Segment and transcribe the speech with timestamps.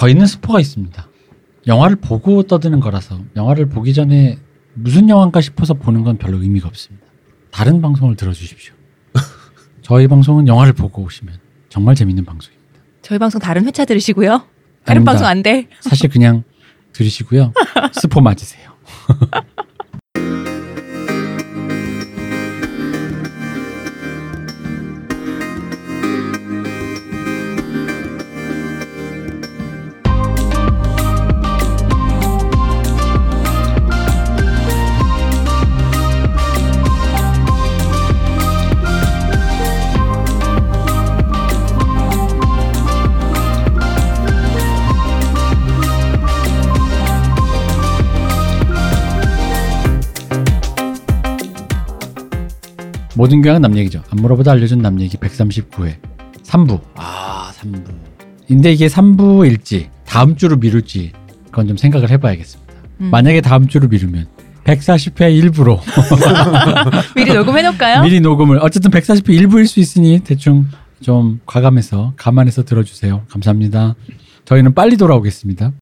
[0.00, 1.08] 저희는 스포가 있습니다.
[1.66, 4.38] 영화를 보고 떠드는 거라서 영화를 보기 전에
[4.72, 7.06] 무슨 영화인가 싶어서 보는 건 별로 의미가 없습니다.
[7.50, 8.72] 다른 방송을 들어주십시오.
[9.82, 11.34] 저희 방송은 영화를 보고 오시면
[11.68, 12.80] 정말 재밌는 방송입니다.
[13.02, 14.30] 저희 방송 다른 회차 들으시고요.
[14.84, 15.12] 다른 아닙니다.
[15.12, 15.68] 방송 안 돼.
[15.80, 16.44] 사실 그냥
[16.94, 17.52] 들으시고요.
[17.92, 18.70] 스포 맞으세요.
[53.20, 54.02] 모든 교양은 남 얘기죠.
[54.08, 55.92] 안 물어보다 알려준 남 얘기 139회
[56.42, 56.80] 3부.
[56.94, 57.84] 아 3부.
[58.48, 61.12] 근데 이게 3부일지 다음 주로 미룰지
[61.50, 62.72] 그건 좀 생각을 해봐야겠습니다.
[63.02, 63.10] 음.
[63.10, 64.26] 만약에 다음 주로 미루면
[64.64, 65.78] 140회 일부로
[67.14, 68.04] 미리 녹음해놓을까요?
[68.04, 70.64] 미리 녹음을 어쨌든 140회 일부일 수 있으니 대충
[71.02, 73.26] 좀 과감해서 감안해서 들어주세요.
[73.28, 73.96] 감사합니다.
[74.46, 75.72] 저희는 빨리 돌아오겠습니다.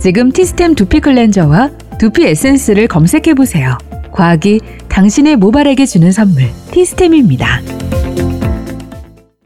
[0.00, 3.76] 지금 티스템 두피 클렌저와 두피 에센스를 검색해 보세요.
[4.12, 4.60] 과학이
[4.92, 7.62] 당신의 모발에게 주는 선물 티스템입니다.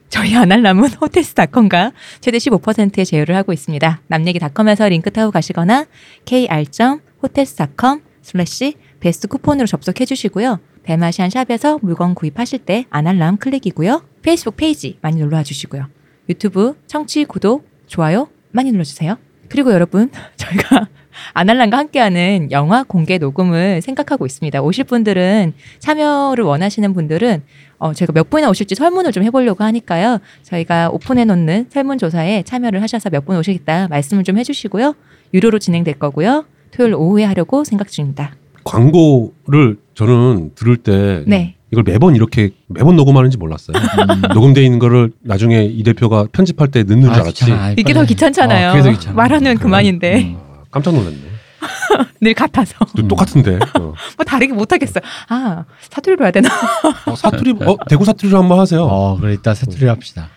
[0.08, 4.00] 저희 아날람은 호텔스닷컴과 최대 15%의 제휴를 하고 있습니다.
[4.08, 5.86] 남얘기닷컴에서 링크 타고 가시거나
[6.24, 10.58] kr.hotels.com 슬래시 베스트 쿠폰으로 접속해 주시고요.
[10.82, 14.02] 대마시안 샵에서 물건 구입하실 때 아날람 클릭이고요.
[14.22, 15.86] 페이스북 페이지 많이 놀러와 주시고요.
[16.28, 19.16] 유튜브 청취, 구독, 좋아요 많이 눌러주세요.
[19.48, 20.88] 그리고 여러분 저희가
[21.34, 24.60] 아날람과 함께하는 영화 공개 녹음을 생각하고 있습니다.
[24.62, 27.42] 오실 분들은 참여를 원하시는 분들은
[27.78, 30.18] 어, 저희가 몇 분이나 오실지 설문을 좀 해보려고 하니까요.
[30.42, 34.94] 저희가 오픈해 놓는 설문조사에 참여를 하셔서 몇 분 오시겠다 말씀을 좀 해주시고요.
[35.34, 36.44] 유료로 진행될 거고요.
[36.70, 38.34] 토요일 오후에 하려고 생각 중입니다.
[38.64, 41.54] 광고를 저는 들을 때 네.
[41.72, 43.76] 이걸 매번 이렇게 매번 녹음하는지 몰랐어요.
[43.76, 44.22] 음.
[44.34, 47.44] 녹음돼 있는 거를 나중에 이 대표가 편집할 때 넣는 줄 알았지.
[47.46, 47.70] 귀찮아.
[47.72, 48.04] 이게 더.
[48.04, 48.70] 귀찮잖아요.
[48.80, 49.16] 어, 귀찮아.
[49.16, 50.36] 말하는 그만인데 음.
[50.76, 51.16] 깜짝 놀랐네.
[52.20, 53.08] 늘 같아서 또 음.
[53.08, 53.56] 똑같은데.
[53.80, 53.94] 어.
[54.16, 55.02] 뭐 다르게 못하겠어요.
[55.28, 56.50] 아 사투리로 해야 되나?
[57.06, 58.84] 어, 사투리, 어, 대구 사투리로 한번 하세요.
[58.84, 60.28] 어, 그래 이따 사투리 합시다.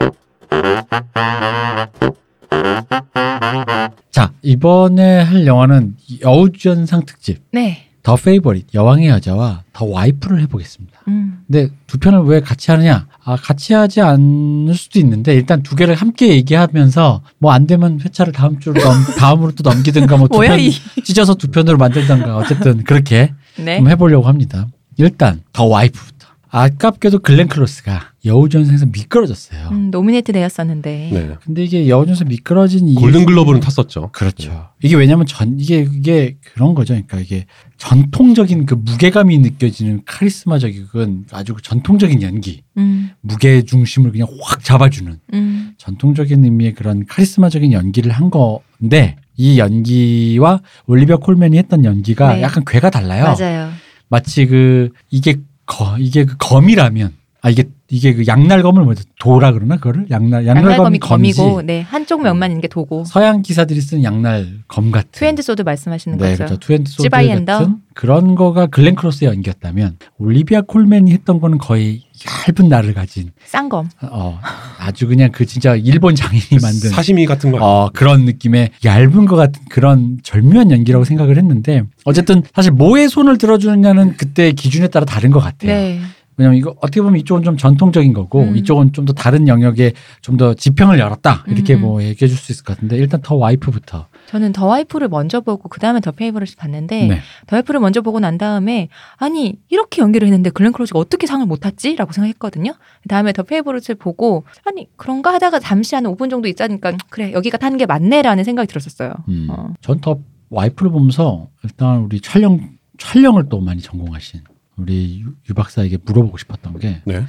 [4.11, 7.88] 자, 이번에 할 영화는 여우주연상 특집 네.
[8.09, 10.99] 더 페이버릿 여왕의 여자와 더 와이프를 해보겠습니다.
[11.09, 11.41] 음.
[11.45, 13.05] 근데 두 편을 왜 같이 하느냐?
[13.23, 18.33] 아, 같이 하지 않을 수도 있는데 일단 두 개를 함께 얘기하면서 뭐 안 되면 회차를
[18.33, 20.71] 다음 주로 넘, 다음으로 또 넘기든가 뭐 두편 이?
[21.03, 23.77] 찢어서 두 편으로 만들던가 어쨌든 그렇게 네.
[23.77, 24.65] 좀 해보려고 합니다.
[24.97, 26.18] 일단 더 와이프부터.
[26.51, 29.69] 아깝게도 글렌 클로스가 여우주연상에서 미끄러졌어요.
[29.71, 31.09] 음, 노미네이트 되었었는데.
[31.13, 31.35] 네.
[31.43, 34.09] 근데 이게 여우주연상 미끄러진 이유 골든글러브는 탔었죠.
[34.11, 34.69] 그렇죠.
[34.83, 36.93] 이게 왜냐면 전 이게 이게 그런 거죠.
[36.93, 37.45] 그러니까 이게
[37.77, 45.19] 전통적인 그 무게감이 느껴지는 카리스마적인 아주 그 전통적인 연기, 음, 무게 중심을 그냥 확 잡아주는
[45.33, 52.41] 음, 전통적인 의미의 그런 카리스마적인 연기를 한 건데 이 연기와 올리비아 콜맨이 했던 연기가 네.
[52.41, 53.23] 약간 궤가 달라요.
[53.23, 53.69] 맞아요.
[54.09, 55.35] 마치 그 이게
[55.69, 60.73] 거 이게 그 검이라면 아 이게 이게 그 양날검을 뭐죠 도라 그러나 그거를 양날 양날검이
[60.73, 63.05] 양날검이 검이고, 네 한쪽 면만 있는 게 도고.
[63.05, 66.37] 서양 기사들이 쓰는 양날검 같은 two-hand sword 말씀하시는 네, 거죠.
[66.37, 66.57] 그렇죠.
[66.57, 67.09] two-hand sword?
[67.09, 73.89] 같은 그런 거가 글렌 크로스의 연기였다면 올리비아 콜맨이 했던 거는 거의 얇은 날을 가진 쌍검.
[74.01, 74.39] 어
[74.79, 77.57] 아주 그냥 그 진짜 일본 장인이 만든 사시미 같은 거.
[77.61, 83.37] 어 그런 느낌의 얇은 것 같은 그런 절묘한 연기라고 생각을 했는데 어쨌든 사실 뭐에 손을
[83.37, 85.71] 들어주느냐는 그때 기준에 따라 다른 것 같아요.
[85.71, 85.99] 네.
[86.37, 88.55] 왜냐면 이거 어떻게 보면 이쪽은 좀 전통적인 거고 음.
[88.55, 89.91] 이쪽은 좀 더 다른 영역에
[90.21, 91.81] 좀 더 지평을 열었다 이렇게 음, 음.
[91.81, 95.69] 뭐 얘기해 줄 수 있을 것 같은데 일단 더 와이프부터 저는 더 와이프를 먼저 보고
[95.69, 97.19] 그 다음에 더 페이버릿을 봤는데 네.
[97.47, 101.61] 더 와이프를 먼저 보고 난 다음에 아니 이렇게 연기를 했는데 글렌 클로즈가 어떻게 상을 못
[101.61, 102.73] 탔지라고 생각했거든요.
[103.01, 107.57] 그 다음에 더 페이버릿을 보고 아니 그런가 하다가 잠시 한 5분 정도 있자니까 그래 여기가
[107.57, 109.13] 타는 게 맞네라는 생각이 들었었어요.
[109.29, 109.47] 음.
[109.49, 109.73] 어.
[109.81, 110.19] 전 더
[110.51, 112.59] 와이프를 보면서 일단 우리 촬영
[112.99, 114.41] 촬영을 또 많이 전공하신
[114.77, 117.25] 우리 유, 유 박사에게 물어보고 싶었던 게 네.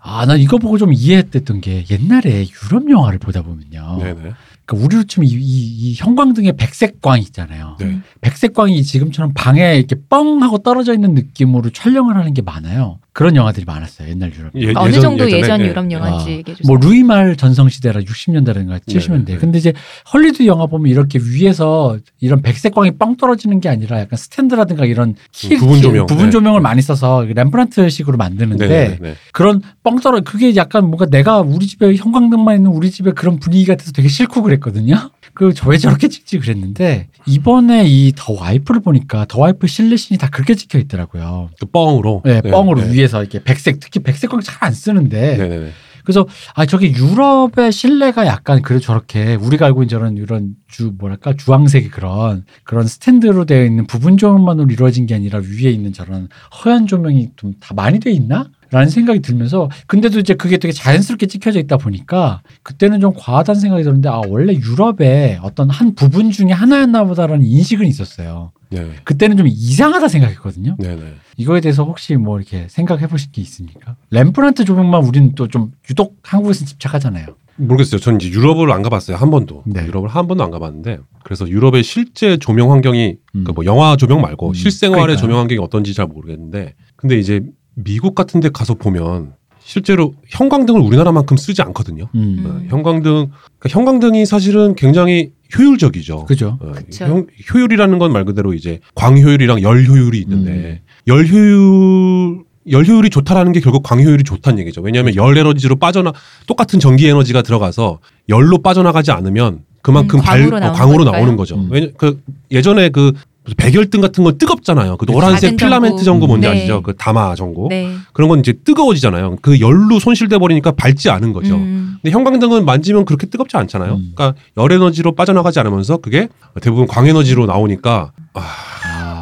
[0.00, 3.98] 아, 나 이거 보고 좀 이해했던 게 옛날에 유럽 영화를 보다 보면요.
[4.02, 4.32] 네네.
[4.68, 7.76] 그러니까 우리로 치면 이, 이, 이 형광등의 백색광 있잖아요.
[7.80, 7.86] 네.
[7.86, 8.02] 음.
[8.20, 12.98] 백색광이 지금처럼 방에 이렇게 뻥 하고 떨어져 있는 느낌으로 촬영을 하는 게 많아요.
[13.18, 14.08] 그런 영화들이 많았어요.
[14.10, 14.52] 옛날 유럽.
[14.54, 15.66] 예, 어느 예전- 정도 예전에, 예전 예.
[15.66, 16.72] 유럽 영화인지 아, 얘기해 주세요.
[16.72, 19.24] 뭐 루이말 전성 시대라 60년대라든가 70년대.
[19.24, 19.38] 네, 네.
[19.38, 19.72] 근데 이제
[20.14, 25.16] 헐리우드 영화 보면 이렇게 위에서 이런 백색 광이 뻥 떨어지는 게 아니라 약간 스탠드라든가 이런
[25.32, 26.06] 키, 음, 부분 key- 조명.
[26.06, 26.30] 부분 네.
[26.30, 29.14] 조명을 많이 써서 렘브란트식으로 만드는데 네네네.
[29.32, 33.64] 그런 뻥 떨어 그게 약간 뭔가 내가 우리 집에 형광등만 있는 우리 집에 그런 분위기
[33.64, 35.10] 같아서 되게 싫고 그랬거든요.
[35.38, 40.54] 그 왜 저렇게 찍지 그랬는데 이번에 이 더 와이프를 보니까 더 와이프 실내신이 다 그렇게
[40.54, 41.50] 찍혀 있더라고요.
[41.60, 42.22] 그 뻥으로.
[42.24, 42.92] 네, 뻥으로 네.
[42.92, 45.70] 위에서 이렇게 백색 특히 백색 광 잘안 쓰는데 네네네.
[46.04, 51.34] 그래서 아 저기 유럽의 실내가 약간 그래 저렇게 우리가 알고 있는 저런 이런 주 뭐랄까
[51.34, 56.28] 주황색의 그런 그런 스탠드로 되어 있는 부분 조명만으로 이루어진 게 아니라 위에 있는 저런
[56.64, 58.48] 허연 조명이 좀 다 많이 돼 있나?
[58.70, 63.82] 라는 생각이 들면서 근데도 이제 그게 되게 자연스럽게 찍혀져 있다 보니까 그때는 좀 과하다는 생각이
[63.82, 68.52] 들었는데 아 원래 유럽의 어떤 한 부분 중에 하나였나 보다라는 인식은 있었어요.
[68.70, 68.92] 네.
[69.04, 70.76] 그때는 좀 이상하다 생각했거든요.
[70.78, 71.14] 네네.
[71.38, 73.96] 이거에 대해서 혹시 뭐 이렇게 생각해 보실 게 있습니까?
[74.10, 77.26] 램프란트 조명만 우리는 또 좀 유독 한국에서 집착하잖아요.
[77.56, 77.98] 모르겠어요.
[78.00, 79.16] 전 이제 유럽을 안 가봤어요.
[79.16, 79.62] 한 번도.
[79.66, 79.84] 네.
[79.86, 83.44] 유럽을 한 번도 안 가봤는데 그래서 유럽의 실제 조명 환경이 음.
[83.44, 85.20] 그뭐 영화 조명 말고 음, 실생활의 그러니까요.
[85.20, 87.40] 조명 환경이 어떤지 잘 모르겠는데 근데 이제
[87.84, 92.08] 미국 같은 데 가서 보면 실제로 형광등을 우리나라만큼 쓰지 않거든요.
[92.14, 92.42] 음.
[92.46, 93.12] 어, 형광등
[93.58, 96.24] 그러니까 형광등이 사실은 굉장히 효율적이죠.
[96.24, 96.58] 그죠.
[96.60, 96.72] 어.
[96.92, 100.78] 형- 효율이라는 건 말 그대로 이제 광효율이랑 열효율이 있는데 음.
[101.06, 104.80] 열효율 열효율이 좋다라는 게 결국 광효율이 좋다는 얘기죠.
[104.82, 105.28] 왜냐하면 그렇죠.
[105.28, 106.12] 열 에너지로 빠져나
[106.46, 107.98] 똑같은 전기 에너지가 들어가서
[108.28, 111.04] 열로 빠져나가지 않으면 그만큼 음, 발 광으로 어, 나오는 광으로.
[111.04, 111.56] 나오는 거죠.
[111.56, 111.68] 음.
[111.70, 112.20] 왜냐 그
[112.50, 113.12] 예전에 그
[113.56, 114.96] 백열등 같은 건 뜨겁잖아요.
[114.96, 116.26] 그 노란색 작은 필라멘트 전구.
[116.26, 116.54] 뭔지 네.
[116.54, 116.82] 아시죠?
[116.82, 117.68] 그 다마 전구.
[117.70, 117.94] 네.
[118.12, 119.36] 그런 건 이제 뜨거워지잖아요.
[119.42, 121.54] 그 열로 손실돼 버리니까 밝지 않은 거죠.
[121.56, 121.98] 음.
[122.02, 123.94] 근데 형광등은 만지면 그렇게 뜨겁지 않잖아요.
[123.94, 124.12] 음.
[124.14, 126.28] 그러니까 열 에너지로 빠져나가지 않으면서 그게
[126.60, 128.42] 대부분 광 에너지로 나오니까 아, 아,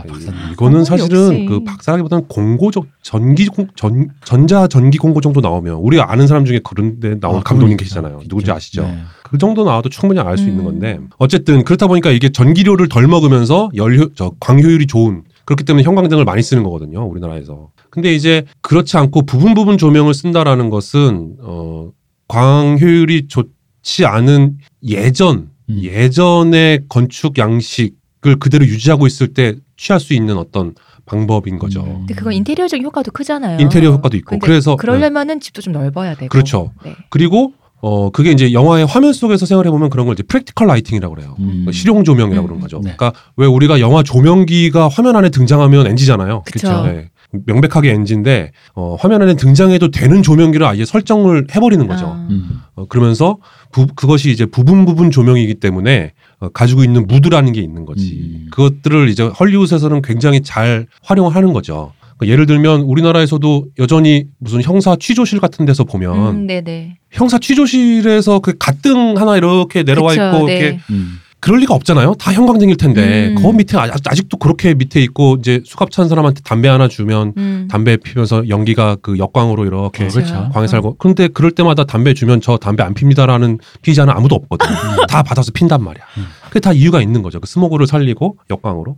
[0.06, 0.52] 박사님.
[0.52, 1.46] 이거는 어, 사실은 역시.
[1.46, 6.60] 그 박사라기보다는 공고적 전기 공- 전 전자 전기 공고 정도 나오면 우리가 아는 사람 중에
[6.64, 7.76] 그런 데 나온 아, 감독님.
[7.76, 8.20] 계시잖아요.
[8.28, 8.82] 누군지 아시죠?
[8.82, 8.98] 네.
[9.22, 10.48] 그 정도 나와도 충분히 알수 음.
[10.50, 15.82] 있는 건데 어쨌든 그렇다 보니까 이게 전기료를 덜 먹으면서 열효 저 광효율이 좋은 그렇기 때문에
[15.84, 21.90] 형광등을 많이 쓰는 거거든요 우리나라에서 근데 이제 그렇지 않고 부분 부분 조명을 쓴다라는 것은 어
[22.28, 25.80] 광효율이 좋지 않은 예전 음.
[25.82, 30.74] 예전의 건축 양식을 그대로 유지하고 있을 때 취할 수 있는 어떤
[31.04, 31.82] 방법인 거죠.
[31.82, 31.98] 음.
[31.98, 33.58] 근데 그건 인테리어적인 효과도 크잖아요.
[33.60, 36.28] 인테리어 효과도 있고 그래서 그러려면은 집도 좀 넓어야 되고.
[36.28, 36.72] 그렇죠.
[36.84, 36.96] 네.
[37.10, 41.36] 그리고 어 그게 이제 영화의 화면 속에서 생활해 보면 그런 걸 이제 프랙티컬 라이팅이라고 그래요.
[41.38, 41.66] 음.
[41.72, 42.46] 실용 조명이라고 음.
[42.46, 42.80] 그러는 거죠.
[42.82, 42.94] 네.
[42.96, 46.42] 그러니까 왜 우리가 영화 조명기가 화면 안에 등장하면 NG잖아요.
[46.44, 46.82] 그쵸.
[46.84, 47.10] 네.
[47.44, 52.06] 명백하게 NG인데 어, 화면 안에 등장해도 되는 조명기를 아예 설정을 해버리는 거죠.
[52.06, 52.26] 아.
[52.30, 52.60] 음.
[52.74, 53.38] 어, 그러면서
[53.72, 58.20] 부, 그것이 이제 부분 부분 조명이기 때문에 어, 가지고 있는 무드라는 게 있는 거지.
[58.20, 58.46] 음.
[58.50, 61.92] 그것들을 이제 헐리우드에서는 굉장히 잘 활용하는 거죠.
[62.16, 66.98] 그러니까 예를 들면 우리나라에서도 여전히 무슨 형사 취조실 같은 데서 보면 음, 네네.
[67.10, 70.58] 형사 취조실에서 그 갓등 하나 이렇게 내려와 그쵸, 있고 네.
[70.58, 71.18] 이렇게 음.
[71.46, 72.14] 그럴 리가 없잖아요.
[72.18, 73.36] 다 형광등일 텐데 음.
[73.40, 77.68] 그 밑에 아- 아직도 그렇게 밑에 있고 이제 수갑 찬 사람한테 담배 하나 주면 음.
[77.70, 80.16] 담배 피면서 연기가 그 역광으로 이렇게 그쵸.
[80.16, 80.50] 그렇죠.
[80.52, 80.66] 광에 어.
[80.66, 84.66] 살고 그런데 그럴 때마다 담배 주면 저 담배 안 핍니다라는 피의자는 아무도 없거든.
[85.08, 86.02] 다 받아서 핀단 말이야.
[86.18, 86.26] 음.
[86.48, 87.38] 그게 다 이유가 있는 거죠.
[87.38, 88.96] 그 스모그를 살리고 역광으로.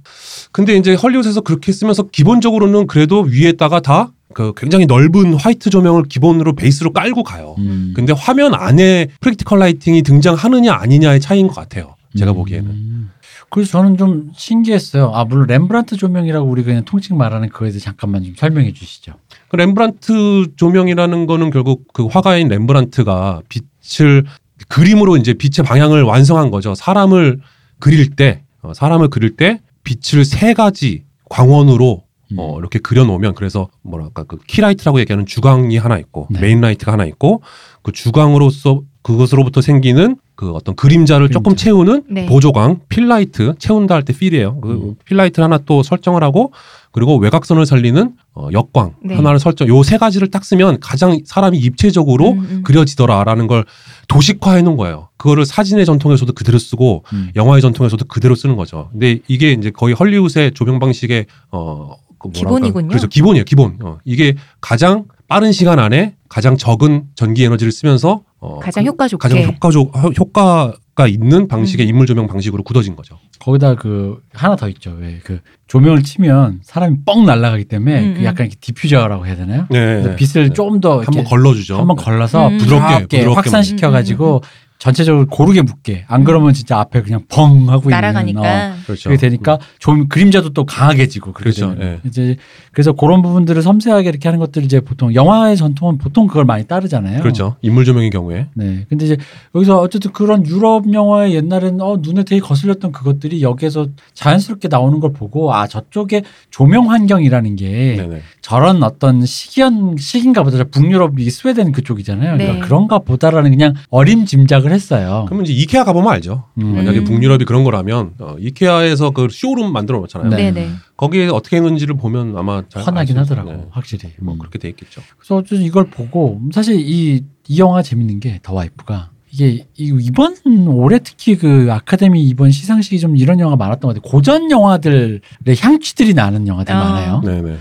[0.51, 6.95] 근데 이제 헐리우드에서 그렇게 쓰면서 기본적으로는 그래도 위에다가 다그 굉장히 넓은 화이트 조명을 기본으로 베이스로
[6.95, 7.57] 깔고 가요.
[7.59, 7.93] 음.
[7.95, 11.98] 근데 화면 안에 practical lighting이 등장하느냐 아니냐의 차이인 것 같아요.
[12.17, 12.71] 제가 보기에는.
[12.71, 13.11] 음.
[13.51, 15.11] 그래서 저는 좀 신기했어요.
[15.15, 19.15] 아 물론 렘브란트 조명이라고 우리 그냥 통칭 말하는 그거에 대해 잠깐만 좀 설명해 주시죠.
[19.49, 24.25] 그 렘브란트 조명이라는 거는 결국 그 화가인 렘브란트가 빛을
[24.69, 26.75] 그림으로 이제 빛의 방향을 완성한 거죠.
[26.75, 27.41] 사람을
[27.79, 32.05] 그릴 때, 어, 사람을 그릴 때 빛을 세 가지 광원으로
[32.37, 32.59] 어, 음.
[32.59, 36.41] 이렇게 그려놓으면 그래서 뭐랄까 그 key light라고 얘기하는 주광이 하나 있고 네.
[36.41, 37.43] main light가 하나 있고
[37.83, 41.65] 그 주광으로서 그것으로부터 생기는 그 어떤 그림자를 조금 그림자.
[41.65, 42.27] 채우는 네.
[42.27, 44.61] 보조광 fill light 채운다 할 때 fill이에요.
[44.61, 44.95] 그 음.
[45.07, 46.53] fill light 하나 또 설정을 하고
[46.93, 49.15] 그리고 외곽선을 살리는 어, 역광 네.
[49.15, 49.67] 하나를 설정.
[49.69, 52.63] 요 세 가지를 딱 쓰면 가장 사람이 입체적으로 음, 음.
[52.65, 53.65] 그려지더라라는 걸
[54.09, 55.09] 도식화해 놓은 거예요.
[55.17, 57.31] 그거를 사진의 전통에서도 그대로 쓰고 음.
[57.35, 58.91] 영화의 전통에서도 그대로 쓰는 거죠.
[58.93, 62.31] 근데 이게 이제 거의 헐리우드의 조명 방식의 어 그.
[62.31, 62.89] 기본이군요.
[62.89, 63.79] 그래서 기본이에요, 기본.
[63.83, 69.09] 어, 이게 가장 빠른 시간 안에 가장 적은 전기 에너지를 쓰면서 어, 가장 그- 효과
[69.09, 69.29] 좋게.
[69.29, 71.89] 가장 효과적 효- 효과가 있는 방식의 음.
[71.91, 73.19] 인물 조명 방식으로 굳어진 거죠.
[73.41, 74.97] 거기다 그 하나 더 있죠.
[74.99, 78.25] 왜 그 조명을 치면 사람이 뻥 날아가기 때문에 음, 그 음.
[78.25, 79.67] 약간 이렇게 diffuser라고 해야 되나요?
[79.71, 80.03] 네.
[80.03, 81.79] 그래서 빛을 조금 더 한번 걸러주죠.
[81.79, 82.59] 한번 걸러서 음.
[82.59, 84.43] 부드럽게, 부드럽게, 부드럽게 확산시켜 가지고
[84.79, 86.05] 전체적으로 고르게 묶게.
[86.07, 88.75] 안 그러면 진짜 앞에 그냥 벙 하고 있는 어, 날아가니까.
[88.87, 89.11] 그렇죠.
[89.11, 91.77] 그게 되니까 좀 그림자도 또 강하게 지고 그렇게 그렇죠.
[91.83, 92.01] 예.
[92.05, 92.37] 이제
[92.73, 97.21] 그래서 그런 부분들을 섬세하게 이렇게 하는 것들 이제 보통 영화의 전통은 보통 그걸 많이 따르잖아요.
[97.23, 97.57] 그렇죠.
[97.61, 98.47] 인물 조명의 경우에.
[98.55, 98.87] 네.
[98.89, 99.17] 근데 이제
[99.55, 105.13] 여기서 어쨌든 그런 유럽 영화의 옛날에는 어, 눈에 되게 거슬렸던 그것들이 여기에서 자연스럽게 나오는 걸
[105.13, 108.23] 보고 아 저쪽에 조명 환경이라는 게 네네.
[108.49, 112.37] 저런 어떤 시기현 시기인가 보다 북유럽이 스웨덴 그쪽이잖아요.
[112.37, 112.45] 네.
[112.47, 115.27] 그러니까 그런가 보다라는 그냥 어림 짐작을 했어요.
[115.29, 116.45] 그러면 이제 이케아 가보면 알죠.
[116.57, 116.75] 음.
[116.77, 117.05] 만약에 음.
[117.05, 120.31] 북유럽이 그런 거라면 어, 이케아에서 그 쇼룸 만들어 놓잖아요.
[120.31, 120.51] 네.
[120.51, 120.71] 네네.
[120.97, 122.85] 거기에 어떻게 했는지를 보면 아마 있어요.
[123.21, 123.67] 하더라고 네.
[123.71, 124.13] 확실히.
[124.19, 124.39] 뭐 음.
[124.39, 125.03] 그렇게 돼 있겠죠.
[125.19, 130.37] 그래서 어쨌든 이걸 보고 사실 이, 이 영화 재밌는 게 더 와이프가 이게 이- 이번
[130.69, 134.11] 올해 특히 그 아카데미 이번 시상식이 좀 이런 영화 많았던 것 같아요.
[134.11, 135.21] 고전 영화들의
[135.61, 136.79] 향취들이 나는 영화들 어.
[136.79, 137.21] 많아요.
[137.23, 137.59] 네네네.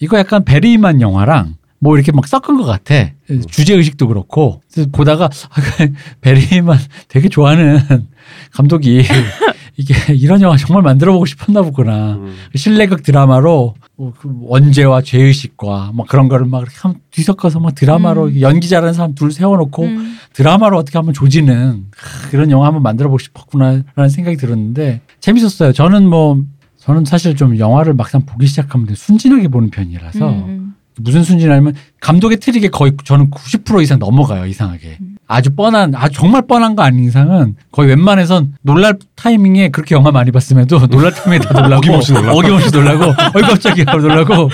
[0.00, 3.10] 이거 약간 베리만 영화랑 뭐 이렇게 막 섞은 것 같아.
[3.30, 3.42] 음.
[3.48, 5.30] 주제 의식도 그렇고 그래서 보다가
[6.20, 6.78] 베리만
[7.08, 7.78] 되게 좋아하는
[8.52, 9.02] 감독이
[9.76, 12.14] 이게 이런 영화 정말 만들어 보고 싶었나 보구나.
[12.16, 12.34] 음.
[12.54, 18.40] 실내극 드라마로 뭐그 원죄와 죄의식과 막 그런 거를 막 이렇게 한- 뒤섞어서 막 드라마로 음.
[18.42, 20.18] 연기 잘하는 사람 둘 세워놓고 음.
[20.34, 25.72] 드라마로 어떻게 하면 조지는 하, 그런 영화 한번 만들어 보고 싶었구나라는 생각이 들었는데 재밌었어요.
[25.72, 26.42] 저는 뭐
[26.80, 30.74] 저는 사실 좀 영화를 막상 보기 시작하면 순진하게 보는 편이라서 음.
[30.96, 35.16] 무슨 순진하냐면 감독의 틀이게 거의 저는 90% 이상 넘어가요 이상하게 음.
[35.26, 40.30] 아주 뻔한 아주 정말 뻔한 거 아닌 이상은 거의 웬만해선 놀랄 타이밍에 그렇게 영화 많이
[40.32, 42.38] 봤음에도 놀랄 타이밍에 다 놀라고 어김없이 놀라고.
[42.38, 43.04] 어김없이 놀라고
[43.36, 44.50] 어이 갑자기 하고 놀라고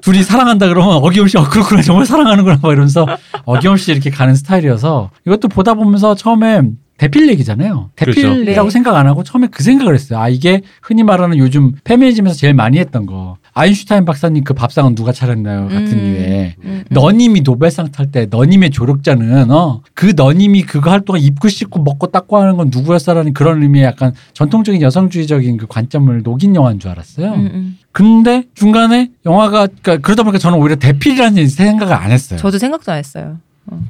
[0.00, 3.06] 둘이 사랑한다 그러면 어김없이 어 그렇구나 정말 사랑하는구나 막 이러면서
[3.44, 6.62] 어김없이 이렇게 가는 스타일이어서 이것도 보다 보면서 처음에
[6.98, 7.90] 대필 얘기잖아요.
[7.96, 8.64] 대필이라고 그렇죠.
[8.64, 8.70] 네.
[8.70, 10.18] 생각 안 하고 처음에 그 생각을 했어요.
[10.18, 13.38] 아 이게 흔히 말하는 요즘 페미니즘에서 제일 많이 했던 거.
[13.54, 15.68] 아인슈타인 박사님 그 밥상은 누가 차렸나요?
[15.68, 15.98] 같은 음.
[15.98, 16.64] 류에 음.
[16.64, 16.84] 음.
[16.90, 22.36] 너님이 노벨상 탈 때 너님의 조력자는 어그 너님이 그거 할 동안 입고 씻고 먹고 닦고
[22.36, 27.32] 하는 건 누구였어라는 그런 의미의 약간 전통적인 여성주의적인 그 관점을 녹인 영화인 줄 알았어요.
[27.32, 27.78] 음, 음.
[27.92, 32.38] 근데 중간에 영화가 그러니까 그러다 보니까 저는 오히려 대필이라는 생각을 안 했어요.
[32.38, 33.38] 저도 생각도 안 했어요.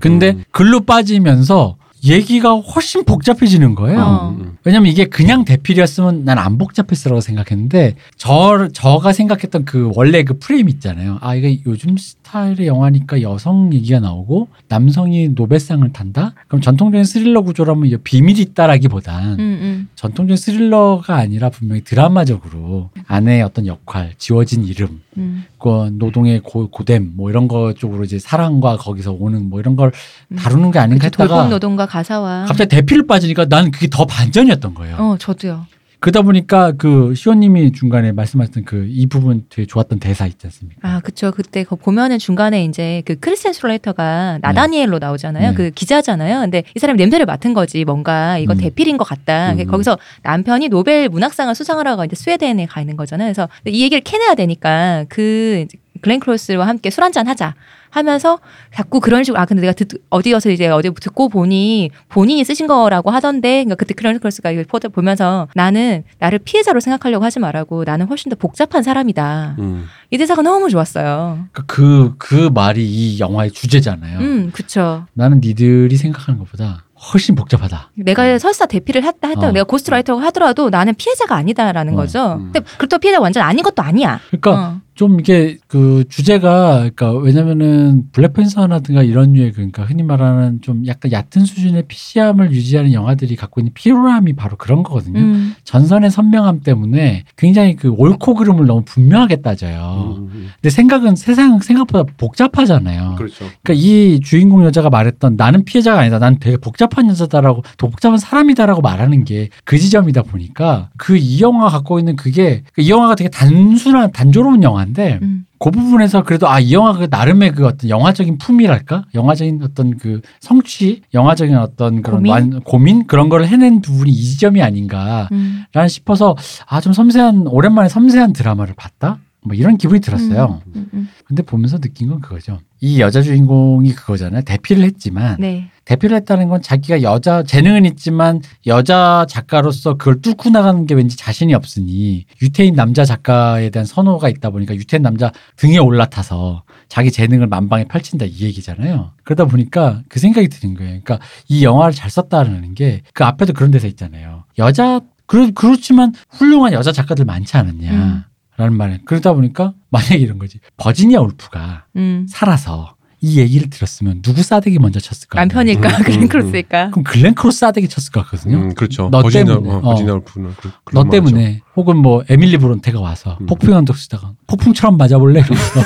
[0.01, 0.45] 근데 음.
[0.51, 4.01] 글로 빠지면서 얘기가 훨씬 복잡해지는 거예요.
[4.01, 4.37] 어.
[4.69, 10.39] 음, 왜냐면 이게 그냥 대필이었으면 난 안 복잡했으라고 생각했는데 저 저가 생각했던 그 원래 그
[10.39, 11.19] 프레임 있잖아요.
[11.21, 16.35] 아 이게 요즘 스타일의 영화니까 여성 얘기가 나오고 남성이 노벨상을 탄다?
[16.47, 19.89] 그럼 전통적인 스릴러 구조라면 비밀이 있다라기보단 음, 음.
[19.97, 25.45] 전통적인 스릴러가 아니라 분명히 드라마적으로 아내의 어떤 역할, 지워진 이름, 음.
[25.59, 29.91] 그 노동의 고, 고됨 뭐 이런 거 쪽으로 이제 사랑과 거기서 오는 뭐 이런 걸
[30.29, 30.37] 음.
[30.37, 32.45] 다루는 게 아닌가 했다가 돌봄 노동과 가사와.
[32.47, 34.97] 갑자기 대필로 빠지니까 난 그게 더 반전이었던 거예요.
[34.97, 35.67] 어, 저도요.
[36.01, 40.89] 그러다 보니까 그 시원님이 중간에 말씀하셨던 그 이 부분 되게 좋았던 대사 있지 않습니까?
[40.89, 41.33] 아, 그쵸.
[41.33, 45.51] 그때 거 보면은 중간에 이제 그 크리스찬 슬레이터가 나다니엘로 나오잖아요.
[45.51, 45.55] 네.
[45.57, 46.41] 그 기자잖아요.
[46.41, 47.85] 근데 이 사람이 냄새를 맡은 거지.
[47.85, 48.59] 뭔가 이거 음.
[48.59, 49.53] 대필인 것 같다.
[49.55, 49.67] 음.
[49.67, 53.27] 거기서 남편이 노벨 문학상을 수상하러 이제 스웨덴에 가 있는 거잖아요.
[53.27, 55.67] 그래서 이 얘기를 캐내야 되니까 그
[56.01, 57.55] 글렌 클로스와 함께 술 한잔 하자.
[57.91, 58.39] 하면서
[58.75, 63.11] 자꾸 그런 식으로 아 근데 내가 듣, 어디여서 이제 어디 듣고 보니 본인이 쓰신 거라고
[63.11, 68.31] 하던데 그러니까 그때 클로스가 이걸 포드 보면서 나는 나를 피해자로 생각하려고 하지 말라고 나는 훨씬
[68.31, 69.57] 더 복잡한 사람이다.
[69.59, 69.87] 음.
[70.11, 71.47] 이 대사가 너무 좋았어요.
[71.67, 74.19] 그, 그 말이 이 영화의 주제잖아요.
[74.21, 75.07] 음, 그쵸.
[75.13, 77.93] 나는 니들이 생각하는 것보다 훨씬 복잡하다.
[77.95, 79.53] 내가 설사 대필을 했다 했다 어.
[79.53, 81.97] 내가 ghostwriter라고 하더라도 나는 피해자가 아니다라는 어.
[81.97, 82.35] 거죠.
[82.35, 82.51] 음.
[82.53, 84.21] 근데 그렇다고 피해자가 완전 아닌 것도 아니야.
[84.31, 84.81] 그러니까 어.
[84.99, 91.45] 좀 이게 그 주제가 그러니까 왜냐면은 블랙팬서라든가 이런 류의 그러니까 흔히 말하는 좀 약간 얕은
[91.47, 95.21] 수준의 PC함을 유지하는 영화들이 갖고 있는 피로함이 바로 그런 거거든요.
[95.21, 95.55] 음.
[95.63, 100.17] 전선의 선명함 때문에 굉장히 그 옳고 그름을 너무 분명하게 따져요.
[100.19, 100.49] 음, 음.
[100.57, 103.15] 근데 생각은 세상 생각보다 복잡하잖아요.
[103.17, 103.45] 그렇죠.
[103.63, 106.19] 그러니까 이 주인공 여자가 말했던 나는 피해자가 아니다.
[106.19, 111.69] 난 되게 복잡한 여자다라고 더 복잡한 사람이다라고 말하는 게 그 지점이다 보니까 그 이 영화
[111.69, 115.45] 갖고 있는 그게 그이 영화가 되게 단순한 단조로운 영화 인데 음.
[115.59, 120.21] 그 부분에서 그래도 아 이 영화 그 나름의 그 어떤 영화적인 품이랄까 영화적인 어떤 그
[120.41, 122.33] 성취 영화적인 어떤 그런 고민?
[122.33, 125.65] 완- 고민 그런 걸 해낸 부분이 이 지점이 아닌가 음.
[125.73, 126.35] 라는 싶어서
[126.67, 129.19] 아 좀 섬세한 오랜만에 섬세한 드라마를 봤다
[129.49, 130.63] 뭐 이런 기분이 들었어요.
[130.77, 131.09] 음, 음.
[131.27, 132.61] 근데 보면서 느낀 건 그거죠.
[132.81, 134.43] 이 여자 주인공이 그거잖아요.
[134.43, 135.69] 대피를 했지만 네.
[135.85, 141.55] 대피를 했다는 건 자기가 여자 재능은 있지만 여자 작가로서 그걸 뚫고 나가는 게 왠지 자신이
[141.55, 147.85] 없으니 유태인 남자 작가에 대한 선호가 있다 보니까 유태인 남자 등에 올라타서 자기 재능을 만방에
[147.85, 149.11] 펼친다 이 얘기잖아요.
[149.25, 151.01] 그러다 보니까 그 생각이 드는 거예요.
[151.03, 154.45] 그러니까 이 영화를 잘 썼다는 게 그 앞에도 그런 데서 있잖아요.
[154.59, 157.91] 여자 그렇, 그렇지만 훌륭한 여자 작가들 많지 않았냐.
[157.91, 158.23] 음.
[158.59, 162.27] 라는 말에 그러다 보니까 만약에 이런 거지 버지니아 울프가 음.
[162.29, 165.41] 살아서 이 얘기를 들었으면 누구 싸대기 먼저 쳤을까?
[165.41, 166.91] 남편일까 음, 글렌 음, 클로스일까?
[166.91, 168.57] 그럼 글렌 클로스 싸대기 쳤을 것 같거든요.
[168.57, 169.09] 음, 그렇죠.
[169.11, 169.73] 너 버지니아, 때문에.
[169.73, 169.81] 어, 어.
[169.81, 173.47] 버지니아 울프는 그, 그런 너말 때문에 혹은 뭐 에밀리 브론테가 와서 음.
[173.47, 175.41] 폭풍의 언덕 쓰다가 폭풍처럼 맞아볼래?
[175.41, 175.81] 이러면서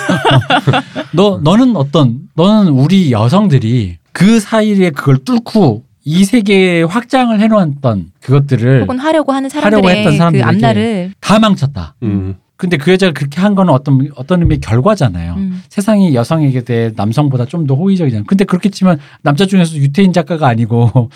[1.13, 8.83] 너 너는 어떤 너는 우리 여성들이 그 사이에 그걸 뚫고 이 세계에 확장을 해놓았던 그것들을
[8.83, 11.95] 혹은 하려고 하는 하려고 사람들의 했던 그 사람들에게 앞날을 다 망쳤다.
[12.03, 12.37] 음.
[12.63, 15.35] 근데 그 여자가 그렇게 한 거는 어떤 어떤 의미의 결과잖아요.
[15.35, 15.65] 음.
[15.69, 18.25] 세상이 여성에게 대해 남성보다 좀 더 호의적이잖아요.
[18.25, 21.11] 근데 그렇겠지만 남자 중에서 유태인 작가가 아니고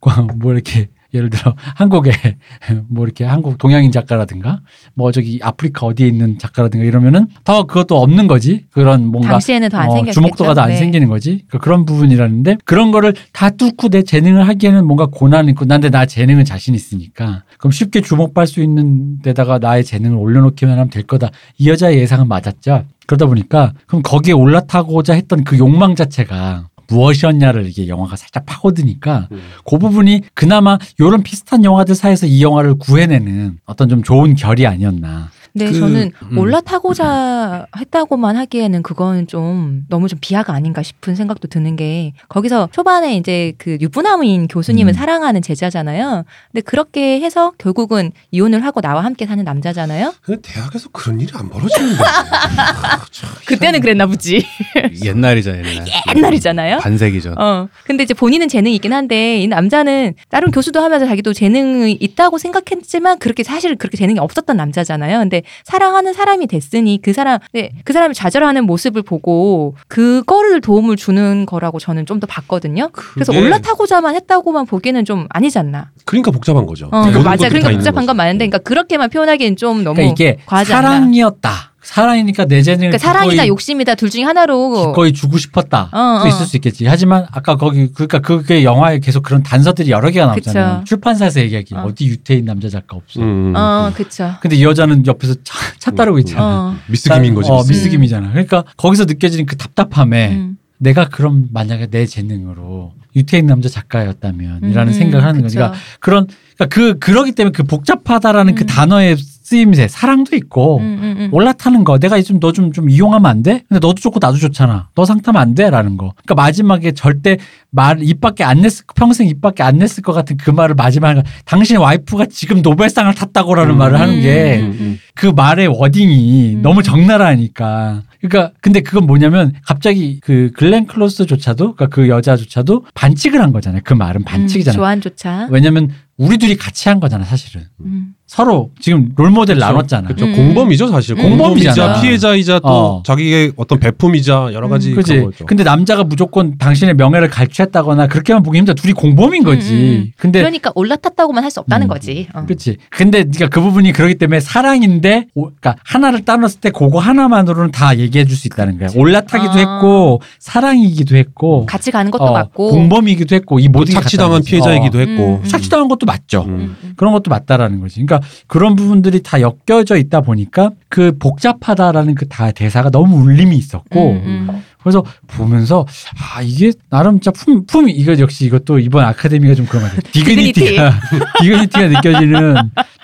[0.40, 2.10] 뭐 이렇게 예를 들어 한국에
[2.88, 4.60] 뭐 이렇게 한국 동양인 작가라든가
[4.94, 8.66] 뭐 저기 아프리카 어디에 있는 작가라든가 이러면은 더 그것도 없는 거지.
[8.70, 10.10] 그런 뭔가 당시에는 더안 어.
[10.10, 10.76] 주목도가 더안 네.
[10.76, 11.44] 생기는 거지.
[11.48, 16.04] 그 그런 부분이라는데 그런 거를 다 뚫고 내 재능을 하기에는 뭔가 고난이 있고 난데 나
[16.04, 21.30] 재능은 자신 있으니까 그럼 쉽게 주목받을 수 있는 데다가 나의 재능을 올려놓기만 하면 될 거다.
[21.56, 22.84] 이 여자의 예상은 맞았죠.
[23.06, 29.40] 그러다 보니까 그럼 거기에 올라타고자 했던 그 욕망 자체가 무엇이었냐를 이게 영화가 살짝 파고드니까 음.
[29.64, 35.30] 그 부분이 그나마 이런 비슷한 영화들 사이에서 이 영화를 구해내는 어떤 좀 좋은 결이 아니었나.
[35.54, 36.38] 네, 그, 저는 음.
[36.38, 43.16] 올라타고자 했다고만 하기에는 그건 좀 너무 좀 비하가 아닌가 싶은 생각도 드는 게 거기서 초반에
[43.16, 44.94] 이제 그 유부남인 교수님을 음.
[44.94, 46.24] 사랑하는 제자잖아요.
[46.52, 50.14] 근데 그렇게 해서 결국은 이혼을 하고 나와 함께 사는 남자잖아요.
[50.22, 51.98] 근데 대학에서 그런 일이 안 벌어지는데.
[53.46, 54.44] 그때는 그랬나 보지.
[55.04, 55.64] 옛날이잖아요.
[55.66, 55.86] 옛날.
[56.14, 56.78] 옛날 이잖아요.
[56.78, 57.38] 반세기 전.
[57.38, 57.68] 어.
[57.84, 63.18] 근데 이제 본인은 재능이 있긴 한데 이 남자는 다른 교수도 하면서 자기도 재능이 있다고 생각했지만
[63.18, 65.18] 그렇게 사실 그렇게 재능이 없었던 남자잖아요.
[65.18, 71.46] 근데 사랑하는 사람이 됐으니 그 사람 네, 그 사람이 좌절하는 모습을 보고 그거를 도움을 주는
[71.46, 72.88] 거라고 저는 좀 더 봤거든요.
[72.92, 75.90] 그래서 올라타고자만 했다고만 보기에는 좀 아니지 않나.
[76.04, 76.88] 그러니까 복잡한 거죠.
[76.90, 77.48] 어, 모든 맞아.
[77.48, 78.16] 그러니까 복잡한 건.
[78.16, 80.90] 많은데, 그러니까 그렇게만 표현하기엔 좀 너무 그러니까 이게 과하지 않나.
[80.90, 81.67] 사랑이었다.
[81.88, 85.88] 사랑이니까 내 재능을 그러니까 사랑이다 욕심이다 둘 중에 하나로 기꺼이 주고 싶었다.
[85.90, 86.28] 어, 도 어.
[86.28, 86.86] 있을 수 있겠지.
[86.86, 90.80] 하지만 아까 거기 그러니까 그게 영화에 계속 그런 단서들이 여러 개가 나오잖아요.
[90.80, 90.84] 그쵸.
[90.84, 91.84] 출판사에서 얘기하기 어.
[91.84, 91.94] 어.
[91.94, 93.20] 디 유태인 남자 작가 없어.
[93.22, 93.94] 음, 음, 어, 음.
[93.94, 94.34] 그쵸.
[94.42, 96.42] 근데 이 여자는 옆에서 차, 차 따르고 있잖아.
[96.42, 96.76] 어.
[96.88, 97.50] 미스 김인 거지.
[97.50, 97.88] 어, 미스.
[97.88, 98.32] 김이잖아.
[98.32, 100.58] 그러니까 거기서 느껴지는 그 답답함에 음.
[100.76, 105.56] 내가 그럼 만약에 내 재능으로 유태인 남자 작가였다면이라는 음, 생각을 하는 거지.
[105.56, 105.70] 그쵸.
[105.70, 108.66] 그러니까 그런 그러니까 그 그러기 때문에 그 복잡하다라는 그 음.
[108.66, 109.16] 단어의
[109.48, 111.28] 쓰임새 사랑도 있고 음, 음, 음.
[111.32, 113.62] 올라타는 거 내가 좀 너 좀 좀 이용하면 안 돼?
[113.68, 114.90] 근데 너도 좋고 나도 좋잖아.
[114.94, 116.12] 너 상타면 안 돼라는 거.
[116.24, 117.38] 그러니까 마지막에 절대
[117.70, 121.22] 말 입 밖에 안 냈을 평생 입 밖에 안 냈을 것 같은 그 말을 마지막에
[121.46, 123.78] 당신 와이프가 지금 노벨상을 탔다고라는 음.
[123.78, 124.98] 말을 하는 게 음, 음.
[125.14, 126.62] 그 말의 워딩이 음.
[126.62, 128.02] 너무 적나라하니까.
[128.20, 133.80] 그러니까 근데 그건 뭐냐면 갑자기 그 글렌 클로스조차도 그러니까 그 여자조차도 반칙을 한 거잖아요.
[133.84, 134.76] 그 말은 반칙이잖아요.
[134.78, 135.48] 음, 조안조차.
[135.50, 137.64] 왜냐면 우리 둘이 같이 한 거잖아, 사실은.
[137.80, 138.14] 음.
[138.28, 140.06] 서로 지금 롤모델 나눴잖아.
[140.08, 140.26] 그렇죠.
[140.26, 140.34] 음.
[140.34, 141.14] 공범이죠 사실.
[141.16, 141.74] 공범이잖아.
[141.74, 143.02] 공범이자 피해자이자 또 어.
[143.04, 145.00] 자기의 어떤 배품이자 여러 가지 음.
[145.02, 145.46] 그런 거죠.
[145.46, 148.74] 근데 남자가 무조건 당신의 명예를 갈취했다거나 그렇게만 보기 힘들어.
[148.74, 149.72] 둘이 공범인 거지.
[149.72, 150.12] 음, 음.
[150.18, 151.88] 근데 그러니까 올라탔다고만 할 수 없다는 음.
[151.88, 152.28] 거지.
[152.34, 152.44] 어.
[152.44, 152.76] 그렇지.
[152.90, 157.96] 근데 네가 그 부분이 그러기 때문에 사랑인데, 오- 그러니까 하나를 따놨을 때 그거 하나만으로는 다
[157.96, 158.90] 얘기해 줄 수 있다는 거야.
[158.94, 159.56] 올라타기도 아.
[159.56, 162.70] 했고 사랑이기도 했고 같이 가는 것도 어, 맞고.
[162.72, 164.42] 공범이기도 했고 이 모든 게 착취당한.
[164.42, 165.40] 피해자이기도 어, 했고.
[165.42, 165.48] 음.
[165.48, 166.42] 착취당한 것도 맞죠.
[166.42, 166.50] 음.
[166.50, 166.92] 음, 음.
[166.96, 167.94] 그런 것도 맞다라는 거지.
[168.04, 174.10] 그러니까 그런 부분들이 다 엮여져 있다 보니까 그 복잡하다라는 그 다 대사가 너무 울림이 있었고
[174.10, 174.62] 음, 음.
[174.82, 175.86] 그래서 보면서
[176.16, 180.12] 아 이게 나름 진짜 품 품이 이거 역시 이것도 이번 아카데미가 좀 그런 것 같아요.
[180.12, 180.92] dignity가
[181.40, 182.54] dignity가 느껴지는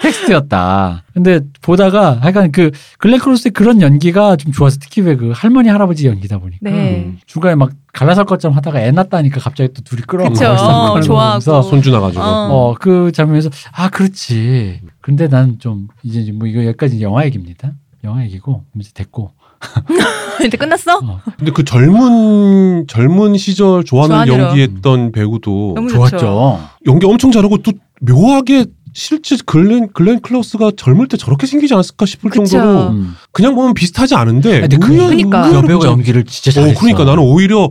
[0.00, 1.02] 텍스트였다.
[1.12, 6.08] 근데 보다가 약간 그 글렌 클로스의 그런 연기가 좀 좋아서 특히 왜 그 할머니 할아버지
[6.08, 7.12] 연기다 보니까 네.
[7.26, 10.50] 중간에 막 갈라설 것처럼 하다가 애 낳다니까 갑자기 또 둘이 끌어안고 그쵸.
[10.50, 11.62] 어, 좋아하고.
[11.62, 12.20] 손주 나가지고.
[12.22, 12.48] 어.
[12.50, 14.80] 어, 그 장면에서, 아, 그렇지.
[15.00, 17.72] 근데 난 좀, 이제 뭐 이거 여기까지 영화 얘기입니다.
[18.02, 19.30] 영화 얘기고, 이제 됐고.
[20.38, 20.98] 근데 끝났어?
[20.98, 24.28] 어, 근데 그 젊은 젊은 시절 좋아하는.
[24.28, 26.08] 연기했던 배우도 너무 좋죠.
[26.18, 26.60] 좋았죠.
[26.86, 32.30] 연기 엄청 잘하고 또 묘하게 실제 글렌 글렌 클로스가 젊을 때 저렇게 생기지 않았을까 싶을
[32.30, 32.44] 그쵸.
[32.46, 33.14] 정도로 음.
[33.32, 35.38] 그냥 보면 비슷하지 않은데 근데 그, 의외로- 그러니까.
[35.40, 36.80] 의외로 여배우가 진짜- 연기를 진짜 어, 잘했어.
[36.80, 37.68] 그러니까 나는 오히려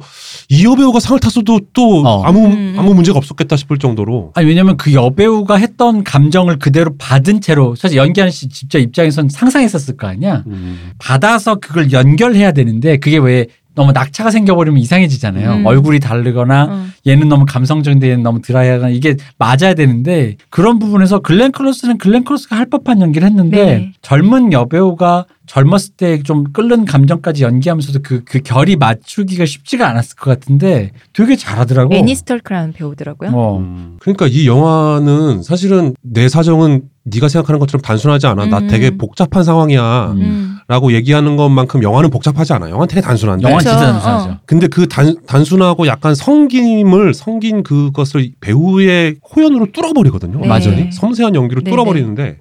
[0.50, 2.24] 이 여배우가 상을 탔어도 또 어.
[2.24, 2.76] 아무 음.
[2.78, 7.98] 아무 문제가 없었겠다 싶을 정도로 아니, 왜냐면 그 여배우가 했던 감정을 그대로 받은 채로, 사실
[7.98, 10.44] 연기하는 씨 진짜 입장에선 상상했었을 거 아니야?
[10.48, 10.92] 음.
[11.00, 15.54] 받아서 그걸 연결해야 되는데, 그게 왜 너무 낙차가 생겨버리면 이상해지잖아요.
[15.54, 15.66] 음.
[15.66, 16.86] 얼굴이 다르거나, 어.
[17.08, 22.56] 얘는 너무 감성적인데 얘는 너무 드라이하거나 이게 맞아야 되는데 그런 부분에서 글렌 클로스는 글렌 클로스가
[22.56, 23.92] 할 법한 연기를 했는데 네.
[24.02, 30.30] 젊은 여배우가 젊었을 때 좀 끓는 감정까지 연기하면서도 그, 그 결이 맞추기가 쉽지가 않았을 것
[30.30, 31.94] 같은데 되게 잘하더라고.
[31.94, 33.32] 애니 스타크라는 배우더라고요.
[33.34, 33.58] 어.
[33.58, 33.98] 음.
[34.00, 38.46] 그러니까 이 영화는 사실은 내 사정은 네가 생각하는 것처럼 단순하지 않아.
[38.46, 38.68] 나 음.
[38.68, 40.12] 되게 복잡한 상황이야.
[40.14, 40.22] 음.
[40.22, 40.50] 음.
[40.70, 42.72] 라고 얘기하는 것만큼 영화는 복잡하지 않아요.
[42.72, 43.48] 영화는 되게 단순한데.
[43.50, 43.60] 영화.
[43.60, 44.30] 진짜 단순하죠.
[44.30, 44.40] 어.
[44.46, 50.40] 근데 그 단, 단순하고 약간 성김을 성긴 그것을 배우의 호연으로 뚫어버리거든요.
[50.40, 50.48] 네.
[50.48, 50.90] 맞아요.
[50.92, 52.38] 섬세한 연기로 네, 뚫어버리는데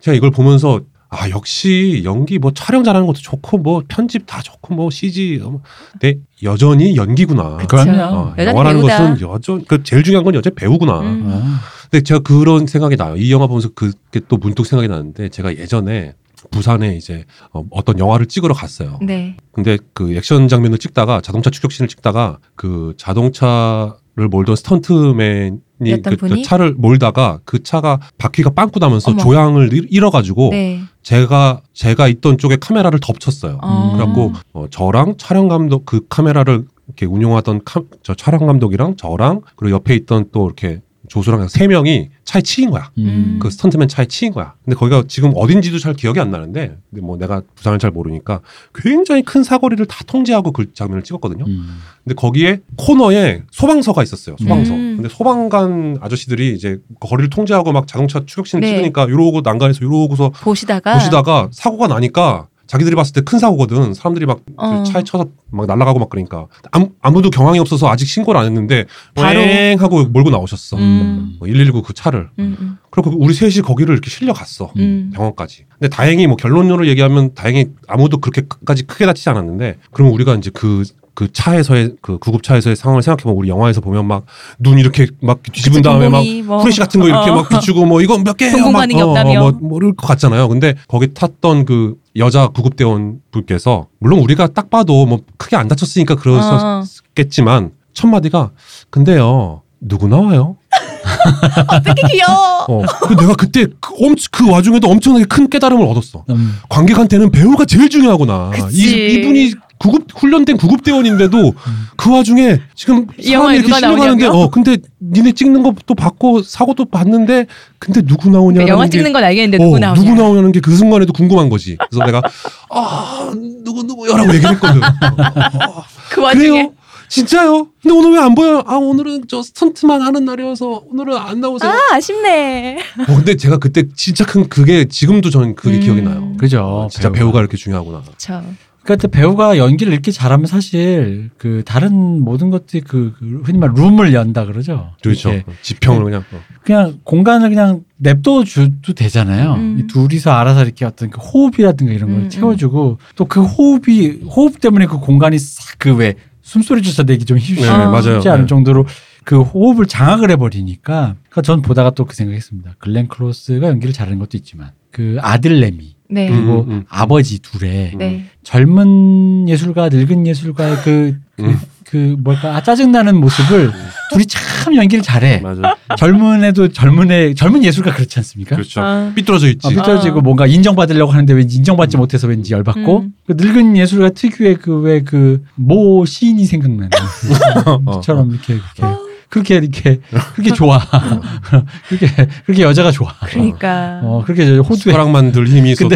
[0.00, 4.74] 제가 이걸 보면서 아 역시 연기 뭐 촬영 잘하는 것도 좋고 뭐 편집 다 좋고
[4.74, 5.60] 뭐 CG 뭐
[5.92, 7.58] 근데 여전히 연기구나.
[7.68, 8.02] 그럼요.
[8.16, 8.98] 어, 영화라는 배우다.
[8.98, 11.00] 것은 여전 그 제일 중요한 건 여전히 배우구나.
[11.00, 11.24] 음.
[11.28, 13.16] 아, 근데 제가 그런 생각이 나요.
[13.16, 16.14] 이 영화 보면서 그게 또 문득 생각이 나는데 제가 예전에
[16.50, 18.98] 부산에 이제 어, 어떤 영화를 찍으러 갔어요.
[19.02, 19.36] 네.
[19.52, 25.58] 근데 그 액션 장면을 찍다가 자동차 추격신을 찍다가 그 자동차를 몰던 스턴트맨이
[26.04, 26.42] 그 분이?
[26.44, 29.20] 차를 몰다가 그 차가 바퀴가 빵꾸 나면서 어머.
[29.22, 30.80] 조향을 잃- 잃어가지고 네.
[31.02, 33.58] 제가 제가 있던 쪽에 카메라를 덮쳤어요.
[33.62, 33.92] 어.
[33.96, 39.74] 그래갖고 어, 저랑 촬영 감독 그 카메라를 이렇게 운용하던 카- 저 촬영 감독이랑 저랑 그리고
[39.76, 42.92] 옆에 있던 또 이렇게 조수랑 세 명이 차에 치인 거야.
[42.98, 43.40] 음.
[43.42, 44.54] 그 스턴트맨 차에 치인 거야.
[44.64, 48.40] 근데 거기가 지금 어딘지도 잘 기억이 안 나는데, 근데 뭐 내가 부산을 잘 모르니까
[48.72, 51.44] 굉장히 큰 사거리를 다 통제하고 그 장면을 찍었거든요.
[51.46, 51.80] 음.
[52.04, 54.36] 근데 거기에 코너에 소방서가 있었어요.
[54.38, 54.72] 소방서.
[54.72, 54.96] 음.
[54.98, 58.76] 근데 소방관 아저씨들이 이제 거리를 통제하고 막 자동차 추격신을 네.
[58.76, 63.94] 찍으니까 이러고 난간에서 이러고서 보시다가 보시다가 사고가 나니까 자기들이 봤을 때 큰 사고거든.
[63.94, 64.84] 사람들이 막그 어.
[64.84, 68.84] 차에 쳐서 막 날아가고 막 그러니까 아무, 아무도 경황이 없어서 아직 신고를 안 했는데
[69.16, 69.40] 바로.
[69.40, 70.76] 뺑 하고 몰고 나오셨어.
[70.76, 71.36] 음.
[71.40, 72.28] 뭐119 그 차를.
[72.38, 74.72] 음, 음, 그리고 우리 셋이 거기를 이렇게 실려 갔어.
[74.76, 75.10] 음.
[75.12, 75.64] 병원까지.
[75.80, 81.32] 근데 다행히 뭐 결론으로 얘기하면 다행히 아무도 그렇게까지 크게 다치지 않았는데 그러면 우리가 이제 그그
[81.32, 84.24] 차에서의 그 구급 차에서의 상황을 생각해 보면 우리 영화에서 보면 막
[84.60, 87.34] 눈 이렇게 막 뒤집은 다음에 막 뭐- 후레쉬 같은 거 이렇게 어.
[87.34, 89.50] 막 비추고 뭐 이거 몇 개예요 막 반응이 어.
[89.60, 90.46] 뭐것 같잖아요.
[90.48, 96.14] 근데 거기 탔던 그 여자 구급대원 분께서 물론 우리가 딱 봐도 뭐 크게 안 다쳤으니까
[96.14, 96.16] 어.
[96.16, 98.50] 그러셨겠지만 첫 마디가
[98.90, 100.56] 근데요 누구 나와요?
[101.68, 102.64] 어떻게 귀여워.
[102.68, 106.24] 어, 그 내가 그때 그, 엄, 그 와중에도 엄청나게 큰 깨달음을 얻었어.
[106.30, 106.58] 음.
[106.68, 108.50] 관객한테는 배우가 제일 중요하구나.
[108.50, 108.76] 그치.
[108.76, 111.54] 이, 이분이 구급 훈련된 구급대원인데도
[111.96, 114.26] 그 와중에 지금 사람이 이렇게 실려가는데?
[114.26, 117.46] 어 근데 니네 찍는 것도 봤고 사고도 봤는데
[117.78, 119.94] 근데 누구 나오냐 영화 찍는 건 알겠는데 누구 나오냐.
[120.00, 121.78] 누구 나오냐는 게 그 순간에도 궁금한 거지.
[121.90, 122.20] 그래서 내가
[122.70, 123.32] 아
[123.64, 124.82] 누구 누구야라고 얘기를 했거든.
[124.82, 126.72] 어, 그 와중에 그래요?
[127.08, 127.68] 진짜요?
[127.82, 128.62] 근데 오늘 왜 안 보여요?
[128.66, 131.70] 아 오늘은 저 스턴트만 하는 날이어서 오늘은 안 나오세요.
[131.72, 132.76] 아 아쉽네.
[133.08, 135.80] 어, 근데 제가 그때 진짜 큰 그게 지금도 저는 그게 음.
[135.80, 136.34] 기억이 나요.
[136.38, 136.60] 그죠.
[136.62, 137.40] 어, 진짜 배우가.
[137.40, 138.02] 이렇게 중요하구나.
[138.18, 138.42] 저
[138.82, 144.14] 그러니까 배우가 연기를 이렇게 잘하면 사실 그 다른 모든 것들이 그, 그 흔히 말 룸을
[144.14, 144.92] 연다 그러죠.
[145.02, 145.32] 그렇죠.
[145.62, 146.24] 지평을 그냥.
[146.32, 146.40] 어.
[146.64, 149.54] 그냥 공간을 그냥 냅둬 줘도 되잖아요.
[149.54, 149.78] 음.
[149.80, 154.60] 이 둘이서 알아서 이렇게 어떤 그 호흡이라든가 이런 걸 음, 채워주고 또 그 호흡이 호흡
[154.60, 157.90] 때문에 그 공간이 싹 그 왜 숨소리조차 내기 좀 쉽지 네, 어.
[157.90, 158.20] 맞아요.
[158.24, 158.46] 않을 네.
[158.46, 158.86] 정도로
[159.24, 162.76] 그 호흡을 장악을 해버리니까 그러니까 전 보다가 또 그 생각했습니다.
[162.78, 166.28] 글렌 클로스가 연기를 잘하는 것도 있지만 그 아들 레미 네.
[166.28, 166.34] 음.
[166.34, 168.24] 그리고 아버지 둘의 네.
[168.42, 171.58] 젊은 예술가 늙은 예술가의 그, 그, 음.
[171.84, 173.72] 그 뭘까 아, 짜증나는 모습을
[174.12, 175.38] 둘이 참 연기를 잘해.
[175.40, 175.76] 맞아.
[175.96, 178.56] 젊은 애도 젊은 애 젊은 예술가 그렇지 않습니까?
[178.56, 178.80] 그렇죠.
[178.80, 179.12] 어.
[179.14, 179.66] 삐뚤어져 있지.
[179.66, 180.22] 어, 삐뚤어지고 어.
[180.22, 183.14] 뭔가 인정받으려고 하는데 왠지 인정받지 못해서 왠지 열받고 음.
[183.26, 186.90] 그 늙은 예술가 특유의 그 왜 그 모 시인이 생각나는
[187.86, 188.00] 어.
[188.00, 190.00] 처럼 이렇게 그렇게 그렇게 이렇게
[190.34, 190.80] 그렇게 좋아
[191.88, 192.06] 그렇게
[192.44, 194.00] 그렇게 여자가 좋아 그러니까.
[194.02, 195.94] 어 그렇게 저 호두에 숟가락만 들 힘이 있어도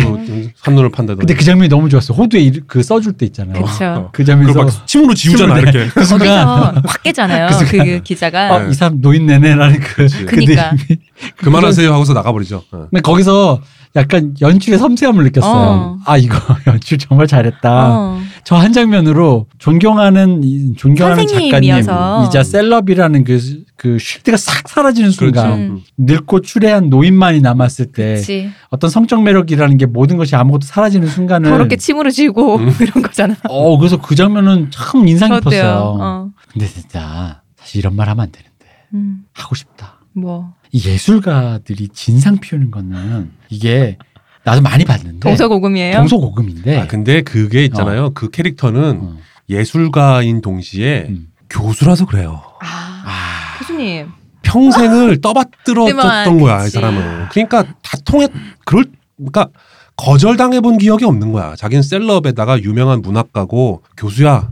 [0.62, 1.18] 한눈을 판다던.
[1.18, 4.10] 근데 그 장면이 너무 좋았어 호두에 이- 그 써줄 때 있잖아요 그쵸.
[4.12, 5.90] 그 장면에서 침으로 지우잖아 침으로 이렇게.
[5.92, 7.48] 그 순간 확 깨잖아요.
[7.48, 7.86] 그 그, 순간.
[7.86, 8.54] 그 기자가.
[8.56, 10.72] 어, 이 사람 노인네네라는 그, 그 그니까.
[10.72, 11.00] 느낌이
[11.36, 12.62] 그만하세요 하고서 나가버리죠.
[12.70, 12.86] 어.
[12.90, 13.60] 근데 거기서
[13.96, 15.52] 약간 연출의 섬세함을 느꼈어요.
[15.52, 15.98] 어.
[16.04, 17.90] 아 이거 연출 정말 잘했다.
[17.90, 18.20] 어.
[18.44, 21.26] 저 한 장면으로 존경하는 이- 존경하는.
[21.26, 23.38] 작가님이자 셀럽이라는 그,
[23.76, 25.62] 그 쉴드가 싹 사라지는 순간 그렇죠.
[25.74, 25.80] 음.
[25.96, 28.50] 늙고 추레한 노인만이 남았을 때 그치.
[28.70, 32.70] 어떤 성적 매력이라는 게 모든 것이 아무것도 사라지는 순간을 더럽게 침으로 지우고 음.
[32.80, 33.34] 이런 거잖아.
[33.48, 35.32] 어 그래서 그 장면은 참 인상?
[35.38, 35.96] 깊었어요.
[36.00, 36.30] 어.
[36.52, 39.24] 근데 진짜 사실 이런 말 하면 안 되는데 음.
[39.32, 40.00] 하고 싶다.
[40.12, 43.96] 뭐 이 예술가들이 진상 피우는 거는 이게
[44.44, 45.96] 나도 많이 봤는데 동서고금이에요.
[45.98, 48.10] 동서고금인데 아 근데 그게 있잖아요.
[48.14, 49.16] 그 캐릭터는 어.
[49.48, 51.28] 예술가인 동시에 음.
[51.50, 52.42] 교수라서 그래요.
[52.60, 52.66] 아,
[53.06, 54.08] 아, 교수님.
[54.42, 56.70] 평생을 떠받들었던 거야 이 그치.
[56.72, 57.28] 사람은.
[57.30, 58.28] 그러니까 다 통해
[58.64, 58.84] 그럴
[59.16, 59.48] 그러니까
[59.96, 61.54] 거절당해 본 기억이 없는 거야.
[61.56, 64.50] 자기는 셀럽에다가 유명한 문학가고 교수야.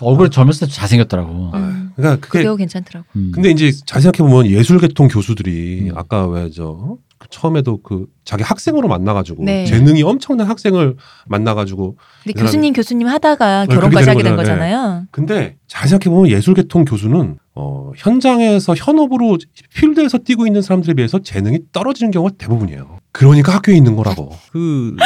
[0.00, 1.52] 얼굴 젊었을 때 잘생겼더라고.
[1.54, 1.92] 음.
[1.96, 3.06] 그러니까 그 그게 괜찮더라고.
[3.16, 3.30] 음.
[3.32, 5.96] 근데 이제 잘 생각해 보면 예술계통 교수들이 음.
[5.96, 6.96] 아까 왜저 그
[7.30, 9.64] 처음에도 그 자기 학생으로 만나가지고 네.
[9.64, 10.96] 재능이 엄청난 학생을
[11.28, 14.76] 만나가지고 근데 사람이- 교수님 교수님 하다가 네, 결혼까지 하게 된 거잖아요.
[14.76, 15.04] 거잖아요.
[15.12, 19.38] 근데 잘 생각해 보면 예술계통 교수는 어, 현장에서 현업으로
[19.72, 22.98] 필드에서 뛰고 있는 사람들에 비해서 재능이 떨어지는 경우가 대부분이에요.
[23.12, 24.36] 그러니까 학교에 있는 거라고.
[24.50, 24.96] 그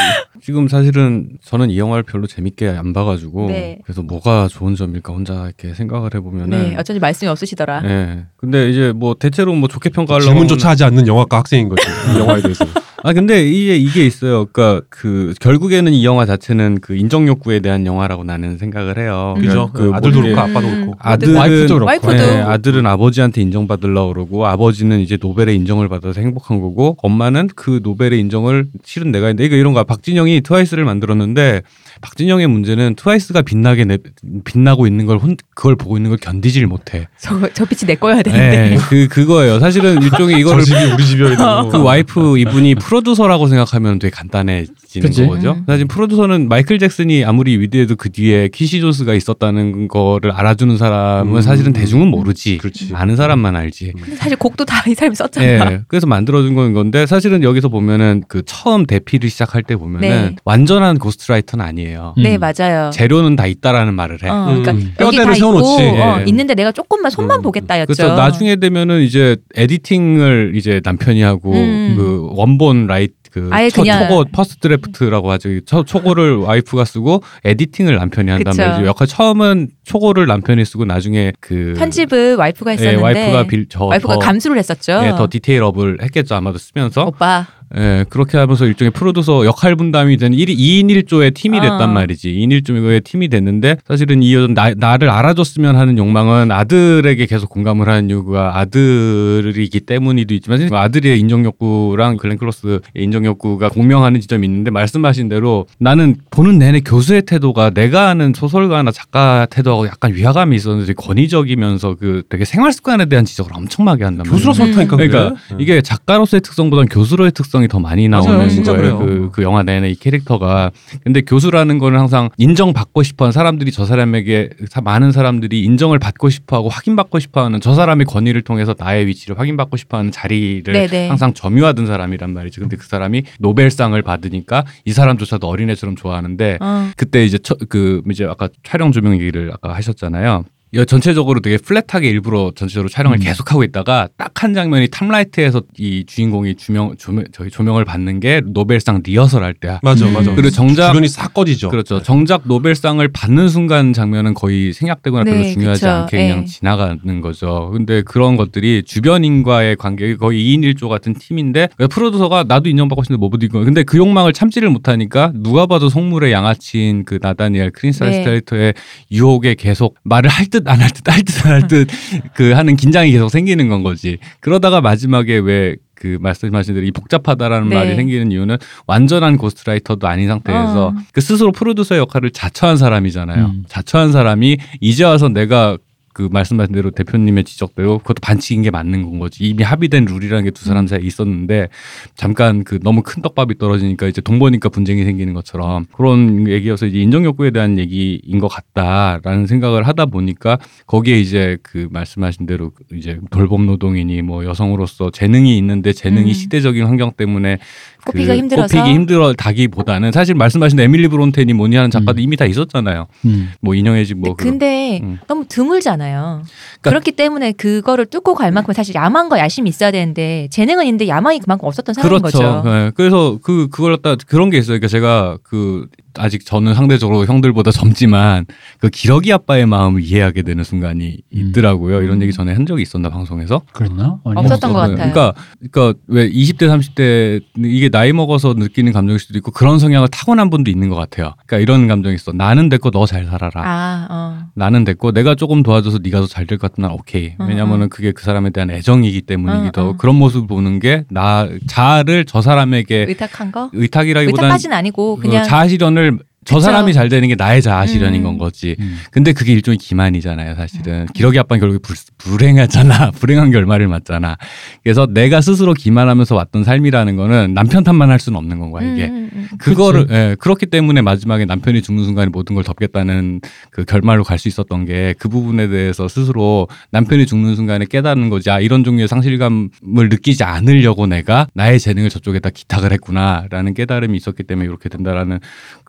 [0.42, 3.78] 지금 사실은 저는 이 영화를 별로 재밌게 안 봐가지고 네.
[3.84, 7.82] 그래서 뭐가 좋은 점일까 혼자 이렇게 생각을 해보면은 네, 어쩐지 말씀이 없으시더라.
[7.84, 8.24] 예.
[8.38, 11.82] 근데 이제 뭐 대체로 뭐 좋게 평가하려고 질문조차 하지 않는 영화과 학생인 거지.
[12.14, 12.64] 이 영화에 대해서.
[13.06, 14.46] 아 근데 이게 이게 있어요.
[14.46, 19.34] 그러니까 그 결국에는 이 영화 자체는 그 인정 욕구에 대한 영화라고 나는 생각을 해요.
[19.38, 19.70] 그죠?
[19.74, 20.74] 그 아들도 뭐 이게 그렇고 아빠도 음.
[20.74, 20.94] 그렇고.
[20.98, 21.86] 아들은 와이프도 그렇고.
[21.86, 22.12] 와이프도.
[22.12, 28.20] 네, 아들은 아버지한테 인정받으려고 그러고 아버지는 이제 노벨의 인정을 받아서 행복한 거고 엄마는 그 노벨의
[28.20, 29.84] 인정을 실은 내가 했는데 이거 이런 거야.
[29.84, 31.62] 박진영이 트와이스를 만들었는데
[32.04, 33.98] 박진영의 문제는 트와이스가 빛나게 내,
[34.44, 37.08] 빛나고 있는 걸 혼, 그걸 보고 있는 걸 견디질 못해.
[37.18, 38.70] 저, 저 빛이 내 거여야 되는데.
[38.70, 39.58] 네, 그 그거예요.
[39.58, 45.26] 사실은 일종의 이거를 저 집이 우리 집이어야 그 와이프 이분이 프로듀서라고 생각하면 되게 간단해지는 그치?
[45.26, 45.52] 거죠.
[45.52, 45.64] 음.
[45.66, 51.42] 사실 프로듀서는 마이클 잭슨이 아무리 위대해도 그 뒤에 퀸시 존스가 있었다는 거를 알아주는 사람은 음.
[51.42, 52.58] 사실은 대중은 모르지.
[52.58, 52.90] 그렇지.
[52.94, 53.92] 아는 사람만 알지.
[53.98, 55.46] 근데 사실 곡도 다 이 사람이 썼잖아.
[55.46, 60.36] 예, 그래서 만들어준 건 건데 사실은 여기서 보면은 그 처음 대필을 시작할 때 보면은 네.
[60.44, 61.93] 완전한 ghostwriter는 아니에요.
[62.16, 62.40] 네, 음.
[62.40, 62.90] 맞아요.
[62.92, 64.28] 재료는 다 있다라는 말을 해.
[64.28, 64.94] 어, 그러니까 음.
[65.00, 65.82] 여기 다 뼈대를 있고 세워놓지.
[66.00, 66.24] 어, 예.
[66.26, 67.42] 있는데 내가 조금만 손만 음.
[67.42, 67.92] 보겠다였죠.
[67.94, 71.94] 그래서 나중에 되면은 이제 editing을 이제 남편이 하고 음.
[71.96, 75.48] 그 원본 write 그 아예 초, 그냥- 초고 first draft라고 하죠.
[75.66, 78.62] 초, 초고를 와이프가 쓰고 editing을 남편이 한단 그쵸.
[78.64, 78.86] 말이죠.
[78.86, 84.14] 역할 처음은 초고를 남편이 쓰고 나중에 그 편집을 와이프가 예, 했었는데 와이프가 빌, 저, 와이프가
[84.14, 85.00] 더, 감수를 했었죠.
[85.04, 87.46] 예, 더 detail up을 했겠죠 아마도 쓰면서 오빠
[87.76, 91.86] 예, 그렇게 하면서 일종의 프로듀서 역할 분담이 된 1, 2인 1조의 팀이 됐단 어.
[91.88, 92.30] 말이지.
[92.30, 97.88] 2인 1조의 팀이 됐는데 사실은 이 여자 나, 나를 알아줬으면 하는 욕망은 아들에게 계속 공감을
[97.88, 106.16] 하는 이유가 아들이기 때문이도 있지만 아들의 인정욕구랑 글렌클로스의 인정욕구가 공명하는 지점이 있는데 말씀하신 대로 나는
[106.30, 112.44] 보는 내내 교수의 태도가 내가 아는 소설가나 작가 태도하고 약간 위화감이 있었는데 권위적이면서 그 되게
[112.44, 114.34] 생활 습관에 대한 지적을 엄청나게 한단 말이에요.
[114.34, 114.96] 교수로서 그렇다니까.
[114.96, 115.56] 그러니까 그래.
[115.58, 118.08] 이게 작가로서의 특성보다는 교수로의 특성 이 더 많이.
[118.08, 118.98] 나오는 거예요.
[118.98, 120.70] 그, 그 영화 내내 이 캐릭터가.
[121.04, 126.30] 근데 교수라는 거는 항상 인정받고 싶어 하는 사람들이 저 사람에게 사- 많은 사람들이 인정을 받고
[126.30, 130.72] 싶어 하고 확인받고 싶어 하는 저 사람의 권위를 통해서 나의 위치를 확인받고 싶어 하는 자리를
[130.72, 131.08] 네네.
[131.08, 132.60] 항상 점유하던 사람이란 말이죠.
[132.62, 136.90] 근데 그 사람이 노벨상을 받으니까 이 사람조차도 어린애처럼 좋아하는데 어.
[136.96, 140.44] 그때 이제 처, 그 이제 아까 촬영 조명 얘기를 아까 하셨잖아요.
[140.74, 143.20] 이 전체적으로 되게 flat하게 일부러 전체적으로 촬영을 음.
[143.20, 148.42] 계속하고 있다가 딱 한 장면이 top light에서 이 주인공이 조명 조명 저희 조명을 받는 게
[148.44, 149.80] 노벨상 리허설 할 때야.
[149.82, 150.12] 맞아, 음.
[150.12, 150.34] 맞아.
[150.34, 151.70] 그리고 정작 주변이 싹 꺼지죠.
[151.70, 152.02] 그렇죠.
[152.02, 155.90] 정작 노벨상을 받는 순간 장면은 거의 생략되거나 별로 네, 중요하지 그쵸.
[155.90, 156.44] 않게 그냥 예.
[156.44, 157.70] 지나가는 거죠.
[157.72, 163.30] 근데 그런 것들이 주변인과의 관계 거의 2인 1조 같은 팀인데 프로듀서가 나도 인정받고 싶은데 뭐
[163.32, 168.72] 어디 이거 근데 그 욕망을 참지를 못하니까 누가 봐도 속물의 양아치인 그 나다니엘 크린스타 네.
[169.10, 171.86] 유혹에 계속 말을 할 듯안 할 듯 할 듯 안 할 듯
[172.34, 174.18] 그 하는 긴장이 계속 생기는 건 거지.
[174.40, 177.76] 그러다가 마지막에 왜 그 말씀하신 대로 이 복잡하다라는 네.
[177.76, 180.94] 말이 생기는 이유는 완전한 ghostwriter도 아닌 상태에서 어.
[181.12, 183.46] 그 스스로 프로듀서의 역할을 자처한 사람이잖아요.
[183.46, 183.64] 음.
[183.68, 185.78] 자처한 사람이 이제 와서 내가
[186.14, 189.44] 그 말씀하신 대로 대표님의 지적대로 그것도 반칙인 게 맞는 건 거지.
[189.44, 191.68] 이미 합의된 룰이라는 게 두 사람 사이에 있었는데
[192.14, 197.00] 잠깐 그 너무 큰 떡밥이 떨어지니까 이제 돈 버니까 분쟁이 생기는 것처럼 그런 얘기여서 이제
[197.00, 203.18] 인정 욕구에 대한 얘기인 것 같다라는 생각을 하다 보니까 거기에 이제 그 말씀하신 대로 이제
[203.30, 206.32] 돌봄 노동이니 뭐 여성으로서 재능이 있는데 재능이 음.
[206.32, 207.58] 시대적인 환경 때문에
[208.06, 208.76] 꼽히기가 그 힘들어서.
[208.76, 212.20] 꼽히기 힘들다기보다는 사실 말씀하신 에밀리 브론텐이 뭐니 하는 작가도 음.
[212.20, 213.06] 이미 다 있었잖아요.
[213.26, 213.52] 음.
[213.60, 215.18] 뭐 인형의 집뭐 근데 음.
[215.26, 216.42] 너무 드물잖아요.
[216.44, 221.40] 그러니까- 그렇기 때문에 그거를 뚫고 갈 만큼 사실 야망과 야심이 있어야 되는데 재능은 있는데 야망이
[221.40, 222.38] 그만큼 없었던 사람인 그렇죠.
[222.38, 222.62] 거죠.
[222.64, 222.90] 네.
[222.94, 224.78] 그래서 그 그걸 갖다 그런 게 있어요.
[224.78, 225.86] 그러니까 제가 그
[226.16, 228.46] 아직 저는 상대적으로 형들보다 젊지만
[228.78, 231.48] 그 기러기 아빠의 마음을 이해하게 되는 순간이 음.
[231.48, 232.02] 있더라고요.
[232.02, 232.22] 이런 음.
[232.22, 233.62] 얘기 전에 한 적이 있었나 방송에서?
[233.72, 234.20] 그랬나?
[234.24, 234.96] 아니, 없었던 것 같아요.
[234.96, 235.34] 그러니까
[235.72, 240.68] 그러니까 왜 20대 30대 이게 나이 먹어서 느끼는 감정일 수도 있고 그런 성향을 타고난 분도
[240.68, 241.34] 있는 것 같아요.
[241.46, 242.32] 그러니까 이런 감정이 있어.
[242.32, 243.62] 나는 됐고 너 잘 살아라.
[243.64, 244.38] 아, 어.
[244.56, 247.34] 나는 됐고 내가 조금 도와줘서 네가 더 잘 될 것 같으면 오케이.
[247.38, 249.96] 어, 왜냐면은 그게 그 사람에 대한 애정이기 때문이기도 어, 하고 어.
[249.96, 253.70] 그런 모습 보는 게 나 자아를 저 사람에게 의탁한 거?
[253.72, 256.60] 의탁이라기보다는 의탁까지는 아니고 그 그냥 자아 실현을 저 그쵸.
[256.66, 258.24] 사람이 잘 되는 게 나의 자아 실현인 음.
[258.24, 258.76] 건 거지.
[258.78, 258.98] 음.
[259.10, 261.06] 근데 그게 일종의 기만이잖아요, 사실은.
[261.14, 263.10] 기러기 아빠는 결국에 불, 불행하잖아.
[263.18, 264.36] 불행한 결말을 맞잖아.
[264.82, 269.06] 그래서 내가 스스로 기만하면서 왔던 삶이라는 거는 남편 탓만 할 수는 없는 건 거야, 이게.
[269.06, 269.58] 음, 음, 음.
[269.58, 274.48] 그거를 예, 그렇기 때문에 마지막에 남편이 죽는 순간에 모든 걸 덮겠다는 그 결말로 갈 수
[274.48, 279.70] 있었던 게 그 부분에 대해서 스스로 남편이 죽는 순간에 깨닫는 거지 아 이런 종류의 상실감을
[280.10, 285.40] 느끼지 않으려고 내가 나의 재능을 저쪽에다 기탁을 했구나라는 깨달음이 있었기 때문에 이렇게 된다라는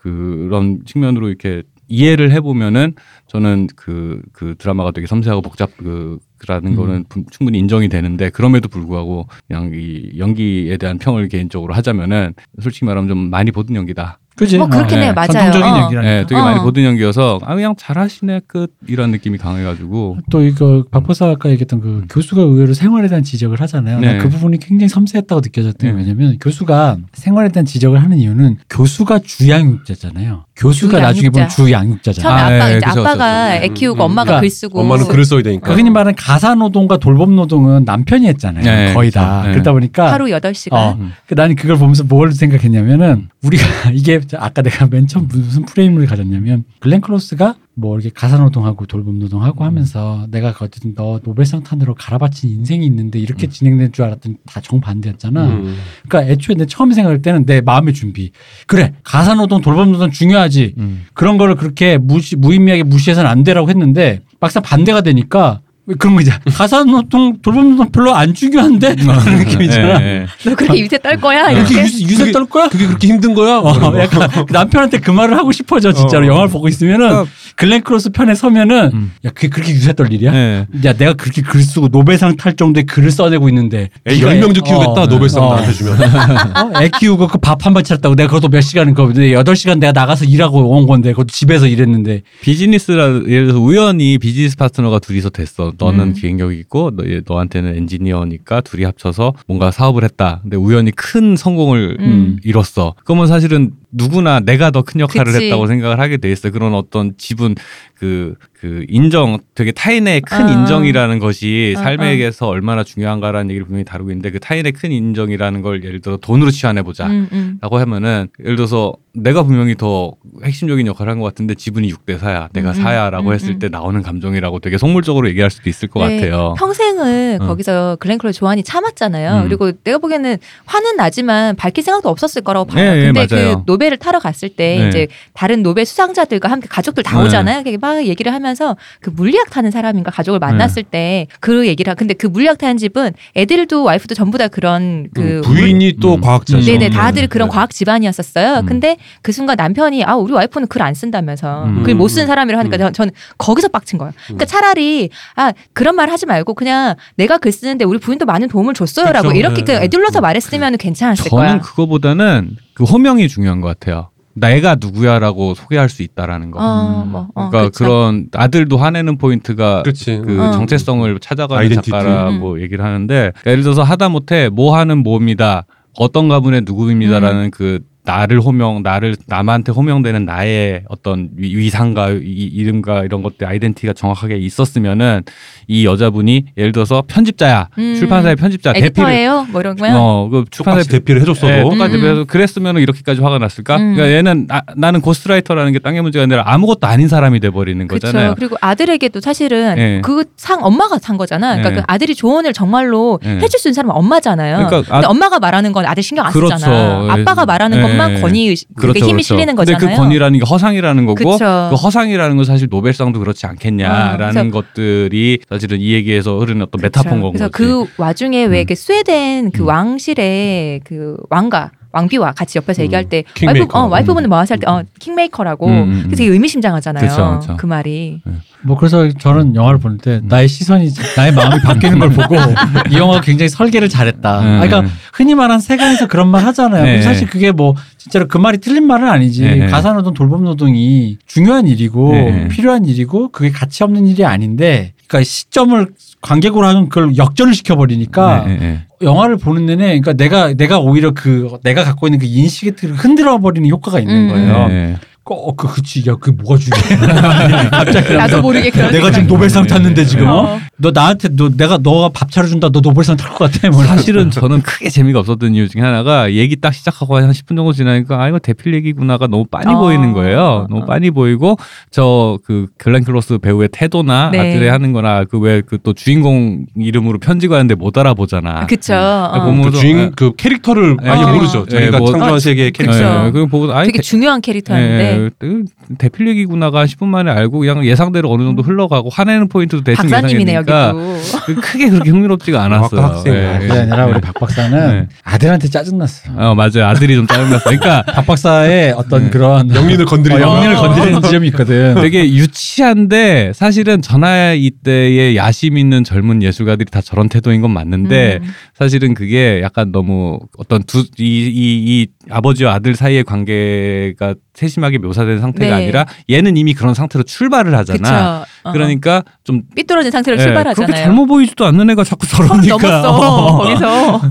[0.06, 2.94] 그런 측면으로 이렇게 이해를 해보면은
[3.28, 6.76] 저는 그, 그 드라마가 되게 섬세하고 복잡 그, 그라는 음.
[6.76, 12.86] 거는 분- 충분히 인정이 되는데 그럼에도 불구하고 그냥 이 연기에 대한 평을 개인적으로 하자면은 솔직히
[12.86, 14.20] 말하면 좀 많이 보던 연기다.
[14.36, 14.58] 그지?
[14.58, 15.02] 뭐 그렇긴 어.
[15.02, 15.13] 네.
[15.13, 15.28] 맞아요.
[15.28, 15.78] 전통적인 어.
[15.82, 16.02] 연기라니까.
[16.02, 16.43] 네, 되게 어.
[16.43, 21.80] 많이 보던 연기여서 아 그냥 잘하시네 끝 이런 느낌이 강해가지고 또 이거 박보사 아까 얘기했던
[21.80, 24.00] 그 교수가 의외로 생활에 대한 지적을 하잖아요.
[24.00, 24.13] 네.
[24.13, 25.98] 난그 부분이 굉장히 섬세했다고 느껴졌던 게 네.
[25.98, 30.45] 왜냐면 교수가 생활에 대한 지적을 하는 이유는 교수가 주양육자잖아요.
[30.56, 32.38] 교수가 나중에 보면 주양육자잖아요.
[32.38, 33.63] 처음에 아, 아빠 예, 이제 그쵸, 아빠가 그쵸.
[33.63, 35.67] 애 키우고 음, 엄마가 그러니까 글 쓰고 엄마는 글을 써야 되니까.
[35.67, 38.63] 그 흔히 말하는 가사 노동과 돌봄 노동은 남편이 했잖아요.
[38.63, 39.12] 네, 거의.
[39.12, 39.43] 다.
[39.45, 39.52] 네.
[39.52, 40.74] 그러다 보니까 하루 8시간.
[40.74, 41.13] 어, 음.
[41.28, 46.64] 그 나는 그걸 보면서 뭘 생각했냐면은 우리가 이게 아까 내가 맨 처음 무슨 프레임을 가졌냐면
[46.80, 53.20] 글렌 클로스가 뭐 이렇게 가사노동하고 돌봄노동하고 하면서 내가 어쨌든 너 노벨상 타느라 갈아바친 인생이 있는데
[53.20, 55.46] 이렇게 진행된 줄 알았더니 다 정반대였잖아.
[55.46, 55.76] 음.
[56.08, 58.32] 그러니까 애초에 내 처음 생각할 때는 내 마음의 준비.
[58.66, 60.76] 그래 가사노동 돌봄노동 중요하지.
[60.78, 61.06] 음.
[61.14, 65.64] 그런 거를 그렇게 무시, 무의미하게 무시해서는 안 되라고 했는데 막상 반대가 되니까 왜
[66.00, 66.39] 그런 거잖아.
[66.45, 70.02] 가사노동 돌봄노동 별로 안 중요한데 그런 느낌이잖아.
[70.02, 70.26] 예, 예.
[70.50, 71.52] 너 그렇게 유세 떨 거야?
[71.52, 71.84] 이렇게 이렇게?
[71.88, 72.67] 유세, 유세 떨 거야?
[72.69, 73.60] 그게 그렇게 힘든 거야?
[73.62, 76.30] 뭐 어, 약간 남편한테 그 말을 하고 싶어져 진짜로 어.
[76.30, 79.12] 영화를 보고 있으면은 그러니까- 글렌 크로스 편에 서면은 음.
[79.26, 80.34] 야 그게 그렇게 유세 떨 일이야?
[80.34, 80.67] 예.
[80.86, 84.62] 야 내가 그렇게 글 쓰고 노벨상 탈 정도의 글을 써내고 있는데 애 네가 10명 도
[84.62, 85.50] 키우겠다 어, 노벨상 어.
[85.56, 86.02] 나한테 주면.
[86.76, 86.82] 어?
[86.82, 90.26] 애 키우고 그 밥 한 번 차렸다고 내가 그것도 몇 시간은 거 8시간 내가 나가서
[90.26, 95.74] 일하고 온 건데 그것도 집에서 일했는데 비즈니스라 예를 들어서 우연히 비즈니스 파트너가 둘이서 됐어.
[95.78, 96.14] 너는 음.
[96.14, 100.40] 기획력 있고 너, 얘- 너한테는 엔지니어니까 둘이 합쳐서 뭔가 사업을 했다.
[100.44, 102.38] 근데 우연히 큰 성공을 음.
[102.44, 102.96] 이뤘어.
[103.04, 105.46] 그러면 사실은 누구나 내가 더 큰 역할을 그치.
[105.46, 106.52] 했다고 생각을 하게 돼 있어.
[106.52, 107.56] 그런 어떤 지분
[107.96, 110.51] 그, 그 인정, 되게 타인의 큰 아.
[110.51, 115.84] 인정이라는 것이 아, 삶에게서 얼마나 중요한가라는 얘기를 분명히 다루고 있는데 그 타인의 큰 인정이라는 걸
[115.84, 117.06] 예를 들어 돈으로 치환해 보자.
[117.06, 117.58] 음, 음.
[117.62, 122.49] 라고 하면은 예를 들어서 내가 분명히 더 핵심적인 역할을 한 것 같은데 지분이 6대 4야
[122.51, 123.60] 내가 음, 4야라고 음, 했을 음.
[123.60, 126.56] 때 나오는 감정이라고 되게 속물적으로 얘기할 수도 있을 것 네, 같아요.
[126.58, 127.45] 평생을 어.
[127.47, 129.43] 거기서 글렌클로 조안이 참았잖아요.
[129.43, 129.47] 음.
[129.47, 132.84] 그리고 내가 보기에는 화는 나지만 밝힐 생각도 없었을 거라고 봐요.
[132.84, 133.58] 예, 예, 근데 맞아요.
[133.60, 134.89] 그 노벨을 타러 갔을 때 네.
[134.89, 137.25] 이제 다른 노벨 수상자들과 함께 가족들 다 네.
[137.25, 137.63] 오잖아요.
[137.80, 141.28] 막 얘기를 하면 서 그 물리학 타는 사람인가 가족을 만났을 네.
[141.41, 141.96] 때그 얘기를 하.
[141.96, 146.22] 근데 그 물리학 타는 집은 애들도 와이프도 전부 다 그런 그 음, 부인이 또 음.
[146.22, 146.65] 과학자죠.
[146.65, 146.91] 네네 음.
[146.91, 147.54] 다들 그런 네.
[147.54, 148.62] 과학 집안이었었어요.
[148.62, 148.65] 음.
[148.65, 151.82] 근데 그 순간 남편이 아 우리 와이프는 글 안 쓴다면서 음.
[151.84, 152.80] 글못 쓰는 사람이라 하니까 음.
[152.80, 154.13] 전, 저는 거기서 빡친 거예요.
[154.26, 158.76] 그러니까 차라리 아 그런 말 하지 말고 그냥 내가 글 쓰는데 우리 부인도 많은 도움을
[158.76, 159.39] 줬어요라고 그쵸.
[159.39, 159.80] 이렇게 네.
[159.80, 161.60] 그 애들러서 말했으면 괜찮았을 저는 거야.
[161.60, 164.10] 그거보다는 그 호명이 중요한 것 같아요.
[164.36, 166.60] 내가 누구야라고 소개할 수 있다라는 거.
[166.60, 167.84] 어, 뭐, 어, 그러니까 그쵸.
[167.86, 170.21] 그런 아들도 화내는 포인트가 그렇지.
[170.26, 170.52] 그 어.
[170.52, 171.89] 정체성을 찾아가는 아이덴티티.
[171.89, 175.65] 작가라고 얘기를 하는데 예를 들어서 하다못해 뭐 하는 뭐입니다
[175.98, 182.20] 어떤 가문의 누구입니다라는 그 나를 호명 나를 남한테 호명되는 나의 어떤 위- 위상과 이,
[182.54, 185.24] 이름과 이런 것들 identity가 정확하게 있었으면은
[185.68, 187.96] 이 여자분이 예를 들어서 편집자야 음.
[187.98, 189.48] 출판사의 편집자 에디터예요?
[189.52, 189.96] 뭐 이런 거요?
[189.96, 192.02] 어그 출판사 똑같이 대필을 해줬어도 네, 똑같이 음.
[192.02, 193.78] 그래서 그랬으면 이렇게까지 화가 났을까?
[193.78, 193.96] 음.
[193.96, 197.88] 그러니까 얘는 나, 나는 ghostwriter라는 게 땅의 문제가 아니라 아무것도 아닌 사람이 돼 버리는.
[197.88, 198.36] 거잖아요.
[198.36, 200.02] 그리고 아들에게도 사실은 네.
[200.02, 201.56] 그상 엄마가 산 거잖아.
[201.56, 201.76] 그러니까 네.
[201.78, 203.38] 그 아들이 조언을 정말로 네.
[203.39, 204.56] 해줄 수 있는 사람은 엄마잖아요.
[204.68, 206.58] 그러니까 근데 아- 엄마가 말하는 건 아들 신경 안 그렇죠.
[206.58, 207.08] 쓰잖아.
[207.12, 207.84] 아빠가 말하는 네.
[207.97, 209.79] 것만 권위 그게 힘이 실리는 거잖아요.
[209.79, 211.69] 근데 그 권위라는 게 허상이라는 거고 그쵸.
[211.69, 217.21] 그 허상이라는 건 사실 노벨상도 그렇지 않겠냐라는 어, 것들이 사실은 이 얘기에서 흐르는 어떤 메타포인
[217.21, 217.63] 건 그래서 거지.
[217.63, 218.53] 그 와중에 왜 음.
[218.53, 219.67] 이렇게 스웨덴 그 음.
[219.67, 222.86] 왕실의 그 왕가 왕비와 같이 옆에서 음.
[222.86, 223.60] 얘기할 때 킹메이커.
[223.60, 226.01] 와이프 어 와이프분은 뭐 하실 때어 킹메이커라고 음, 음, 음.
[226.03, 227.08] 그래서 되게 의미심장하잖아요.
[227.08, 227.58] 그쵸, 그쵸.
[227.58, 228.21] 그 말이
[228.62, 230.27] 뭐 그래서 저는 영화를 볼때 음.
[230.27, 232.36] 나의 시선이 나의 마음이 바뀌는 걸 보고
[232.91, 234.39] 이 영화가 굉장히 설계를 잘했다.
[234.41, 234.45] 음.
[234.62, 236.84] 아, 그러니까 흔히 말하는 세간에서 그런 말 하잖아요.
[236.84, 237.01] 네.
[237.01, 239.43] 사실 그게 뭐 진짜로 그 말이 틀린 말은 아니지.
[239.43, 239.67] 네.
[239.67, 242.47] 가사 노동 돌봄 노동이 중요한 일이고 네.
[242.49, 245.88] 필요한 일이고 그게 가치 없는 일이 아닌데 그러니까 시점을
[246.22, 248.82] 관객으로 하면 그걸 역전을 시켜버리니까 네, 네, 네.
[249.02, 253.39] 영화를 보는 내내 그러니까 내가 내가 오히려 그 내가 갖고 있는 그 인식의 틀을 흔들어
[253.39, 254.30] 버리는 효과가 있는 음.
[254.30, 254.98] 거예요.
[255.28, 255.36] 네.
[255.36, 257.70] 어, 그 그치 야 그게 뭐가 중요해?
[257.72, 260.42] 갑자기 나도 모르게 그런 내가 지금 노벨상 탔는데 지금 어?
[260.56, 260.60] 어.
[260.78, 264.62] 너 나한테 너 내가 너가 밥 차려준다 너 노벨상 탈 것 같아 뭐 사실은 저는
[264.62, 268.38] 크게 재미가 없었던 이유 중에 하나가 얘기 딱 시작하고 한 10분 정도 지나니까 아 이거
[268.40, 269.80] 대필 얘기구나가 너무 빤히 어.
[269.80, 270.40] 보이는 거예요.
[270.40, 270.68] 어.
[270.70, 271.58] 너무 빤히 보이고
[271.92, 274.40] 저 그 글렌 클로스 배우의 태도나 네.
[274.40, 278.68] 아들의 하는 거나 그 왜 그 또 주인공 이름으로 편지 가는데 못 알아보잖아.
[278.68, 278.94] 그쵸.
[278.96, 279.42] 어.
[279.46, 281.26] 보면- 그 주인 그 캐릭터를 많이 예.
[281.32, 281.66] 모르죠.
[281.72, 282.72] 예, 자기가 뭐- 창조한 아, 세계의.
[282.72, 283.28] 캐릭터.
[283.28, 285.65] 예, 그거 보고 아이 되게 중요한 캐릭터였는데 예, 그
[285.97, 291.19] 대필 얘기구나가 10분 만에 알고 그냥 예상대로 어느 정도 흘러가고 화내는 포인트도 대충 여기도.
[291.62, 293.01] 크게 그렇게 흥미롭지가 않았어요.
[293.01, 293.34] 아까 학생.
[293.34, 295.08] 예, 그게 아니라 우리 박 박사는 네.
[295.23, 296.32] 아들한테 짜증났어.
[296.36, 296.86] 어 맞아요.
[296.86, 297.63] 아들이 좀 짜증났어.
[297.65, 299.30] 그러니까 박 박사의 어떤 네.
[299.30, 301.95] 그런 영린을 어, 건드리는 영린을 건드리는 지점이 있거든.
[302.01, 308.48] 되게 유치한데 사실은 전화 이때의 야심 있는 젊은 예술가들이 다 저런 태도인 건 맞는데 음.
[308.73, 315.84] 사실은 그게 약간 너무 어떤 두이이이 아버지와 아들 사이의 관계가 세심하게 묘사된 상태가 네.
[315.84, 318.46] 아니라 얘는 이미 그런 상태로 출발을 하잖아.
[318.46, 318.69] 그쵸.
[318.69, 318.71] 어.
[318.71, 320.88] 그러니까 좀 삐뚤어진 상태로 예, 출발하잖아요.
[320.88, 324.21] 그렇게 젊어 보이지도 않는 애가 자꾸 서른 저러니까 넘었어 거기서.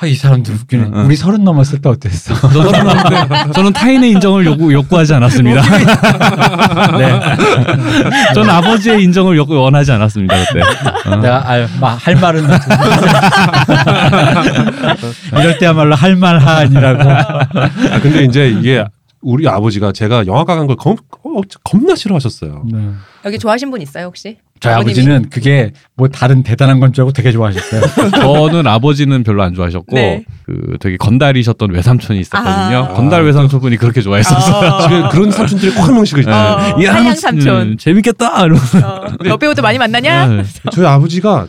[0.00, 0.82] 아, 이 사람들 웃기네.
[0.84, 1.04] 응, 응.
[1.06, 2.34] 우리 서른 넘었을 때 어땠어?
[3.52, 5.62] 저는, 타인의 인정을 요구, 욕구하지 않았습니다.
[6.98, 7.20] 네.
[8.34, 10.60] 저는 아버지의 인정을 욕, 원하지 않았습니다, 그때.
[11.10, 11.16] 어.
[11.16, 12.44] 내가 아, 마, 할 말은
[15.32, 17.35] 이럴 때야말로 할 말하니라고.
[17.92, 18.84] 아, 근데 이제 이게
[19.22, 22.64] 우리 아버지가 제가 영화과 간걸 겁, 어, 겁나 싫어하셨어요.
[22.72, 22.90] 네.
[23.24, 24.38] 여기 좋아하신 분 있어요 혹시?
[24.60, 24.92] 저희 아버님이?
[24.92, 28.10] 아버지는 그게 뭐 다른 대단한 건 줄 알고 되게 좋아하셨어요.
[28.22, 30.24] 저는 아버지는 별로 안 좋아하셨고, 네.
[30.46, 32.76] 그 되게 건달이셨던 외삼촌이 있었거든요.
[32.84, 32.88] 아.
[32.94, 34.80] 건달 외삼촌분이 그렇게 좋아했었어요.
[34.88, 36.34] 집에 그런 삼촌들이 꼭 한 명씩 있어요.
[36.74, 37.76] 어, 이 한양 삼촌.
[37.78, 38.44] 재밌겠다!
[38.44, 38.78] 이러면서.
[38.96, 40.26] 어, 여배우도 많이 만나냐?
[40.28, 40.42] 네.
[40.72, 41.48] 저희 아버지가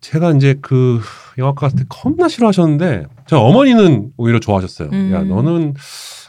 [0.00, 1.00] 제가 이제 그
[1.38, 4.90] 영화과 갔을 때 겁나 싫어하셨는데 저희 어머니는 오히려 좋아하셨어요.
[4.92, 5.10] 음.
[5.14, 5.72] 야 너는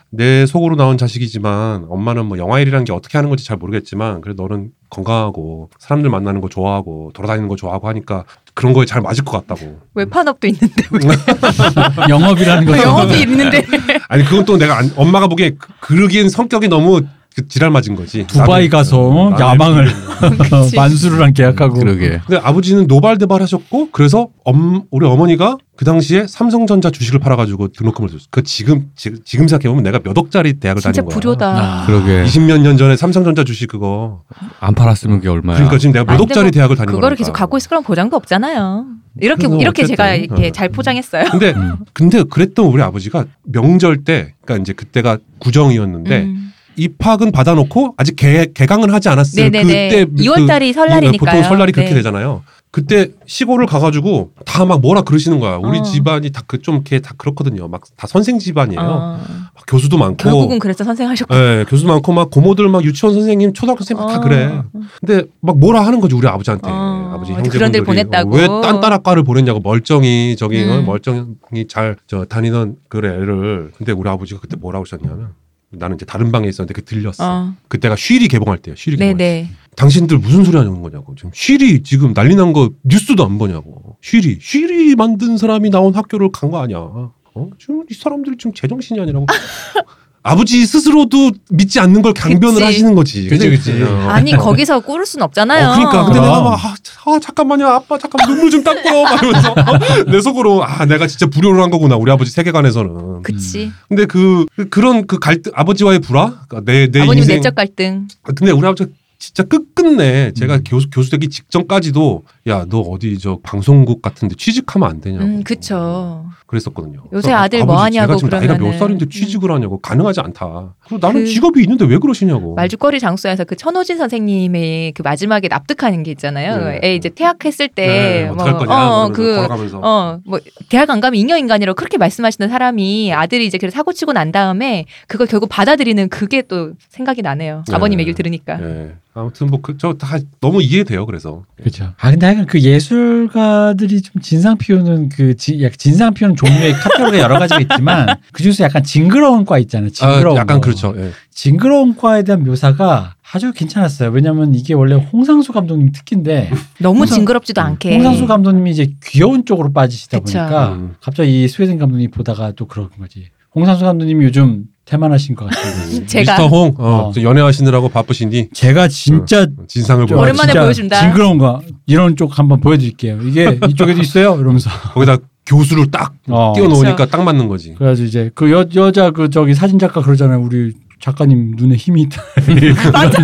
[0.10, 4.34] 내 속으로 나온 자식이지만 엄마는 뭐 영화 일이라는 게 어떻게 하는 건지 잘 모르겠지만 그래
[4.38, 8.24] 너는 건강하고 사람들 만나는 거 좋아하고 돌아다니는 거 좋아하고 하니까
[8.54, 9.80] 그런 거에 잘 맞을 것 같다고.
[9.96, 11.00] 외판업도 있는데 왜
[12.10, 12.78] 영업이라는 거.
[12.82, 13.66] 영업이 있는데
[14.08, 17.02] 아니 그건 또 내가 안- 엄마가 보기에 그- 그러기엔 성격이 너무
[17.36, 18.26] 그 지랄 맞은 거지.
[18.28, 20.76] 두바이 나도- 가서 나도 야망을 이렇게 그치.
[20.76, 21.80] 만수르랑 계약하고.
[21.80, 22.20] 그러게.
[22.28, 28.26] 근데 아버지는 노발대발 하셨고 그래서 엄, 우리 어머니가 그 당시에 삼성전자 주식을 팔아가지고 등록금을 줬어.
[28.30, 31.20] 그 지금 지금, 지금 생각해 보면 내가 몇 억짜리 대학을 진짜 다닌 거야.
[31.20, 31.48] 불효다.
[31.82, 31.86] 아.
[31.88, 32.24] 그러게.
[32.26, 34.22] 20몇 년 전에 삼성전자 주식 그거.
[34.60, 35.56] 안 팔았으면 그게 얼마야.
[35.58, 36.96] 그러니까 지금 내가 몇 근데 억짜리 뭐 대학을 다닌 거야.
[36.96, 38.86] 그거를 계속 갖고 있을 그런 보장도 없잖아요.
[39.22, 40.52] 이렇게 이렇게 제가 어쨌든, 이렇게 어.
[40.52, 41.26] 잘 포장했어요.
[41.32, 41.78] 근데 음.
[41.94, 46.53] 근데 그랬던 우리 아버지가 명절 때 그러니까 이제 그때가 구정이었는데 음.
[46.76, 49.50] 입학은 받아놓고 아직 개, 개강은 하지 않았어요.
[49.50, 49.90] 네네네.
[49.90, 51.18] 그때 2월 달이 설날이니까요.
[51.20, 51.96] 보통 설날이 그렇게 네.
[51.98, 52.44] 되잖아요.
[52.72, 55.58] 그때 시골을 가가지고 다 막 뭐라 그러시는 거야.
[55.58, 55.84] 우리 어.
[55.84, 57.68] 집안이 다 그 좀 이렇게 다 그렇거든요.
[57.68, 58.80] 막 다 선생 집안이에요.
[58.82, 59.20] 어.
[59.54, 60.16] 막 교수도 많고.
[60.18, 61.36] 결국은 그래서 선생 하셨고.
[61.36, 64.64] 예, 교수 많고 막 고모들 막 유치원 선생님, 초등학교 선생님 다 그래.
[65.06, 66.68] 근데 막 뭐라 하는 거지 우리 아버지한테.
[66.68, 68.36] 어, 아버지 형제분들이 데를 보냈다고.
[68.36, 70.86] 왜 딴따라과를 보냈냐고 멀쩡히 저기 어, 음.
[70.88, 73.72] 멀쩡히 잘 저 다니던 그 애를.
[73.78, 75.30] 근데 우리 아버지가 그때 뭐라고 하셨냐면
[75.74, 77.24] 나는 이제 다른 방에 있었는데 그 들렸어.
[77.24, 77.54] 어.
[77.68, 78.76] 그때가 쉬리 개봉할 때요.
[78.76, 79.50] 쉬리 개봉할 때.
[79.76, 81.16] 당신들 무슨 소리 하는 거냐고.
[81.16, 83.98] 지금 쉬리 지금 난리 난 거 뉴스도 안 보냐고.
[84.02, 86.78] 쉬리 쉬리 만든 사람이 나온 학교를 간 거 아니야.
[86.80, 87.50] 어?
[87.60, 89.26] 지금 이 사람들이 지금 제정신이 아니라고.
[90.26, 92.64] 아버지 스스로도 믿지 않는 걸 강변을 그치.
[92.64, 93.28] 하시는 거지.
[93.28, 93.84] 그치, 그치.
[93.84, 94.08] 어.
[94.10, 95.68] 아니 거기서 꿇을 순 없잖아요.
[95.68, 96.32] 어, 그러니까 근데 그럼.
[96.32, 100.04] 내가 막 아, 아, 잠깐만요 아빠 잠깐 눈물 좀 닦고요 막 이러면서 어?
[100.10, 103.72] 내 속으로 아 내가 진짜 불효를 한 거구나 우리 아버지 세계관에서는 그치.
[103.90, 108.08] 근데 그, 그 그런 그 갈등 아버지와의 불화 그러니까 내, 내 아버님 인생 내적 갈등.
[108.24, 108.86] 근데 우리 아버지
[109.20, 110.64] 진짜 끝끝내 제가 음.
[110.66, 116.26] 교수 교수 되기 직전까지도 야 너 어디 저 방송국 같은데 취직하면 안 되냐고 음, 그쵸.
[116.46, 117.02] 그랬었거든요.
[117.14, 118.78] 요새 아들 아버지, 뭐 하냐고 제가 지금 나이가 몇.
[118.78, 120.76] 살인데 취직을 하냐고 가능하지 않다.
[120.86, 122.54] 그리고 나는 그- 직업이 있는데 왜 그러시냐고.
[122.56, 126.58] 말죽거리 장소에서 그 천호진 선생님의 그 마지막에 납득하는 게 있잖아요.
[126.66, 126.80] 네.
[126.84, 130.40] 애 이제 퇴학했을 때 네, 뭐, 거냐 어, 어, 그 걸어가면서 어, 뭐,
[130.70, 134.86] 대학 안 가면 잉여 인간이라고 그렇게 말씀하시는 사람이 아들이 이제 그래 사고 치고 난 다음에
[135.08, 137.64] 그걸 결국 받아들이는 그게 또 생각이 나네요.
[137.70, 137.74] 네.
[137.76, 138.62] 아버님 얘기를 들으니까.
[138.62, 138.96] 예.
[139.16, 141.06] 아무튼 뭐 그 저 다 너무 이해돼요.
[141.06, 141.94] 그래서 그렇죠.
[142.00, 147.24] 아 근데 하여간 그 예술가들이 좀 진상 피우는 그 지, 약간 진상 피우는 종류의 카테고리가
[147.24, 149.90] 여러 가지가 있지만 그 중에서 약간 징그러운 과 있잖아요.
[149.92, 150.62] 징그러운 아, 약간 거.
[150.62, 150.94] 그렇죠.
[150.98, 151.12] 예.
[151.32, 154.10] 징그러운 과에 대한 묘사가 아주 괜찮았어요.
[154.10, 157.94] 왜냐면 이게 원래 홍상수 감독님 특기인데 너무 홍상- 징그럽지도 않게.
[157.96, 160.38] 홍상수 감독님이 이제 귀여운 쪽으로 빠지시다 그쵸.
[160.40, 160.96] 보니까 음.
[161.02, 163.28] 갑자기 이 스웨덴 감독님 보다가 또 그런 거지.
[163.56, 166.06] 홍상수 감독님이 요즘 태만하신 것 같은데.
[166.06, 167.12] 제가- 미스터 홍 어, 어.
[167.14, 170.24] 저 연애하시느라고 바쁘시니 제가 진짜 진상을 저 보여.
[170.24, 171.00] 오랜만에 진짜 보여준다.
[171.02, 173.20] 징그러운 거 이런 쪽 한번 보여드릴게요.
[173.24, 174.36] 이게 이쪽에도 있어요.
[174.40, 174.70] 이러면서.
[174.94, 176.54] 거기다 교수를 딱 어.
[176.56, 177.74] 띄워놓으니까 딱 맞는 거지.
[177.76, 180.40] 그래가지고 이제 그 여, 여자 그 저기 사진 작가 그러잖아요.
[180.42, 182.22] 우리 작가님 눈에 힘이 있다.
[182.94, 183.22] 맞아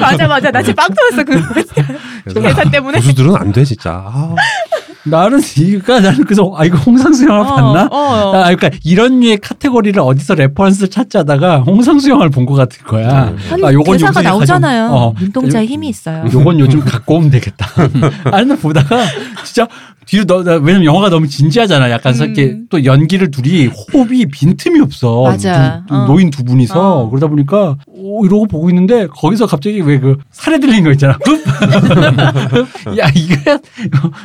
[0.00, 3.90] 맞아 맞아 나 지금 빵 터졌어 그 대사 때문에 고수들은 안 돼 진짜.
[4.06, 4.34] 아,
[5.10, 7.88] 나는 이가 나는 그래서 아 이거 홍상수 영화 봤나?
[7.90, 8.36] 어, 어.
[8.36, 13.34] 아, 그러니까 이런 류의 카테고리를 어디서 reference를 찾자다가 홍상수 영화를 본 것 같을 거야.
[13.52, 15.14] 아니 아, 요건 대사가 요새 나오잖아요 가장- 어.
[15.20, 17.66] 눈동자에 힘이 있어요 요건 요즘 갖고 오면 되겠다.
[18.32, 19.04] 아니, 나 보다가
[19.44, 19.66] 진짜
[20.06, 21.90] 뒤로 너, 나, 왜냐면 영화가 너무 진지하잖아.
[21.90, 22.24] 약간 음.
[22.24, 25.24] 이렇게 또 연기를 둘이 호흡이 빈틈이 없어.
[25.24, 25.82] 맞아.
[25.86, 26.06] 두- 두 어.
[26.06, 27.10] 노인 두 분이서 어.
[27.10, 31.18] 그러다 보니까 오, 이러고 보고 있는데 거기서 갑자기 왜그 사레들린 거 있잖아.
[31.26, 31.38] 흡!
[32.98, 33.58] 야 이거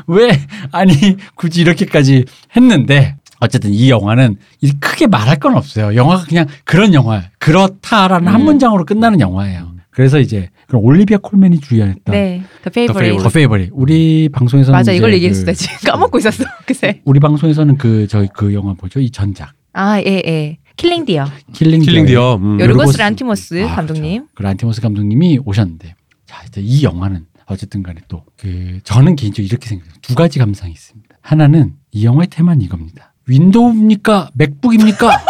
[0.07, 0.39] 왜
[0.73, 0.93] 아니
[1.35, 5.95] 굳이 이렇게까지 했는데 어쨌든 이 영화는 이 크게 말할 건 없어요.
[5.95, 7.23] 영화가 그냥 그런 영화야.
[7.39, 8.45] 그렇다라는 한 음.
[8.45, 9.73] 문장으로 끝나는 영화예요.
[9.91, 15.13] 그래서 이제 그럼 올리비아 콜맨이 주연했던 네 The Favorite The Favorite 우리 방송에서는 맞아 이걸
[15.13, 19.11] 얘기했어 그- 나 지금 까먹고 있었어 그새 우리 방송에서는 그 저희 그 영화 뭐죠 이
[19.11, 22.37] 전작 아 예 예 킬링 디어 킬링 킬링 디어.
[22.37, 22.59] 음.
[22.59, 24.27] 요르- 요르고스 란티모스 아, 감독님 그렇죠.
[24.33, 25.93] 그 란티모스 감독님이 오셨는데
[26.25, 30.71] 자 이제 이 영화는 어쨌든 간에 또 그 저는 개인적으로 이렇게 생각해요 두 가지 감상이
[30.73, 35.11] 있습니다 하나는 이 영화의 테마는 이겁니다 윈도우입니까 맥북입니까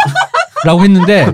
[0.64, 1.26] 라고 했는데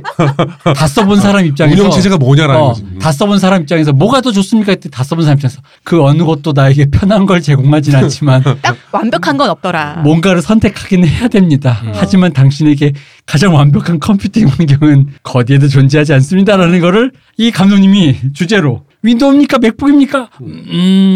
[0.74, 2.84] 다 써본 사람 입장에서 운영 체제가 뭐냐라는 어, 거지.
[3.00, 4.72] 다 써본 사람 입장에서 뭐가 더 좋습니까?
[4.72, 9.36] 했더니 다 써본 사람 입장에서 그 어느 것도 나에게 편한 걸 제공하진 않지만 딱 완벽한
[9.36, 11.80] 건 없더라 뭔가를 선택하긴 해야 됩니다.
[11.84, 11.92] 음.
[11.94, 12.92] 하지만 당신에게
[13.24, 20.28] 가장 완벽한 컴퓨팅 환경은 어디에도 존재하지 않습니다라는 거를 이 감독님이 주제로 윈도우입니까 맥북입니까?
[20.42, 21.14] 음.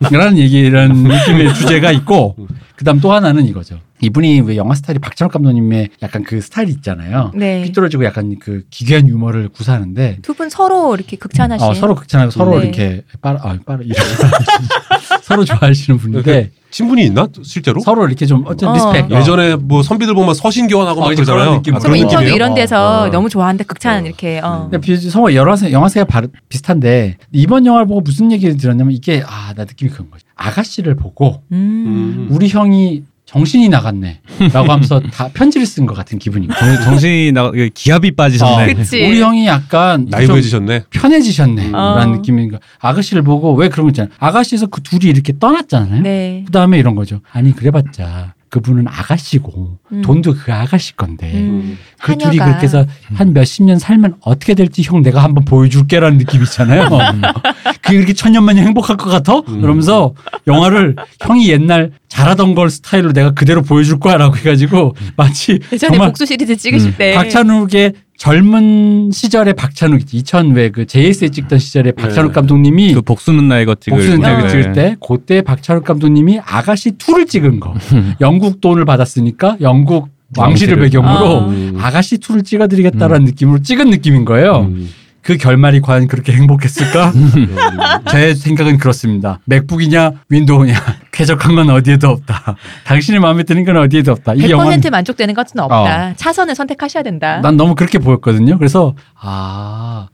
[0.10, 2.36] 라는 얘기 이런 느낌의 주제가 있고
[2.76, 3.80] 그 다음 또 하나는 이거죠.
[4.02, 7.32] 이분이 왜 영화 스타일이 박찬욱 감독님의 약간 그 스타일이 있잖아요.
[7.34, 7.62] 네.
[7.64, 12.58] 삐뚤어지고 약간 그 기괴한 유머를 구사하는데 두 분 서로 이렇게 극찬하신 어, 서로 극찬하고 서로
[12.58, 12.64] 네.
[12.66, 13.84] 이렇게 빠르 아 빠르
[15.22, 17.80] 서로 좋아하시는 분인데 친분이 있나 실제로?
[17.80, 18.74] 서로 이렇게 좀 어쨌든 어.
[18.74, 21.54] respect 예전에 뭐 선비들 보면 서신 교환하고 어, 막 그런 그러잖아요.
[21.56, 21.74] 느낌.
[21.74, 22.34] 아, 서로 그런 인터뷰 느낌이에요?
[22.36, 23.10] 이런 데서 어.
[23.10, 24.06] 너무 좋아하는데 극찬 어.
[24.06, 24.68] 이렇게 어.
[24.70, 29.64] 근데 비- 성우 영화세, 영화세가 비슷한데 이번 영화를 보고 무슨 얘기를 들었냐면 이게 아 나
[29.64, 32.28] 느낌이 그런 거지 아가씨를 보고 음.
[32.30, 34.20] 우리 형이 정신이 나갔네
[34.52, 38.72] 라고 하면서 다 편지를 쓴 것 같은 기분이 정- 정신이 나 기압이 빠지셨네.
[38.72, 38.74] 어.
[38.74, 38.96] 그치.
[39.06, 40.84] 우리 형이 약간 좀 나이브해지셨네.
[40.90, 41.94] 편해지셨네 어.
[41.96, 46.42] 라는 느낌인 거 아가씨를 보고 왜 그런 거 있잖아요 아가씨에서 그 둘이 이렇게 떠났잖아요 네.
[46.44, 50.02] 그 다음에 이런 거죠 아니 그래봤자 그분은 아가씨고 음.
[50.02, 51.78] 돈도 그 아가씨 건데 음.
[52.00, 52.36] 그 둘이.
[52.36, 52.84] 그렇게 해서
[53.14, 56.88] 한 몇십 년 살면 어떻게 될지 형 내가 한번 보여줄게라는 느낌 있잖아요.
[57.80, 59.38] 그게 그렇게 천년만년 행복할 것 같아?
[59.48, 59.60] 음.
[59.60, 60.14] 그러면서
[60.46, 66.26] 영화를 형이 옛날 잘하던 걸 스타일로 내가 그대로 보여줄 거야라고 해가지고 마치 예전에 정말 복수
[66.26, 66.94] 시리즈 찍으실 음.
[66.98, 72.34] 때 박찬욱의 젊은 시절의 박찬욱 2000왜그 JS에 찍던 시절에 박찬욱 네.
[72.34, 74.42] 감독님이 그 복수는 나의 것 찍을 복수는 때.
[74.42, 77.72] 때 찍을 때 그때 박찬욱 감독님이 아가씨 2를 찍은 거
[78.20, 80.78] 영국 돈을 받았으니까 영국 왕실을.
[80.80, 81.46] 배경으로 아.
[81.46, 81.74] 음.
[81.78, 84.68] 아가씨 2를 찍어드리겠다라는 느낌으로 찍은 느낌인 거예요.
[84.70, 84.90] 음.
[85.22, 87.12] 그 결말이 과연 그렇게 행복했을까?
[88.10, 89.38] 제 생각은 그렇습니다.
[89.44, 90.74] 맥북이냐 윈도우냐
[91.12, 92.56] 쾌적한 건 어디에도 없다.
[92.84, 94.32] 당신의 마음에 드는 건 어디에도 없다.
[94.34, 96.14] 이100% 영화는 만족되는 것은 없다.
[96.14, 97.40] 차선을 선택하셔야 된다.
[97.40, 98.56] 난 너무 그렇게 보였거든요.
[98.58, 100.08] 그래서 아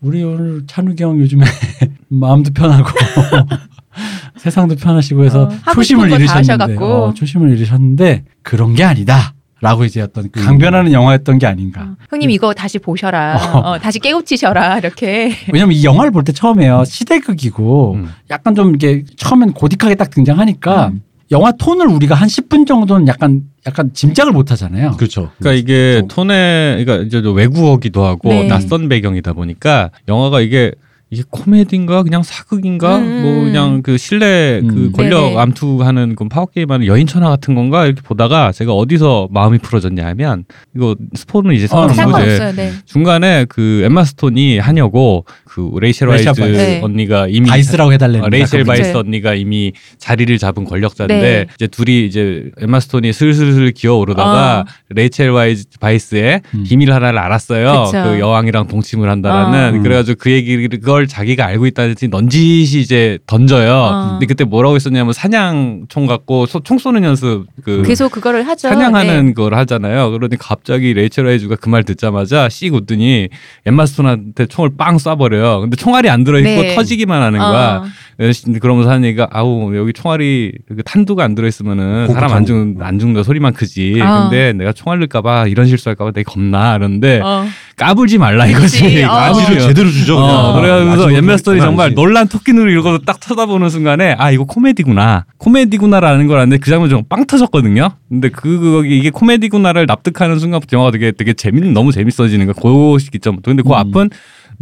[0.00, 1.44] 우리 오늘 찬욱이 형 요즘에
[2.08, 2.88] 마음도 편하고
[4.36, 6.76] 세상도 편하시고 해서 어, 초심을 잃으셨는데.
[6.78, 9.34] 어, 초심을 잃으셨는데 그런 게 아니다.
[9.62, 11.82] 라고 이제 어떤 강변하는 영화였던 게 아닌가.
[11.82, 13.36] 어, 형님 이거 다시 보셔라.
[13.54, 13.58] 어.
[13.70, 14.78] 어, 다시 깨우치셔라.
[14.78, 15.32] 이렇게.
[15.52, 18.08] 왜냐면 이 영화를 볼 때 처음에요 시대극이고 음.
[18.30, 21.02] 약간 좀 이게 처음엔 고딕하게 딱 등장하니까 음.
[21.30, 24.92] 영화 톤을 우리가 한 10분 정도는 약간 약간 짐작을 못 하잖아요.
[24.96, 25.30] 그렇죠.
[25.38, 28.48] 그러니까 이게 톤에 그러니까 이제 외국어기도 하고 네.
[28.48, 30.72] 낯선 배경이다 보니까 영화가 이게
[31.12, 33.22] 이게 코미디인가 그냥 사극인가 음.
[33.22, 34.92] 뭐 그냥 그 실내 그 음.
[34.92, 35.38] 권력 네네.
[35.38, 40.44] 암투하는 그 파워 게임하는 여인천하 같은 건가 이렇게 보다가 제가 어디서 마음이 풀어졌냐 하면
[40.74, 42.52] 이거 스포는 이제 어, 상관없고 이제 상관없어요.
[42.52, 42.72] 네.
[42.86, 46.30] 중간에 그 엠마 스톤이 하녀고 그 레이첼 바이스.
[46.40, 46.80] 네.
[46.82, 48.64] 언니가 이미 바이스라고 해달래는 어, 레이첼.
[48.64, 49.00] 바이스 그쵸.
[49.00, 51.46] 언니가 이미 자리를 잡은 권력자인데 네.
[51.54, 54.64] 이제 둘이 이제 엠마 스톤이 슬슬슬 기어오르다가 어.
[54.88, 56.64] 레이첼 와이즈 바이스의 음.
[56.66, 57.84] 비밀 하나를 알았어요.
[57.84, 58.02] 그쵸.
[58.02, 59.82] 그 여왕이랑 동침을 한다라는 어.
[59.82, 63.72] 그래가지고 그 얘기를 그걸 자기가 알고 있다는 넌지시 이제 던져요.
[63.72, 64.10] 어.
[64.12, 68.68] 근데 그때 뭐라고 했었냐면 사냥총 갖고 소- 총 쏘는 연습 그 계속 그거를 하죠.
[68.68, 69.32] 사냥하는 네.
[69.34, 70.10] 걸 하잖아요.
[70.10, 73.28] 그러니 갑자기 레이첼 와이즈가 그 말 듣자마자 씩 웃더니
[73.66, 75.60] 엠마 스톤한테 총을 빵 쏴버려요.
[75.62, 76.74] 근데 총알이 안 들어있고 네.
[76.74, 77.76] 터지기만 하는 거야.
[77.76, 77.84] 어.
[78.22, 82.44] 그래서 그러면서 하는 얘기가 아우 여기 총알이 그 탄두가 안 들어있으면은 사람 안.
[82.46, 84.00] 죽는 안 죽는다 소리만 크지.
[84.00, 84.28] 어.
[84.30, 86.76] 근데 내가 총알 넣을까봐 이런 실수할까봐 되게 겁나.
[86.78, 87.44] 그러는데 어.
[87.76, 88.82] 까불지 말라 이거지.
[88.82, 89.32] 그치, 어.
[89.58, 90.18] 제대로 주죠.
[90.18, 91.94] 어, 아주 옛날 스토리 정말.
[91.94, 96.88] 놀란 토끼 눈을 이러고 딱 쳐다보는 순간에 아 이거 코미디구나 코미디구나라는 걸 아는데 그 장면
[96.88, 97.90] 좀 빵 터졌거든요.
[98.08, 102.54] 근데 그 그게 이게 코미디구나를 납득하는 순간부터 영화가 되게 되게 재밌 너무 재밌어지는 거야.
[102.60, 103.50] 그 시기점부터.
[103.50, 103.74] 근데 그 음.
[103.74, 104.10] 앞은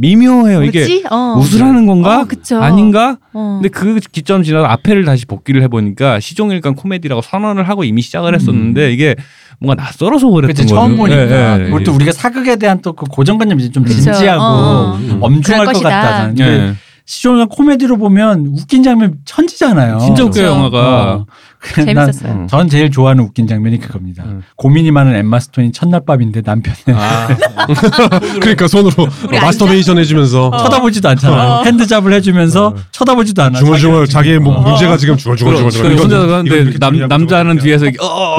[0.01, 0.63] 미묘해요.
[0.65, 1.05] 이게 뭐지?
[1.11, 1.35] 어.
[1.39, 2.21] 웃으라는 건가?
[2.21, 2.59] 어, 그쵸.
[2.61, 3.19] 아닌가?
[3.35, 3.61] 어.
[3.63, 8.93] 근데 그 기점 지나서 앞에를 다시 복귀를 해보니까 시종일관 코미디라고 선언을 하고 이미 시작을 했었는데
[8.93, 9.15] 이게
[9.61, 10.67] 뭔가 낯설어서 그랬던 거예요.
[10.69, 11.97] 처음 보니까 예, 예, 우리 또 예.
[11.97, 14.01] 우리가 사극에 대한 또 그 고정관념이 좀 그쵸.
[14.01, 14.97] 진지하고 어.
[14.97, 15.19] 음.
[15.21, 15.83] 엄중할 것.
[15.83, 16.39] 같다는.
[16.39, 16.75] 예.
[17.05, 19.99] 시종일관 코미디로 보면 웃긴 장면 천지잖아요.
[19.99, 20.45] 진짜 웃겨요 그쵸.
[20.47, 21.25] 영화가.
[21.63, 21.85] 어.
[21.85, 22.35] 재밌었어요.
[22.35, 24.25] 난- 전 제일 좋아하는 웃긴 장면이 그겁니다.
[24.25, 24.43] 음.
[24.57, 27.29] 고민이 많은 엠마 스톤이 첫날 밤인데 남편은 아,
[28.41, 28.93] 그러니까 손으로
[29.29, 31.63] 우리 마스터베이션 해주면서 쳐다보지도 않잖아.
[31.65, 33.59] 핸드잡을 해주면서 쳐다보지도 않아.
[33.59, 34.61] 중얼중얼 자기의 뭐 어.
[34.71, 35.97] 문제가 지금 중얼중얼중얼중얼.
[35.97, 38.37] 그 혼자 이건- 가는데 이건 이렇게 남 남자는 좀 뒤에서 이렇게 어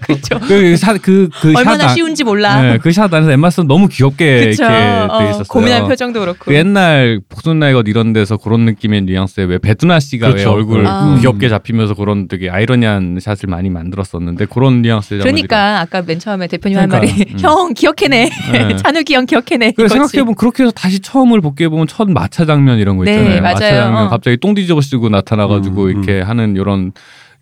[0.00, 0.38] 그쵸.
[0.40, 2.60] 그그그 그 얼마나 쉬운지 몰라.
[2.60, 4.64] 네, 그샷 안에서 엠마 스톤 너무 귀엽게 그쵸.
[4.64, 5.44] 이렇게 어, 돼 있었어요.
[5.48, 6.38] 고민한 표정도 그렇고.
[6.46, 10.52] 그 옛날 복순나이 것 이런 데서 그런 느낌의 뉘앙스에 왜 베트나 씨가 왜 그렇죠.
[10.52, 11.16] 얼굴 아.
[11.20, 16.78] 귀엽게 잡히면서 그런 되게 아이러니한 샷을 많이 만들었었는데 그런 뉘앙스의 그러니까 아까 맨 처음에 대표님
[16.78, 17.08] 한 말이.
[17.08, 17.38] 음.
[17.38, 18.76] 형 기억해내 네.
[18.82, 19.88] 찬욱이 형 기억해내 그래.
[19.88, 23.42] 생각해보면 그렇게 해서 다시 처음을 복귀해 보면 첫 마차 장면 이런 거 네, 있잖아요.
[23.42, 23.54] 맞아요.
[23.54, 24.08] 마차 장면 어.
[24.08, 26.92] 갑자기 똥 뒤집어 쓰고 나타나가지고 음, 이렇게 하는 이런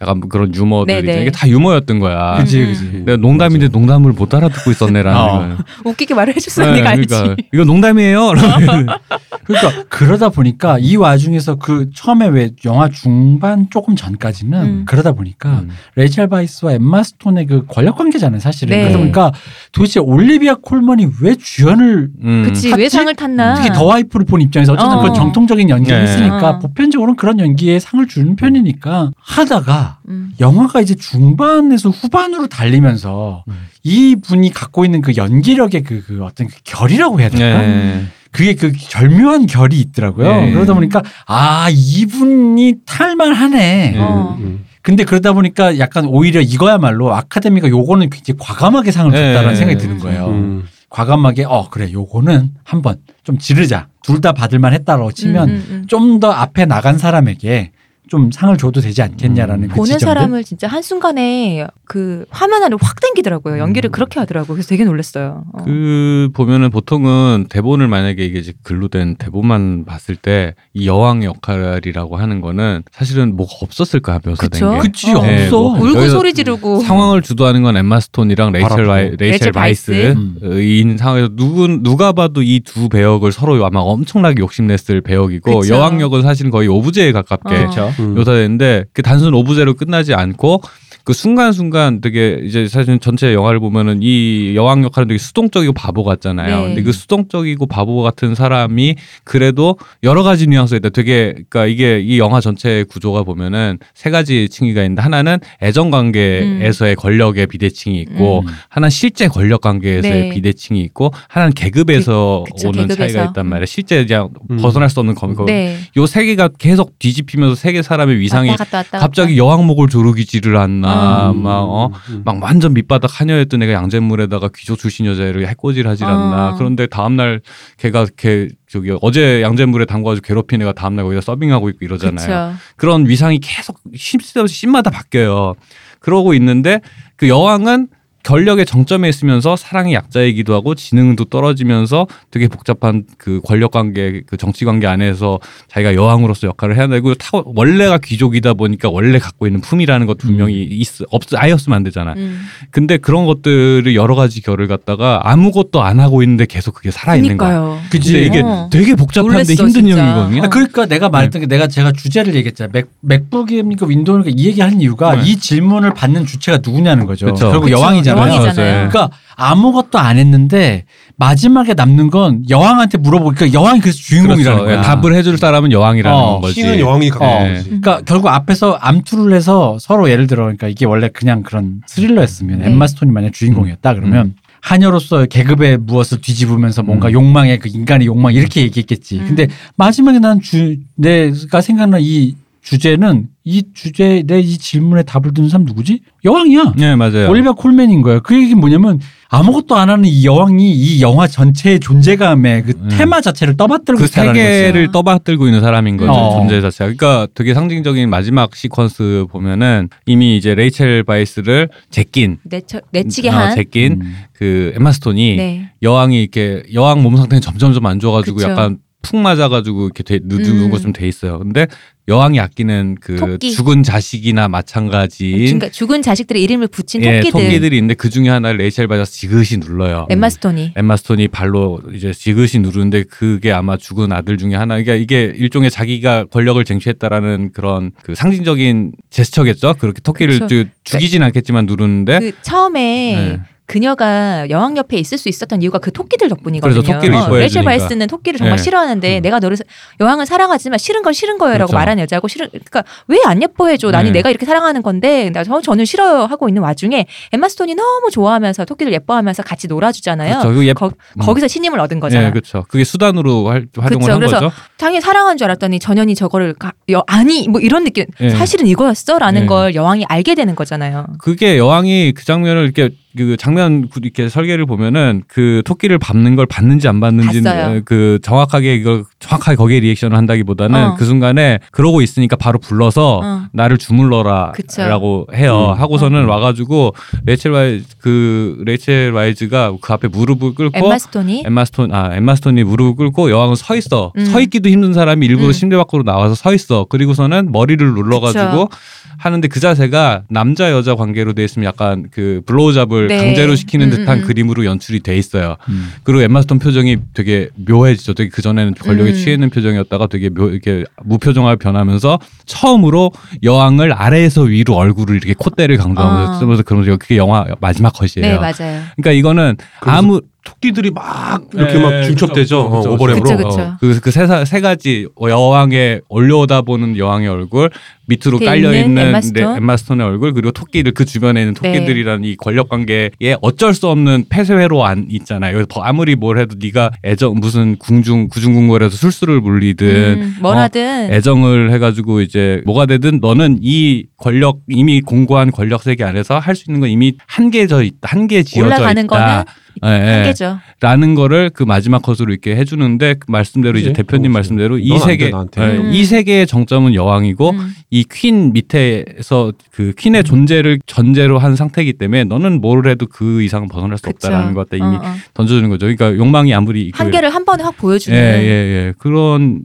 [0.01, 1.03] 약간 그런 유머들 네.
[1.03, 1.23] 네.
[1.23, 2.37] 이게 다 유머였던 거야.
[2.39, 2.67] 그지 음.
[2.67, 3.03] 그지.
[3.05, 5.39] 내가 농담인데 농담을 못 알아듣고 있었네라는 어.
[5.39, 5.59] 거예요.
[5.85, 8.33] 웃기게 말을 해줬어 네, 내가 알지 그러니까 이거 농담이에요.
[9.45, 14.85] 그러니까 그러다 보니까 이 와중에서 그 처음에 왜 영화 중반 조금 전까지는 음.
[14.87, 15.71] 그러다 보니까 음.
[15.97, 18.77] 레이첼 바이스와 엠마 스톤의 그 권력 관계잖아요 사실은.
[18.77, 18.83] 네.
[18.85, 19.33] 그러다 보니까
[19.73, 22.43] 도대체 올리비아 콜먼이 왜 주연을 음.
[22.47, 22.73] 그치?
[22.75, 25.03] 왜 상을 탔나 특히 더 와이프를 본 입장에서 어쨌든 어.
[25.03, 26.11] 그 정통적인 연기를 네.
[26.11, 26.59] 했으니까 어.
[26.59, 30.33] 보편적으로는 그런 연기에 상을 주는 편이니까 하다가 음.
[30.41, 33.67] 영화가 이제 중반에서 후반으로 달리면서 음.
[33.83, 37.63] 이 분이 갖고 있는 그 연기력의 그, 그 어떤 그 결이라고 해야 될까?
[37.63, 38.05] 네.
[38.31, 40.29] 그게 그 절묘한 결이 있더라고요.
[40.41, 40.53] 네.
[40.53, 43.91] 그러다 보니까 아 이분이 탈만하네.
[43.93, 43.99] 네.
[43.99, 44.37] 어.
[44.41, 44.65] 음.
[44.83, 49.33] 근데 그러다 보니까 약간 오히려 이거야말로 아카데미가 요거는 굉장히 과감하게 상을 네.
[49.33, 50.27] 줬다라는 생각이 드는 거예요.
[50.29, 50.65] 음.
[50.91, 55.85] 과감하게 어 그래 요거는 한번 좀 지르자 둘 다 받을만 했다라고 치면 음, 음, 음.
[55.89, 57.73] 좀더 앞에 나간 사람에게
[58.09, 59.69] 좀 상을 줘도 되지 않겠냐라는 음.
[59.69, 60.07] 그 보는 지점들.
[60.07, 63.59] 사람을 진짜 한 순간에 그 화면 안에 확 땡기더라고요.
[63.59, 63.93] 연기를 음.
[63.93, 64.55] 그렇게 하더라고요.
[64.57, 65.45] 그래서 되게 놀랐어요.
[65.53, 65.65] 어.
[65.65, 72.17] 그 보면은 보통은 대본을 만약에 이게 이제 글로 된 대본만 봤을 때 이 여왕의 역할이라고
[72.17, 74.73] 하는 거는 사실은 뭐가 없었을 거야 묘사된?
[74.73, 74.79] 게.
[74.79, 75.23] 그치 어.
[75.23, 75.61] 네, 없어.
[75.61, 78.87] 뭐 울고 소리 지르고 상황을 주도하는 건 엠마 스톤이랑 레이첼.
[78.87, 79.93] 바이, 레이첼 레이첼 바이스.
[79.93, 85.75] 바이스인 상황에서 누구 누가 봐도 이 두 배역을 서로 아마 엄청나게 욕심냈을 배역이고 그쵸.
[85.75, 87.71] 여왕 역은 사실 거의 오브제에 가깝게 어.
[87.99, 88.15] 음.
[88.15, 90.63] 묘사되는데 그 단순 오브제로 끝나지 않고
[91.05, 96.61] 그 순간순간 되게 이제 사실 전체 영화를 보면은 이 여왕 역할은 되게 수동적이고 바보 같잖아요.
[96.61, 96.67] 네.
[96.69, 100.89] 근데 그 수동적이고 바보 같은 사람이 그래도 여러 가지 뉘앙스가 있다.
[100.89, 106.97] 되게 그러니까 이게 이 영화 전체 구조가 보면은 세 가지 층위가 있는데 하나는 애정 관계에서의
[106.97, 108.47] 권력의 비대칭이 있고 음.
[108.71, 110.31] 하나는 실제 권력 관계에서의 네.
[110.31, 113.13] 비대칭이 있고 하나는 계급에서 그- 그쵸, 오는 계급에서.
[113.13, 113.67] 차이가 있단 말이에요.
[113.67, 114.57] 실제 그냥 음.
[114.57, 115.35] 벗어날 수 없는 검.
[115.47, 115.77] 네.
[115.97, 119.37] 요세 개가 계속 뒤집히면서 세 개 사람의 위상이 왔다 갔다 왔다 갑자기 갔다.
[119.37, 121.31] 여왕목을 조르기지를 않나 아.
[121.31, 121.43] 음.
[121.43, 121.91] 막 어.
[122.11, 122.23] 음.
[122.25, 126.55] 막 완전 밑바닥 하녀였던 애가 양잿물에다가 귀족 출신 여자애를 해코지를 하질 않나 아.
[126.57, 127.41] 그런데 다음 날
[127.79, 132.53] 걔가 걔 저기 어제 양잿물에 담궈가지고 괴롭힌 애가 다음 날 거기다 서빙하고 있고 이러잖아요 그쵸.
[132.77, 135.55] 그런 위상이 계속 심쓰없이 씬마다 바뀌어요
[136.01, 136.81] 그러고 있는데
[137.17, 137.89] 그 여왕은
[138.25, 144.65] 권력의 정점에 있으면서 사랑의 약자이기도 하고 지능도 떨어지면서 되게 복잡한 그 권력 관계 그 정치
[144.65, 150.07] 관계 안에서 자기가 여왕으로서 역할을 해야 되고 타 원래가 귀족이다 보니까 원래 갖고 있는 품이라는
[150.07, 152.15] 것 분명히 있없 아예 없으면 안 되잖아.
[152.17, 152.47] 음.
[152.71, 157.37] 근데 그런 것들을 여러 가지 결을 갖다가 아무것도 안 하고 있는데 계속 그게 살아 있는
[157.37, 157.79] 거야.
[157.91, 158.13] 그치.
[158.13, 158.69] 근데 이게 어.
[158.73, 159.91] 되게 복잡한데 놀랬어, 힘든.
[159.91, 160.43] 영이거든요.
[160.45, 162.71] 아, 그러니까 내가 말했던 게 내가 제가 주제를 얘기했잖아.
[162.73, 165.23] 맥, 맥북입니까 윈도우입니까 이 얘기하는 이유가 네.
[165.31, 167.27] 이 질문을 받는 주체가 누구냐는 거죠.
[167.27, 167.51] 그쵸.
[167.51, 168.14] 결국 그쵸, 여왕이잖아요.
[168.17, 168.89] 여왕이잖아요.
[168.89, 170.85] 그러니까 아무것도 안 했는데
[171.17, 174.83] 마지막에 남는 건 여왕한테 물어보니까 여왕이 그래서 주인공이라는 그렇죠.
[174.83, 174.83] 거야.
[174.83, 176.55] 답을 해줄 사람은 여왕이라는 어, 거지.
[176.55, 177.39] 신은 여왕이 갖고 어.
[177.41, 177.65] 거지.
[177.65, 182.67] 그러니까 결국 앞에서 암투를 해서 서로 예를 들어 그러니까 이게 원래 그냥 그런 스릴러였으면 네.
[182.67, 187.13] 엠마 스톤이 만약 주인공이었다 그러면 하녀로서 계급의 무엇을 뒤집으면서 뭔가 음.
[187.13, 189.19] 욕망의 그 인간의 욕망 이렇게 얘기했겠지.
[189.19, 189.27] 음.
[189.27, 195.51] 근데 마지막에 난 주 내가 생각난 이 주제는 이 주제 내 이 질문에 답을 듣는
[195.51, 196.01] 사람 누구지?
[196.25, 196.73] 여왕이야.
[196.77, 197.29] 네 맞아요.
[197.29, 198.21] 올리비아 콜맨인 거예요.
[198.23, 202.89] 그 얘기 뭐냐면 아무것도 안 하는 이 여왕이 이 영화 전체의 존재감의 그 음.
[202.91, 204.93] 테마 자체를 떠받들고 그 있다는 세계를.
[204.93, 206.39] 떠받들고 있는 사람인 거죠 어.
[206.39, 206.85] 존재 자체가.
[206.95, 213.55] 그러니까 되게 상징적인 마지막 시퀀스 보면은 이미 이제 레이첼 바이스를 제낀 내쳐, 내치게 어, 한.
[213.55, 214.15] 제낀 음.
[214.33, 215.71] 그 엠마 스톤이 네.
[215.83, 218.49] 여왕이 이렇게 여왕 몸 상태는 점점점 안 좋아가지고 그쵸.
[218.51, 220.43] 약간 풍 맞아가지고 이렇게 돼, 누- 음.
[220.43, 221.39] 누운 것좀 돼 있어요.
[221.39, 221.67] 근데
[222.07, 223.53] 여왕이 아끼는 그 토끼.
[223.53, 227.41] 죽은 자식이나 마찬가지인 그러니까 죽은 자식들의 이름을 붙인 예, 토끼들.
[227.41, 230.07] 토끼들이 있는데 그 중에 하나를 레이첼 바이스 지그시 눌러요.
[230.11, 230.75] 엠마 스톤이.
[230.77, 234.75] 엠마 스톤이 발로 이제 지그시 누르는데 그게 아마 죽은 아들 중에 하나.
[234.75, 239.75] 그러니까 이게 일종의 자기가 권력을 쟁취했다라는 그런 그 상징적인 제스처겠죠.
[239.79, 240.49] 그렇게 토끼를 그쵸.
[240.49, 242.81] 주- 죽이진 않겠지만 누르는데 그 처음에
[243.17, 243.41] 네.
[243.67, 246.83] 그녀가 여왕 옆에 있을 수 있었던 이유가 그 토끼들 덕분이거든요.
[246.83, 247.65] 그래서 토끼를 어, 레이첼.
[247.65, 248.63] 바이스는 토끼를 정말 네.
[248.63, 249.23] 싫어하는데 음.
[249.23, 249.65] 내가 너를 사-
[250.01, 251.79] 여왕을 사랑하지만 싫은 건 싫은 거예요라고 그렇죠.
[251.79, 253.91] 말하는 여자고 싫은 그러니까 왜 안 예뻐해줘?
[253.91, 254.19] 나는 네.
[254.19, 258.67] 내가 이렇게 사랑하는 건데 나 저- 저는 싫어요 하고 있는 와중에 엠마 스톤이 너무 좋아하면서
[258.67, 260.41] 토끼를 예뻐하면서 같이 놀아주잖아요.
[260.41, 260.55] 그렇죠.
[260.55, 261.21] 그 예- 거, 음.
[261.23, 262.27] 거기서 신임을 얻은 거잖아.
[262.27, 262.65] 예, 그렇죠.
[262.69, 264.13] 그게 수단으로 활, 활용을 그쵸.
[264.13, 264.53] 한 그래서 거죠.
[264.77, 268.29] 당연히 사랑한 줄 알았더니 전현이 저거를 가, 여, 아니 뭐 이런 느낌 예.
[268.29, 269.47] 사실은 이거였어라는 예.
[269.47, 271.07] 걸 여왕이 알게 되는 거잖아요.
[271.19, 276.47] 그게 여왕이 그 장면을 이렇게 그 장면 구- 이렇게 설계를 보면은 그 토끼를 밟는 걸
[276.47, 277.81] 봤는지 안 봤는지는 봤어요.
[277.85, 280.95] 그 정확하게 이걸 정확하게 거기에 리액션을 한다기보다는 어.
[280.97, 283.43] 그 순간에 그러고 있으니까 바로 불러서 어.
[283.53, 285.75] 나를 주물러라라고 해요.
[285.77, 285.81] 음.
[285.81, 286.95] 하고서는 와가지고
[287.25, 292.35] 레이첼 와이즈 그 레이첼 와이즈가 그 앞에 무릎을 꿇고 엠마 스톤이 엠마 스톤 아 엠마
[292.35, 294.25] 스톤이 무릎을 꿇고 여왕은 서 있어 음.
[294.25, 295.53] 서 있기도 힘든 사람이 일부러 음.
[295.53, 298.69] 침대 밖으로 나와서 서 있어 그리고서는 머리를 눌러가지고
[299.17, 303.19] 하는데 그 자세가 남자 여자 관계로 돼 있으면 약간 그 blow job을 네.
[303.19, 304.27] 강제로 시키는 음, 듯한 음, 음.
[304.27, 305.57] 그림으로 연출이 돼 있어요.
[305.69, 305.91] 음.
[306.03, 308.15] 그리고 엠마 스톤 표정이 되게 묘해지죠.
[308.15, 309.15] 되게 그 전에는 권력에 음.
[309.15, 315.77] 취해 있는 표정이었다가 되게 묘 이렇게 무표정하게 변하면서 처음으로 여왕을 아래에서 위로 얼굴을 이렇게 콧대를
[315.77, 316.39] 강조하면서 어.
[316.39, 318.35] 쓰면서 그러면서 그게 영화 마지막 컷이에요.
[318.35, 318.83] 네 맞아요.
[318.97, 322.71] 그러니까 이거는 아무 토끼들이 막 이렇게 네, 막 중첩되죠.
[322.71, 323.37] 그쵸, 그쵸, 어, 오버랩으로.
[323.37, 323.49] 그쵸.
[323.61, 327.71] 어, 그, 그 세, 사- 세 가지 여왕의 올려다 보는 여왕의 얼굴
[328.07, 329.53] 밑으로 깔려 있는 있는 엠마 스톤.
[329.53, 331.73] 네, 엠마 스톤의 얼굴 그리고 토끼들 그 주변에 있는 네.
[331.73, 335.59] 토끼들이라는 이 권력 관계에 어쩔 수 없는 폐쇄회로 안 있잖아요.
[335.61, 342.21] 여기서 아무리 뭘 해도 네가 애정 무슨 궁중 구중궁궐에서 술수를 부리든 음, 뭐라든 애정을 해가지고
[342.21, 346.91] 이제 뭐가 되든 너는 이 권력 이미 공고한 권력 세계 안에서 할 수 있는 건
[346.91, 349.45] 이미 한계져 있다 한계 지어져 올라가는 있다.
[349.85, 350.13] 예, 예.
[350.17, 350.59] 한계죠.
[350.81, 354.03] 라는 거를 그 마지막 컷으로 이렇게 해주는데 그 말씀대로 이제 그치?
[354.03, 355.27] 대표님 어, 말씀대로 이 세계.
[355.27, 355.91] 예, 음.
[355.93, 357.75] 이 세계의 정점은 여왕이고 음.
[357.91, 363.99] 이퀸 밑에서 그 퀸의 존재를 전제로 한 상태이기 때문에 너는 뭘 해도 그 이상은 벗어날
[363.99, 364.15] 수 그쵸.
[364.29, 365.15] 없다라는 것 같다 이미 어, 어.
[365.35, 365.87] 던져주는 거죠.
[365.87, 368.47] 그러니까 욕망이 아무리 그- 한계를 한 번에 확 보여주는 예, 예,
[368.89, 368.95] 예.
[368.99, 369.63] 그런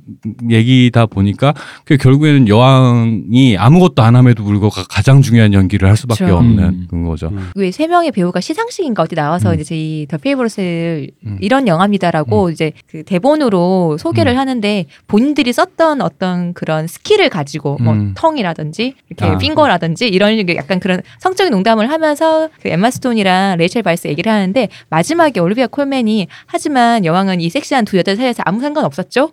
[0.50, 1.54] 얘기다 보니까
[1.86, 6.38] 그 결국에는 여왕이 아무것도 안 함에도 불구하고 가장 중요한 연기를 할 수밖에 그쵸.
[6.38, 6.88] 없는 음.
[6.90, 7.28] 그런 거죠.
[7.30, 7.50] 음.
[7.56, 9.60] 왜 세 명의 배우가 시상식인가 어디 나와서 음.
[9.60, 11.38] 이제 이더 페이버릿을 음.
[11.42, 14.38] 이런 영화입니다라고 이제 그 대본으로 소개를 음.
[14.38, 18.14] 하는데 본인들이 썼던 어떤 그런 스킬을 가지고 뭐 음.
[18.16, 19.38] tongue이라든지 이렇게 아.
[19.38, 24.68] finger라든지 이런 게 약간 그런 성적인 농담을 하면서 그 엠마 스톤이랑 레이첼 바이스 얘기를 하는데
[24.90, 29.32] 마지막에 올리비아 콜맨이 하지만 여왕은 이 섹시한 두 여자 사이에서 아무 상관 없었죠.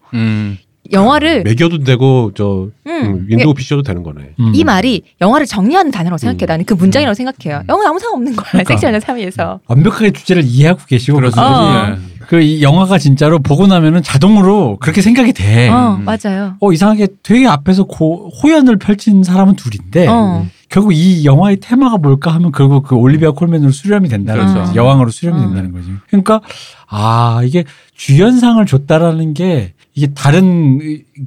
[0.87, 0.93] 음.
[0.93, 4.35] 영화를 매겨도 되고 저 음, 음, 윈도우 PC여도 되는 거네.
[4.41, 4.53] 음.
[4.55, 6.45] 이 말이 영화를 정리하는 단어라고 생각해.
[6.45, 6.47] 음.
[6.47, 7.63] 나는 그 문장이라고 생각해요.
[7.69, 8.47] 영화는 아무 상관없는 거야.
[8.51, 8.75] 그러니까.
[8.75, 9.61] 섹시한 여자 사이에서.
[9.67, 11.41] 완벽하게 주제를 이해하고 계시고 그렇죠.
[11.41, 11.87] 어.
[11.89, 11.97] 네.
[12.29, 15.69] 그이 영화가 진짜로 보고 나면은 자동으로 그렇게 생각이 돼.
[15.69, 16.05] 어, 음.
[16.05, 16.57] 맞아요.
[16.61, 20.47] 어 이상하게 되게 앞에서 고, 호연을 펼친 사람은 둘인데 어.
[20.69, 24.61] 결국 이 영화의 테마가 뭘까 하면 결국 그 올리비아 콜맨으로 수렴이 된다는 그렇죠.
[24.61, 25.47] 거지 여왕으로 수렴이 어.
[25.47, 26.41] 된다는 거지 그러니까
[26.89, 27.65] 아 이게
[27.95, 30.79] 주연상을 줬다라는 게 이게 다른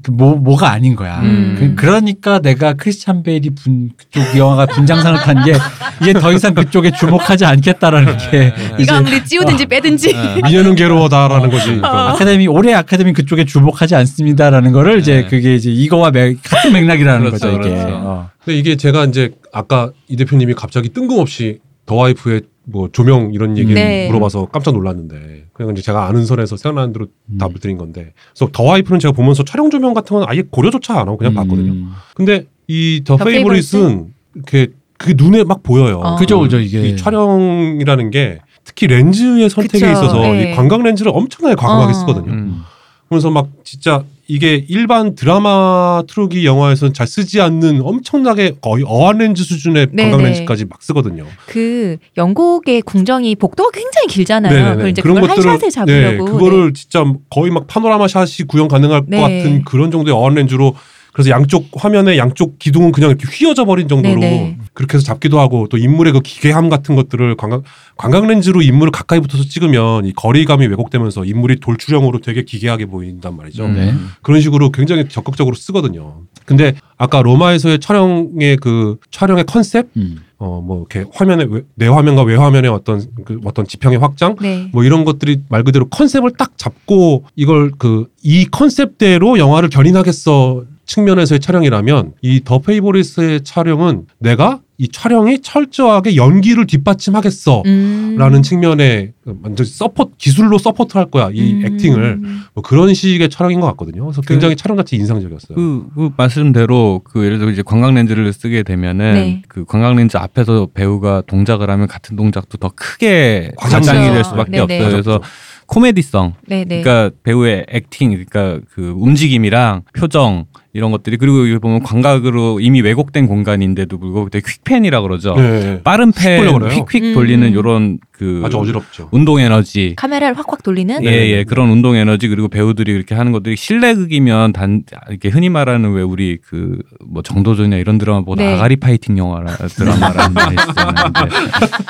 [0.04, 1.56] 그 뭐 뭐가 아닌 거야 음.
[1.58, 5.56] 그, 그러니까 내가 크리스찬 베일이 분 그쪽 영화가 분장상을 탄 게
[6.02, 10.14] 이제 더 이상 그쪽에 주목하지 않겠다라는 게 이제 이거 아무리 찌우든지 빼든지.
[10.14, 10.42] 네.
[10.44, 11.80] 미녀는 괴로워다라는 거지.
[11.84, 11.88] 어.
[11.88, 15.28] 아카데미 올해 아카데미 그쪽에 주목하지 않습니다라는 거를 이제 네.
[15.28, 17.76] 그게 이제 이거와 매, 같은 맥락이라는 그렇죠, 거죠 이게.
[17.76, 17.96] 그렇죠.
[17.96, 18.30] 어.
[18.46, 21.58] 근데 이게 제가 이제 아까 이 대표님이 갑자기 뜬금없이
[21.88, 24.08] 더 와이프의 뭐 조명 이런 얘기 네.
[24.08, 27.38] 물어봐서 깜짝 놀랐는데 그냥 이제 제가 아는 선에서 생각나는 대로 음.
[27.38, 31.08] 답을 드린 건데 그래서 더 와이프는 제가 보면서 촬영 조명 같은 건 아예 고려조차 안
[31.10, 31.72] 하고 그냥 봤거든요.
[31.74, 31.92] 음.
[32.16, 36.00] 근데 이 더, 더 페이보릿은 이렇게 그 눈에 막 보여요.
[36.00, 36.16] 어.
[36.16, 39.92] 그죠 그죠 이게 이 촬영이라는 게 특히 렌즈의 선택에 그쵸.
[39.92, 40.54] 있어서 네.
[40.54, 41.94] 이 광각 렌즈를 엄청나게 과감하게 어.
[41.94, 42.32] 쓰거든요.
[42.32, 42.62] 음.
[43.10, 49.44] 그래서 막 진짜 이게 일반 드라마 트루기 영화에서는 잘 쓰지 않는 엄청나게 거의 어안 렌즈
[49.44, 50.12] 수준의 네네.
[50.12, 51.26] 광각 렌즈까지 막 쓰거든요.
[51.48, 54.54] 그 영국의 궁정이 복도가 굉장히 길잖아요.
[54.54, 54.76] 네네네.
[54.76, 56.26] 그걸 이제 그런 것들을 한 샷에 잡으려고.
[56.26, 59.18] 네, 그거를 진짜 거의 막 파노라마 샷이 구형 가능할 네.
[59.18, 60.76] 것 같은 그런 정도의 어안 렌즈로
[61.14, 64.58] 그래서 양쪽 화면에 양쪽 기둥은 그냥 이렇게 휘어져 버린 정도로 네네.
[64.74, 67.64] 그렇게 해서 잡기도 하고 또 인물의 그 기괴함 같은 것들을 관광
[67.98, 73.66] 관광 렌즈로 인물을 가까이 붙어서 찍으면 이 거리감이 왜곡되면서 인물이 돌출형으로 되게 기괴하게 보인단 말이죠.
[73.66, 73.74] 음.
[73.74, 73.94] 네.
[74.22, 76.22] 그런 식으로 굉장히 적극적으로 쓰거든요.
[76.46, 80.18] 근데 아까 로마에서의 촬영의 그 촬영의 컨셉 음.
[80.38, 84.70] 어뭐 이렇게 화면에 외- 내 화면과 외 화면의 어떤 그 어떤 지평의 확장 네.
[84.72, 91.40] 뭐 이런 것들이 말 그대로 컨셉을 딱 잡고 이걸 그 이 컨셉대로 영화를 견인하겠어 측면에서의
[91.40, 98.16] 촬영이라면 이 더 페이보릿의 촬영은 내가 이 촬영이 철저하게 연기를 뒷받침하겠어 음.
[98.18, 99.12] 라는 측면에
[99.44, 101.66] 완전 support 기술로 support할 거야 이 음.
[101.66, 102.18] acting을
[102.54, 104.06] 뭐 그런 식의 촬영인 것 같거든요.
[104.06, 105.56] 그래서 굉장히 촬영 자체 인상적이었어요.
[105.56, 109.42] 그, 그 말씀대로 그 예를 들어 이제 광각 렌즈를 쓰게 되면은 네.
[109.48, 113.82] 그 광각 렌즈 앞에서 배우가 동작을 하면 같은 동작도 더 크게 과장.
[113.82, 114.30] 과장이 될 그렇죠.
[114.30, 114.64] 수밖에 네네.
[114.64, 114.92] 없어요.
[114.92, 115.22] 그래서
[115.68, 116.82] 코미디성 네네.
[116.82, 123.28] 그러니까 배우의 acting, 그러니까 그 움직임이랑 표정 이런 것들이 그리고 여기 보면 광각으로 이미 왜곡된
[123.28, 125.36] 공간인데도 불구하고 되게 퀵펜이라 그러죠.
[125.36, 125.82] 네.
[125.84, 126.44] 빠른 펜.
[126.48, 127.14] 휙휙 음.
[127.14, 129.08] 돌리는 요런 그 아주 어지럽죠.
[129.12, 129.94] 운동 에너지.
[129.96, 131.06] 카메라를 확확 돌리는.
[131.06, 131.44] 예, 예.
[131.46, 136.38] 그런 운동 에너지 그리고 배우들이 이렇게 하는 것들이 실내극이면 단 이렇게 흔히 말하는 왜 우리
[136.38, 136.78] 그
[137.12, 138.54] 뭐 정도전이나 이런 드라마보다 네.
[138.54, 140.36] 아가리 파이팅 영화라 드라마라는
[140.70, 141.12] 있잖아요.
[141.14, 141.28] 근데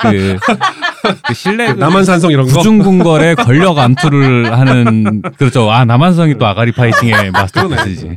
[0.00, 0.36] 그,
[1.26, 2.52] 그 실내극 남한산성 이런 거.
[2.56, 5.70] 구중궁궐의 권력 암투를 하는 그렇죠.
[5.70, 8.16] 아 남한성이 또 아가리 파이팅의 마스터피스지.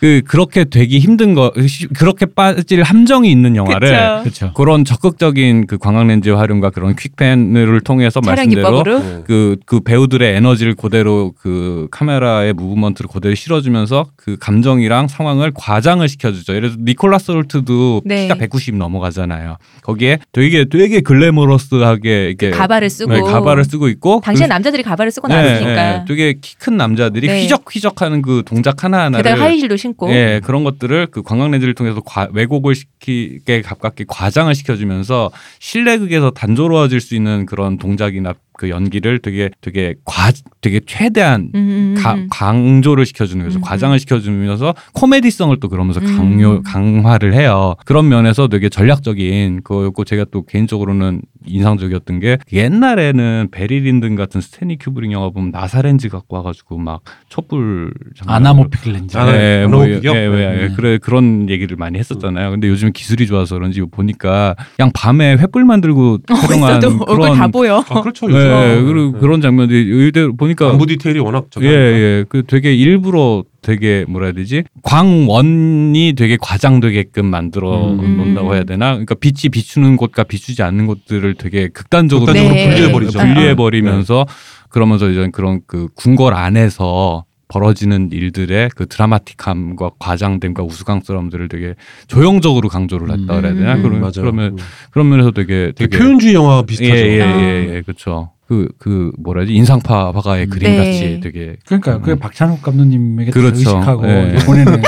[0.00, 4.52] 그 그렇게 되기 힘든 거 시- 그렇게 빠질 함정이 있는 영화를 그쵸.
[4.54, 8.98] 그런 적극적인 그 관광 렌즈 활용과 그런 퀵펜 을 통해서 말씀대로 기법으로.
[9.00, 9.22] 네.
[9.26, 16.54] 그, 그 배우들의 에너지를 그대로 그 카메라의 무브먼트를 그대로 실어주면서 그 감정이랑 상황을 과장을 시켜주죠.
[16.54, 18.22] 예를 들어 니콜라스 홀트도 네.
[18.24, 19.56] 키가 190 넘어가잖아요.
[19.82, 23.12] 거기에 되게 되게 글래머러스하게 이게 가발을 쓰고.
[23.12, 25.74] 네, 가발을 쓰고 있고 당시에 그- 남자들이 가발을 쓰고 네, 나왔으니까.
[25.98, 27.42] 네, 되게 키 큰 남자들이 네.
[27.42, 30.10] 휘적휘적하는 그 동작 하나 하나를 하이힐도 신고.
[30.12, 37.00] 예, 그런 것들을 그 광각 렌즈를 통해서 과- 왜곡을 시키게 가깝게 과장을 시켜주면서 실내극에서 단조로워질
[37.00, 40.30] 수 있는 그런 동작이나 그 연기를 되게 되게 과
[40.60, 42.26] 되게 최대한 음, 음, 가- 음.
[42.30, 43.58] 강조를 시켜주는 거죠.
[43.58, 46.14] 음, 과장을 시켜주면서 코미디성을 또 그러면서 음.
[46.18, 47.74] 강요 강화를 해요.
[47.86, 54.76] 그런 면에서 되게 전략적인 거였고 제가 또 개인적으로는 인상적이었던 게 옛날에는 배리 린든 같은 스탠리
[54.78, 57.00] 큐브릭 영화 보면 나사 렌즈 갖고 와가지고 막
[57.30, 57.94] 촛불
[58.26, 59.16] 아나모픽 렌즈.
[59.16, 60.00] 아, 네, 뭐, 예?
[60.04, 60.74] 예, 예, 네.
[60.76, 62.50] 그래 그런 얘기를 많이 했었잖아요.
[62.50, 67.50] 근데 요즘 기술이 좋아서 그런지 보니까 그냥 밤에 횃불 만들고 촬영한 있어도 얼굴 다 그런
[67.52, 67.84] 보여.
[67.88, 68.28] 아, 그렇죠.
[68.28, 68.86] 네, 요즘.
[68.86, 69.18] 그리고 네.
[69.20, 71.66] 그런 장면들이 의대로 보니까 안구 디테일이 워낙 예.
[71.66, 72.24] 예.
[72.28, 74.64] 그 되게 일부러 되게 뭐라 해야 되지?
[74.82, 77.96] 광원이 되게 과장되게끔 만들어 음.
[78.16, 78.92] 놓는다고 해야 되나?
[78.92, 82.68] 그러니까 빛이 비추는 곳과 비추지 않는 곳들을 되게 극단적으로 극단적으로 네.
[82.68, 83.18] 분리해 버리죠.
[83.18, 84.26] 분리해 버리면서
[84.70, 91.74] 그러면서 이제 그런 그 궁궐 안에서 벌어지는 일들의 그 드라마틱함과 과장됨과 우스꽝스러움들을 되게
[92.06, 93.74] 조형적으로 강조를 했다 그래야 되나?
[93.74, 94.12] 음, 그러면 맞아요.
[94.16, 94.58] 그러면 음.
[94.92, 96.94] 그런 면에서 되게 되게 되게 표현주의 영화 비슷하죠.
[96.94, 97.40] 예, 예, 아.
[97.40, 98.30] 예, 예, 그렇죠.
[98.50, 100.50] 그, 그, 뭐라지, 인상파 화가의 음.
[100.50, 100.76] 그림 네.
[100.76, 101.54] 같이 되게.
[101.66, 102.18] 그러니까 그 음.
[102.18, 103.56] 박찬욱 감독님에게 그렇죠.
[103.56, 104.34] 의식하고 예.
[104.44, 104.82] 보내는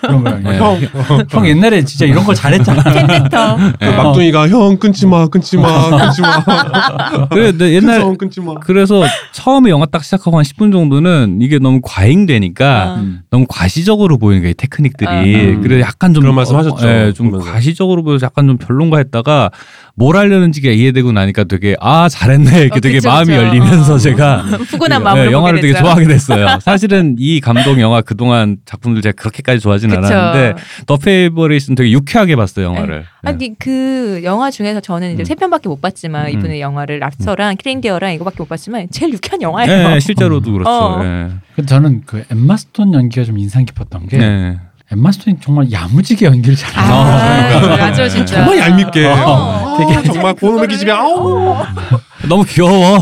[0.00, 0.40] 그런 거예요.
[0.54, 0.58] 예.
[0.58, 2.84] 형, 형 옛날에 진짜 이런 거 잘했잖아.
[2.84, 3.56] 팬데터.
[3.80, 7.26] 그 막둥이가 형 끊지 마, 끊지 마, 끊지 마.
[7.30, 8.54] 그래, 내 옛날, 형 끊지 마.
[8.60, 9.02] 그래서
[9.32, 12.94] 처음에 영화 딱 시작하고 한 10분 정도는 이게 너무 과잉되니까 아.
[13.00, 13.22] 음.
[13.28, 15.10] 너무 과시적으로 보이는 거예요, 테크닉들이.
[15.10, 15.60] 아, 음.
[15.64, 16.22] 그래서 약간 좀.
[16.22, 17.50] 그런 말씀 하셨죠, 예, 좀 보면서.
[17.50, 19.50] 과시적으로 보여서 약간 좀 별론가 했다가
[20.00, 22.62] 뭘 하려는지가 이해되고 나니까 되게, 아, 잘했네.
[22.62, 23.42] 이렇게 어, 되게 그쵸, 마음이 그쵸.
[23.42, 23.98] 열리면서 어.
[23.98, 24.44] 제가.
[24.70, 25.78] 푸근한 예, 마음으로 영화를 보게 되게.
[25.78, 26.58] 좋아하게 됐어요.
[26.64, 30.00] 사실은 이 감독 영화 그동안 작품들 제가 그렇게까지 좋아하진 그쵸.
[30.00, 30.54] 않았는데
[30.86, 33.04] 더 페이버릿은 되게 유쾌하게 봤어요 영화를.
[33.22, 35.24] 아니 그 영화 중에서 저는 이제 음.
[35.26, 36.32] 세 편밖에 못 봤지만 음.
[36.32, 39.88] 이분의 영화를 랍스터랑 킬링디어랑 이거밖에 못 봤지만 제일 유쾌한 네, 영화예요.
[39.90, 40.70] 네, 실제로도 그렇죠.
[40.70, 41.02] 어.
[41.02, 41.28] 네.
[41.54, 44.58] 근데 저는 그 엠마 스톤 연기가 좀 인상 깊었던 게 네.
[44.92, 46.92] 엠마 스톤이 정말 야무지게 연기를 잘해요.
[46.92, 47.76] 아, 그러니까.
[47.86, 48.36] 맞아 진짜.
[48.36, 49.06] 정말 얄밉게.
[49.06, 49.76] 어.
[49.78, 50.90] 되게 정말 고놈의 기집애.
[50.90, 51.56] 아우.
[52.28, 52.98] 너무 귀여워.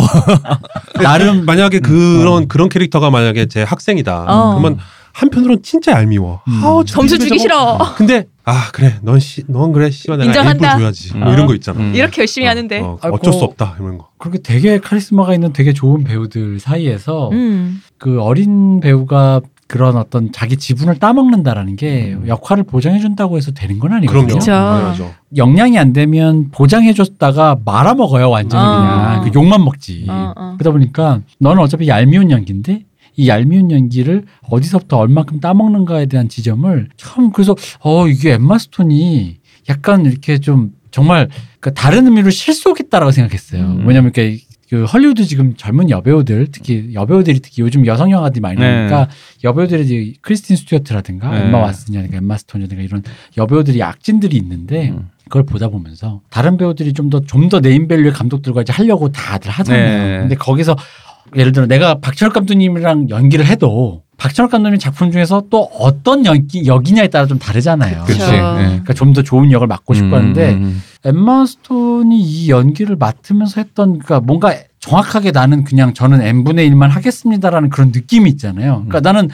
[1.02, 4.24] 나름 만약에 그런 그런 캐릭터가 만약에 제 학생이다.
[4.28, 4.50] 어.
[4.58, 4.78] 그러면
[5.14, 6.42] 한편으로는 진짜 얄미워.
[6.46, 6.60] 음.
[6.62, 7.38] 아우, 저 점수 주기 저거.
[7.40, 7.78] 싫어.
[7.96, 10.78] 근데 아 그래, 넌 씨, 넌 그래, 씨발 내가 인정한다.
[10.78, 11.16] 줘야지.
[11.16, 11.32] 뭐 음.
[11.32, 11.80] 이런 거 있잖아.
[11.80, 11.94] 음.
[11.94, 12.80] 이렇게 열심히 어, 하는데.
[12.80, 12.98] 어.
[13.00, 14.08] 어쩔 수 없다 이런 거.
[14.18, 17.82] 그렇게 되게 카리스마가 있는 되게 좋은 배우들 사이에서 음.
[17.96, 22.26] 그 어린 배우가 그런 어떤 자기 지분을 따먹는다라는 게 음.
[22.26, 24.38] 역할을 보장해준다고 해서 되는 건 아니거든요.
[24.38, 25.14] 당연하죠.
[25.36, 28.80] 영향이 안 되면 보장해줬다가 말아먹어요 완전히 어.
[28.80, 30.06] 그냥 그 욕만 먹지.
[30.08, 30.54] 어, 어.
[30.58, 32.84] 그러다 보니까 너는 어차피 얄미운 연기인데
[33.16, 39.36] 이 얄미운 연기를 어디서부터 얼마큼 따먹는가에 대한 지점을 처음 그래서 어 이게 엠마 스톤이
[39.68, 41.28] 약간 이렇게 좀 정말
[41.60, 43.62] 그 다른 의미로 실속있다라고 생각했어요.
[43.62, 43.84] 음.
[43.86, 44.38] 왜냐면 이렇게
[44.68, 48.74] 그 헐리우드 지금 젊은 여배우들 특히 여배우들이 특히 요즘 여성 영화들이 많이 네.
[48.74, 49.08] 나오니까
[49.44, 51.46] 여배우들이 이제 크리스틴 스튜어트라든가 네.
[51.46, 53.02] 엠마 왓슨이라든가 엠마 스톤이라든가 이런
[53.36, 55.08] 여배우들이 약진들이 있는데 음.
[55.24, 59.50] 그걸 보다 보면서 다른 배우들이 좀 더 좀 더 name value의 감독들과 이제 하려고 다들
[59.50, 60.08] 하잖아요.
[60.08, 60.18] 네.
[60.20, 60.76] 근데 거기서
[61.36, 67.08] 예를 들어 내가 박찬욱 감독님이랑 연기를 해도 박찬욱 감독님 작품 중에서 또 어떤 연기 역이냐에
[67.08, 68.04] 따라 좀 다르잖아요.
[68.06, 68.18] 그치.
[68.18, 68.38] 네.
[68.38, 73.98] 그러니까 좀 더 좋은 역을 맡고 싶고 하는데 음, 엠마 스톤이 이 연기를 맡으면서 했던
[73.98, 78.84] 그러니까 뭔가 정확하게 나는 그냥 저는 n분의 1만 하겠습니다라는 그런 느낌이 있잖아요.
[78.86, 79.28] 그러니까 나는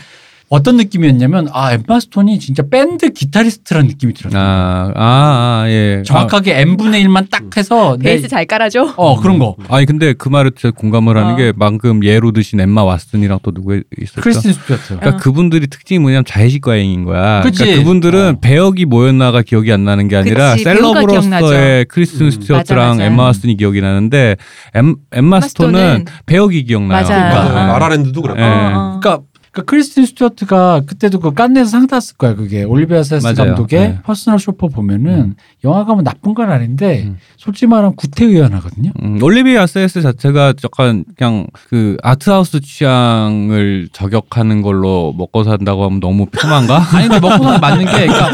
[0.50, 4.40] 어떤 느낌이었냐면 아 엠마 스톤이 진짜 밴드 기타리스트라는 느낌이 들었어요.
[4.40, 6.02] 아, 아, 아, 예.
[6.04, 8.94] 정확하게 n분의 1만 딱 해서 내- 베이스 잘 깔아줘.
[8.96, 11.36] 어 그런 거 아, 아니 근데 그 말에 제가 공감을 하는 어.
[11.36, 14.20] 게 방금 예로 드신 엠마 왓슨이랑 또 누구 있었죠?
[14.20, 14.96] 크리스틴 스튜어트.
[14.98, 15.16] 그러니까 어.
[15.16, 17.40] 그분들이 특징이 뭐냐면 자의식과잉인 거야.
[17.42, 17.60] 그치.
[17.60, 18.38] 그러니까 그분들은 어.
[18.40, 21.46] 배역이 뭐였나가 기억이 안 나는 게 아니라 그치, 기억나죠.
[21.88, 22.30] 크리스틴 음.
[22.30, 23.00] 스튜어트랑.
[23.00, 24.36] 엠마 왓슨이 기억이 나는데
[24.74, 27.00] 엠, 엠마 스톤은 배역이 기억나요.
[27.02, 27.14] 맞아.
[27.14, 27.64] 그러니까.
[27.64, 27.66] 어.
[27.78, 28.40] 라라랜드도 그랬고.
[28.40, 28.44] 예.
[28.44, 29.00] 어, 어.
[29.00, 29.20] 그러니까
[29.54, 33.54] 그러니까 크리스틴 스튜어트가 그때도 그 깐느에서 상 탔을 거야 그게 올리비에 아사야스 맞아요.
[33.54, 33.98] 감독의 네.
[34.02, 37.18] 퍼스널 쇼퍼 보면은 영화가 뭐 나쁜 건 아닌데 음.
[37.36, 38.90] 솔직히 말하면 구태의연하거든요.
[39.02, 46.26] 음, 올리비에 아사야스 자체가 약간 그냥 그 arthouse 취향을 저격하는 걸로 먹고 산다고 하면 너무
[46.26, 46.82] 폄한가?
[46.96, 48.30] 아니 근데 먹고 사는 맞는 게 그러니까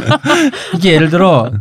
[0.74, 1.52] 이게 예를 들어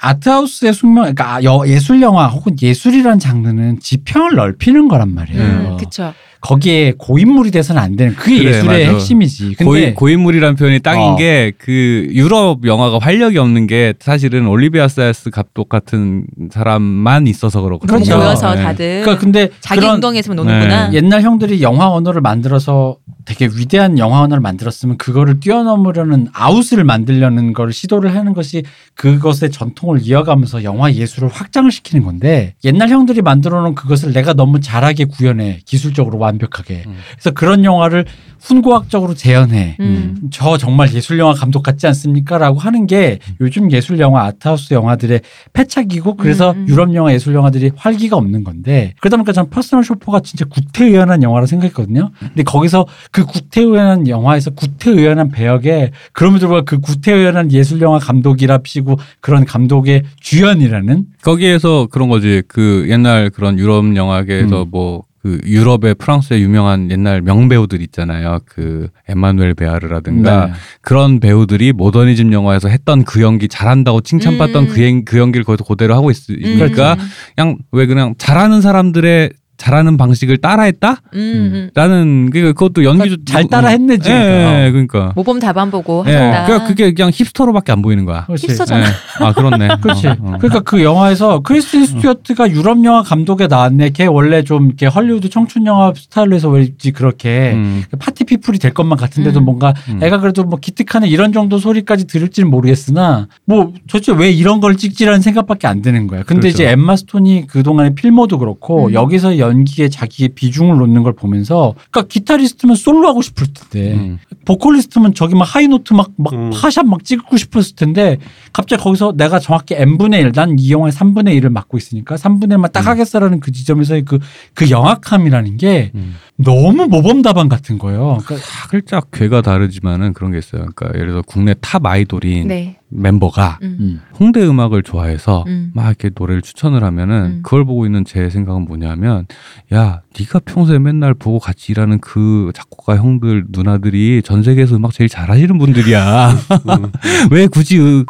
[0.00, 5.42] 아트하우스의 숙명 그러니까 여- 예술 영화 혹은 예술이라는 장르는 지평을 넓히는 거란 말이에요.
[5.42, 6.12] 음, 그쵸.
[6.40, 8.92] 거기에 고인물이 돼서는 안 되는 그게 그래, 예술의 맞아.
[8.92, 9.54] 핵심이지.
[9.56, 11.16] 근데 고인, 고인물이라는 표현이 딱인 어.
[11.16, 17.96] 게그 유럽 영화가 활력이 없는 게 사실은 올리비아 세스 감독 같은 사람만 있어서 그렇거든요.
[17.98, 18.18] 그렇죠.
[18.18, 18.62] 모여서 네.
[18.62, 20.88] 다들 그러니까 근데 자기 운동에서만 노는구나.
[20.90, 20.96] 네.
[20.98, 27.72] 옛날 형들이 영화 언어를 만들어서 되게 위대한 영화 언어를 만들었으면 그거를 뛰어넘으려는 아웃을 만들려는 걸
[27.72, 28.64] 시도를 하는 것이
[28.96, 34.60] 그것의 전통을 이어가면서 영화 예술을 확장을 시키는 건데 옛날 형들이 만들어 놓은 그것을 내가 너무
[34.60, 36.96] 잘하게 구현해 기술적으로 완벽하게 음.
[37.12, 38.04] 그래서 그런 영화를
[38.40, 40.16] 훈고학적으로 재현해 음.
[40.30, 42.36] 저 정말 예술 영화 감독 같지 않습니까?
[42.36, 45.20] 라고 하는 게 요즘 예술 영화 arthouse 영화들의
[45.54, 46.68] 패착이고 그래서 음, 음.
[46.68, 51.46] 유럽 영화 예술 영화들이 활기가 없는 건데 그러다 보니까 전 퍼스널 쇼퍼가 진짜 구태의연한 영화라
[51.46, 52.10] 생각했거든요.
[52.18, 59.46] 근데 거기서 그 구태의연한 영화에서 구태의연한 배역에 그럼에도 불구하고 그 구태의연한 예술 영화 감독이랍시고 그런
[59.54, 62.42] 감독의 주연이라는 거기에서 그런 거지.
[62.48, 64.70] 그 옛날 그런 유럽 영화계에서 음.
[64.70, 68.40] 뭐그 유럽의 프랑스의 유명한 옛날 명배우들 있잖아요.
[68.46, 70.52] 그 에마누엘 베아르라든가 네.
[70.80, 74.68] 그런 배우들이 모더니즘 영화에서 했던 그 연기 잘한다고 칭찬받던 음.
[74.70, 76.98] 그, 연- 그 연기를 거기서 그대로 하고 있으니까 음.
[77.36, 79.30] 그냥 왜 그냥 잘하는 사람들의
[79.64, 81.00] 잘하는 방식을 따라했다?
[81.14, 81.70] 음, 음.
[81.74, 84.14] 라는 그 그것도 연기도 그러니까 잘 따라했네, 지금.
[84.14, 85.12] 예, 예, 그러니까.
[85.16, 86.44] 모범 답안 보고 예, 하셨다.
[86.44, 88.26] 그러니까 그게 그냥 hipster로밖에 안 보이는 거야.
[88.26, 88.48] 그렇지.
[88.48, 88.84] hipster잖아.
[88.84, 89.24] 예.
[89.24, 89.68] 아 그렇네.
[89.80, 90.08] 그렇지.
[90.08, 90.36] 어, 어.
[90.38, 93.90] 그러니까 그 영화에서 크리스틴 스튜어트가 유럽 영화 감독에 나왔네.
[93.90, 97.84] 걔 원래 좀 이렇게 헐리우드 청춘 영화 스타일로 해서 왜지 그렇게 음.
[97.98, 99.44] party people이 될 것만 같은데도 음.
[99.46, 100.00] 뭔가 음.
[100.02, 105.22] 애가 그래도 뭐 기특하네 이런 정도 소리까지 들을지는 모르겠으나 뭐 도대체 왜 이런 걸 찍지라는
[105.22, 106.22] 생각밖에 안 드는 거야.
[106.22, 106.48] 근데 그렇죠.
[106.48, 108.92] 이제 엠마 스톤이 그 동안의 필모도 그렇고 음.
[108.92, 114.18] 여기서 연기에 자기의 비중을 놓는 걸 보면서 그러니까 기타리스트면 솔로 하고 싶을 텐데 음.
[114.44, 116.50] 보컬리스트면 저기 막 high note 막, 막 음.
[116.50, 118.18] 파 sharp 막 찍고 싶었을 텐데
[118.52, 122.72] 갑자기 거기서 내가 정확히 n분의 1, 난 이 영화의 3분의 1을 맡고 있으니까 3분의 1만
[122.72, 122.86] 딱 음.
[122.86, 124.18] 하겠어라는 그 지점에서의 그,
[124.54, 126.16] 그 영악함이라는 게 음.
[126.36, 128.18] 너무 모범답안 같은 거예요.
[128.24, 128.36] 그러니까
[128.68, 130.66] 살짝 궤가 다르지만은 그런 게 있어요.
[130.74, 132.78] 그러니까 예를 들어 국내 top 아이돌인 네.
[132.94, 133.76] 멤버가 음.
[133.80, 134.00] 음.
[134.18, 135.72] 홍대 음악을 좋아해서 음.
[135.74, 137.40] 막 이렇게 노래를 추천을 하면은 음.
[137.42, 139.26] 그걸 보고 있는 제 생각은 뭐냐면
[139.72, 145.08] 야 네가 평소에 맨날 보고 같이 일하는 그 작곡가 형들 누나들이 전 세계에서 음악 제일
[145.08, 146.92] 잘하시는 분들이야 음.
[147.30, 148.04] 왜 굳이 으...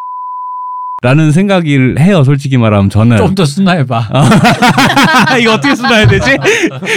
[1.05, 4.09] 라는 생각을 해요 솔직히 말하면 저는 좀 더 순화해 봐.
[5.39, 6.31] 이거 어떻게 순화해야 되지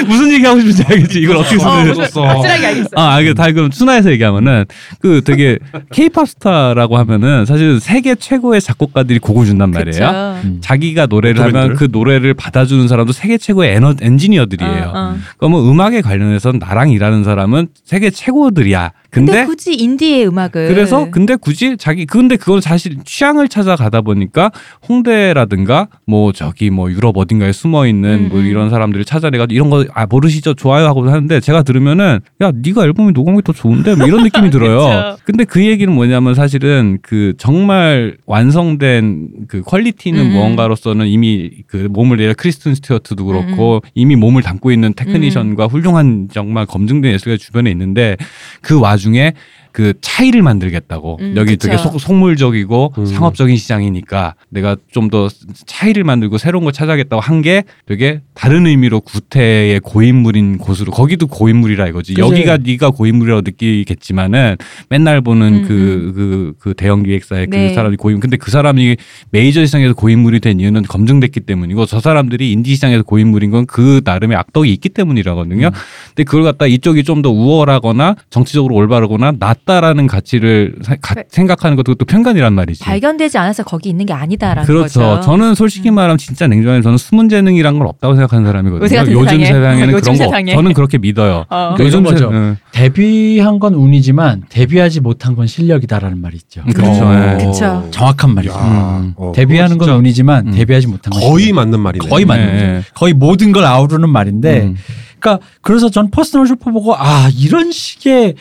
[0.07, 2.89] 무슨 얘기 하고 싶은지 알겠지 이걸 어떻게 순화해야 되지 었어 확실하게 알겠어.
[2.95, 4.63] 아, 알겠 다 그럼 순화해서 얘기하면은
[5.01, 5.57] 그 되게
[5.91, 9.91] 케이팝 스타라고 하면은 사실 세계 최고의 작곡가들이 곡을 준단 말이에요.
[10.07, 10.47] 그쵸.
[10.47, 10.57] 음.
[10.61, 11.75] 자기가 노래를 하면?
[11.75, 14.83] 그 노래를 받아주는 사람도 세계 최고의 에너, 엔지니어들이에요.
[14.85, 15.17] 어, 어.
[15.37, 18.91] 그러면 음악에 관련해서는 나랑 일하는 사람은 세계 최고들이야.
[19.09, 24.51] 근데, 근데, 굳이 인디의 음악을 그래서 근데 굳이 자기 근데 그건 사실 취향을 찾아가다 보니까
[24.87, 28.45] 홍대라든가 뭐 저기 뭐 유럽 어딘가에 숨어 있는 음, 뭐 음.
[28.45, 33.13] 이런 사람들을 찾아내가지고 이런 거 아 모르시죠 좋아요 하고 하는데 제가 들으면은 야 네가 앨범이
[33.13, 35.17] 녹음이 더 좋은데 뭐 이런 느낌이 들어요.
[35.25, 40.31] 근데 그 얘기는 뭐냐면 사실은 그 정말 완성된 그 quality는 음.
[40.31, 46.29] 무언가로서는 이미 그 몸을 내려 크리스틴 스튜어트도 음, 그렇고 이미 몸을 담고 있는 테크니션과 훌륭한
[46.31, 48.17] 정말 검증된 예술가 주변에 있는데
[48.61, 49.33] 그 와 중에
[49.77, 51.67] 그 차이를 만들겠다고 음, 여기 그쵸.
[51.67, 53.05] 되게 속, 속물적이고 음.
[53.05, 55.29] 상업적인 시장이니까 내가 좀 더
[55.67, 61.87] 차이를 만들고 새로운 걸 찾아겠다고 한 게 되게 다른 의미로 구태의 고인물인 곳으로 거기도 고인물이라
[61.89, 62.19] 이거지 그치.
[62.21, 64.57] 여기가 네가 고인물이라고 느끼겠지만은
[64.89, 67.69] 맨날 보는 음, 그그 그 대형 기획사의 네.
[67.69, 68.97] 그 사람이 고인 근데 그 사람이
[69.29, 74.35] 메이저 시장에서 고인물이 된 이유는 검증됐기 때문이고 저 사람들이 인디 시장에서 고인물인 건 그 나름의
[74.37, 75.69] 악덕이 있기 때문이라거든요.
[76.09, 79.33] 근데 그걸 갖다 이쪽이 좀 더 우월하거나 정치적으로 올바르거나
[79.67, 82.83] 낫다라는 가치를 사- 가- 그- 생각하는 것도 또 편견이란 말이지.
[82.83, 84.99] 발견되지 않아서 거기 있는 게 아니다라는 그렇죠.
[85.01, 85.21] 거죠.
[85.21, 88.99] 저는 솔직히 말하면 진짜 냉정하게 저는 숨은 재능이란 건 없다고 생각하는 사람이거든요.
[89.11, 89.45] 요즘 세상에.
[89.45, 90.55] 세상에는 요즘 그런 거 세상에.
[90.55, 91.45] 저는 그렇게 믿어요.
[91.49, 91.75] 어.
[91.77, 92.29] 세- 거죠.
[92.31, 92.57] 응.
[92.71, 96.61] 데뷔한 건 운이지만 데뷔하지 못한 건 실력이다라는 말이 있죠.
[96.65, 97.05] 음, 그렇죠.
[97.05, 97.37] 어.
[97.39, 97.45] 예.
[97.45, 97.87] 그쵸.
[97.91, 98.53] 정확한 말이죠.
[98.53, 99.13] 야, 음.
[99.17, 100.51] 어, 데뷔하는 건 운이지만 음.
[100.53, 101.55] 데뷔하지 못한 건 거의 실력.
[101.55, 102.07] 맞는 말이네.
[102.09, 102.73] 거의 맞는 네.
[102.77, 102.93] 거죠.
[102.93, 104.75] 거의 모든 걸 아우르는 말인데 음.
[105.19, 108.35] 그러니까 그래서 전 퍼스널 쇼퍼 보고 아 이런 식의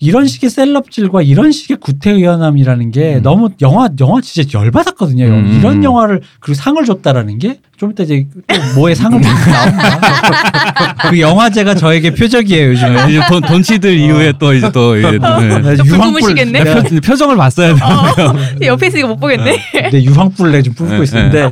[0.00, 3.22] 이런 식의 celeb질과 이런 식의 구태의연함이라는 게 음.
[3.22, 5.24] 너무 영화 영화 진짜 열받았거든요.
[5.24, 5.58] 음.
[5.58, 10.94] 이런 영화를 그리고 상을 줬다라는 게 좀 이따 이제 또 뭐에 상을 나옵니다.
[11.10, 13.08] 그 영화제가 저에게 표적이에요 요즘에.
[13.08, 15.48] 이제 돈, 돈치들 이후에 또 이제 또 이제 또, 예.
[15.58, 16.64] 나또 유황불 뿜으시겠네?
[16.64, 17.80] 내가 표, 표정을 봤어야 돼.
[18.66, 19.58] 옆에 있으니까 못 보겠네.
[19.92, 21.50] 내 유황불 내가 좀 뿜고 네, 있었는데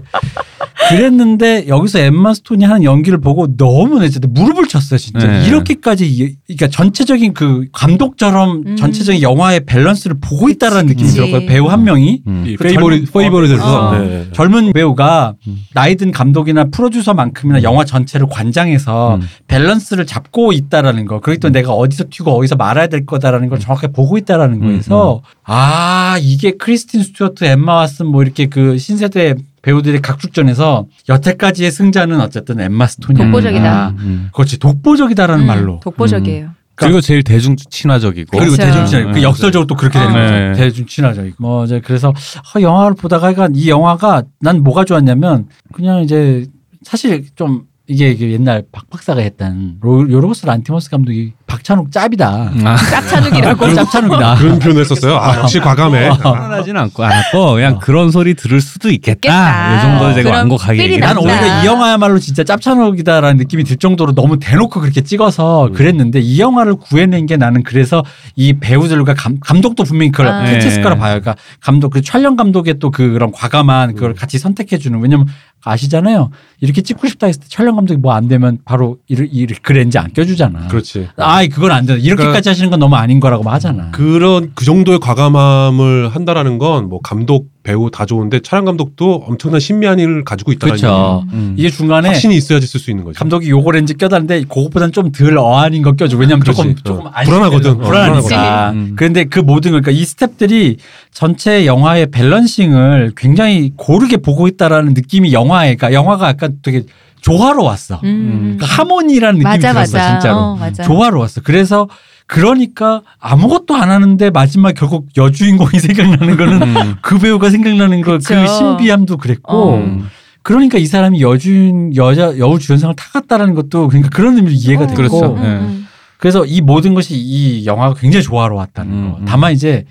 [0.88, 5.46] 그랬는데 여기서 엠마 스톤이 하는 연기를 보고 너무 내 진짜 무릎을 쳤어요 진짜 네.
[5.46, 8.76] 이렇게까지 이- 그러니까 전체적인 그 감독처럼 음.
[8.76, 11.08] 전체적인 영화의 밸런스를 보고 있다라는 느낌이.
[11.10, 12.44] 들었고요 배우 한 명이 음.
[12.46, 13.98] 이그 페이보릿 젊은- 페이보릿에서 어.
[13.98, 14.26] 네.
[14.32, 15.56] 젊은 배우가 음.
[15.74, 19.20] 나이든 감독이나 프로듀서만큼이나 영화 전체를 관장해서 음.
[19.48, 21.20] 밸런스를 잡고 있다라는 거.
[21.20, 25.20] 그리고 또 내가 어디서 튀고 어디서 말아야 될 거다라는 걸 정확하게 보고 있다라는 음, 거에서
[25.44, 32.60] 아 이게 크리스틴 스튜어트, 엠마 왓슨 뭐 이렇게 그 신세대 배우들의 각축전에서 여태까지의 승자는 어쨌든
[32.60, 33.88] 엠마 스톤이 독보적이다.
[33.90, 34.28] 음, 음.
[34.32, 35.80] 그렇지 독보적이다라는 음, 말로.
[35.82, 36.55] 독보적이에요.
[36.76, 38.70] 그리고 제일 대중 친화적이고 그리고 그렇죠.
[38.70, 39.22] 대중 친화, 그 네.
[39.22, 40.48] 역설적으로 또 그렇게 되는 네.
[40.50, 40.60] 거죠.
[40.60, 41.36] 대중 친화적이고.
[41.38, 46.46] 뭐 이제 그래서 어, 영화를 보다가 그러니까 이 영화가 난 뭐가 좋았냐면 그냥 이제
[46.82, 52.52] 사실 좀 이게 이게 옛날 박 박사가 했던 로- 요르고스 란티모스 감독이 박찬욱 짭이다.
[52.64, 53.74] 아, 짭찬욱이라고.
[53.74, 54.34] 짭찬욱이다.
[54.36, 55.16] 그런 표현을 했었어요.
[55.16, 56.08] 아, 역시 과감해.
[56.08, 59.16] 하진 않고 않았고 그냥 그런 소리 들을 수도 있겠다.
[59.16, 59.78] 있겠다.
[59.78, 61.16] 이 정도 제가 완곡하게 얘기를 난.
[61.16, 66.74] 오히려 이 영화야말로 진짜 짭찬욱이다라는 느낌이 들 정도로 너무 대놓고 그렇게 찍어서 그랬는데 이 영화를
[66.76, 68.02] 구해낸 게 나는 그래서
[68.34, 70.44] 이 배우들과 감, 감독도 분명히 그걸 아.
[70.44, 70.82] 캐치했을 네.
[70.82, 71.20] 거라 봐요.
[71.20, 75.26] 그러니까 감독 그 촬영 감독의 또 그런 과감한 그걸 같이 선택해 주는 왜냐면
[75.64, 76.30] 아시잖아요.
[76.60, 79.98] 이렇게 찍고 싶다 했을 때 촬영 감독이 뭐 안 되면 바로 이, 이, 그 렌즈
[79.98, 80.68] 안 껴주잖아.
[80.68, 81.08] 그렇지.
[81.18, 82.00] 아, 그건 안 된다.
[82.00, 83.90] 이렇게까지 그러니까 하시는 건 너무 아닌 거라고 하잖아.
[83.92, 90.22] 그런 그 정도의 과감함을 한다라는 건 뭐 감독 배우 다 좋은데 촬영 감독도 엄청난 신미한을
[90.24, 91.24] 가지고 있다는 그렇죠.
[91.32, 91.54] 음.
[91.56, 93.18] 이게 중간에 확신이 있어야지 쓸 수 있는 거죠.
[93.18, 96.16] 감독이 요거 렌즈 껴다는데 그것보다는 좀 덜 어안인 거 껴줘.
[96.16, 96.82] 왜냐면 조금 그렇지.
[96.84, 97.10] 조금 어.
[97.12, 97.70] 안 불안하거든.
[97.72, 98.20] 어, 불안하니까.
[98.28, 98.78] 불안하거든.
[98.80, 98.92] 음.
[98.96, 100.76] 그런데 그 모든 걸 그러니까 이 스탭들이
[101.12, 106.82] 전체 영화의 밸런싱을 굉장히 고르게 보고 있다라는 느낌이 영화에 그러니까 영화가 약간 되게
[107.20, 108.00] 조화로웠어.
[108.04, 108.56] 음.
[108.58, 110.10] 그러니까 하모니라는 느낌이 맞아 들었어 맞아.
[110.12, 110.36] 진짜로.
[110.36, 110.82] 어, 맞아.
[110.82, 111.40] 조화로웠어.
[111.42, 111.88] 그래서
[112.26, 116.94] 그러니까 아무것도 안 하는데 마지막 결국 여주인공이 생각나는 거는 음.
[117.02, 118.46] 그 배우가 생각나는 거 그.
[118.46, 119.76] 신비함도 그랬고 어.
[119.76, 120.08] 음.
[120.42, 124.86] 그러니까 이 사람이 여주인 여자 여우 주연상을 타갔다라는 것도 그러니까 그런 의미로 이해가 어.
[124.86, 125.34] 됐고 그렇죠.
[125.34, 125.48] 음, 네.
[125.48, 125.86] 음.
[126.18, 129.18] 그래서 이 모든 것이 이 영화가 굉장히 조화로웠다는 음, 거.
[129.18, 129.24] 음.
[129.26, 129.84] 다만 이제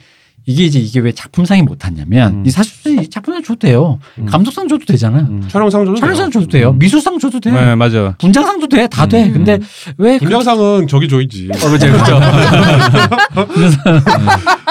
[0.47, 2.43] 이게 이제 이게 왜 작품상이 못 탔냐면 음.
[2.45, 3.99] 이 사실 작품상 줘도 돼요.
[4.19, 4.25] 음.
[4.27, 5.19] 감독상 줘도 되잖아.
[5.21, 5.43] 음.
[5.47, 6.41] 촬영상 줘도 촬영상 돼요.
[6.41, 6.69] 줘도 돼요.
[6.71, 6.79] 음.
[6.79, 7.51] 미술상 줘도 돼.
[7.51, 8.15] 네, 맞아.
[8.19, 8.87] 분장상도 돼.
[8.87, 9.25] 다 돼.
[9.25, 9.33] 음.
[9.33, 9.59] 근데
[9.97, 11.49] 왜 그- 분장상은 저기 줘야지.
[11.51, 12.19] 어, 그죠, 그죠.
[13.53, 13.77] 그래서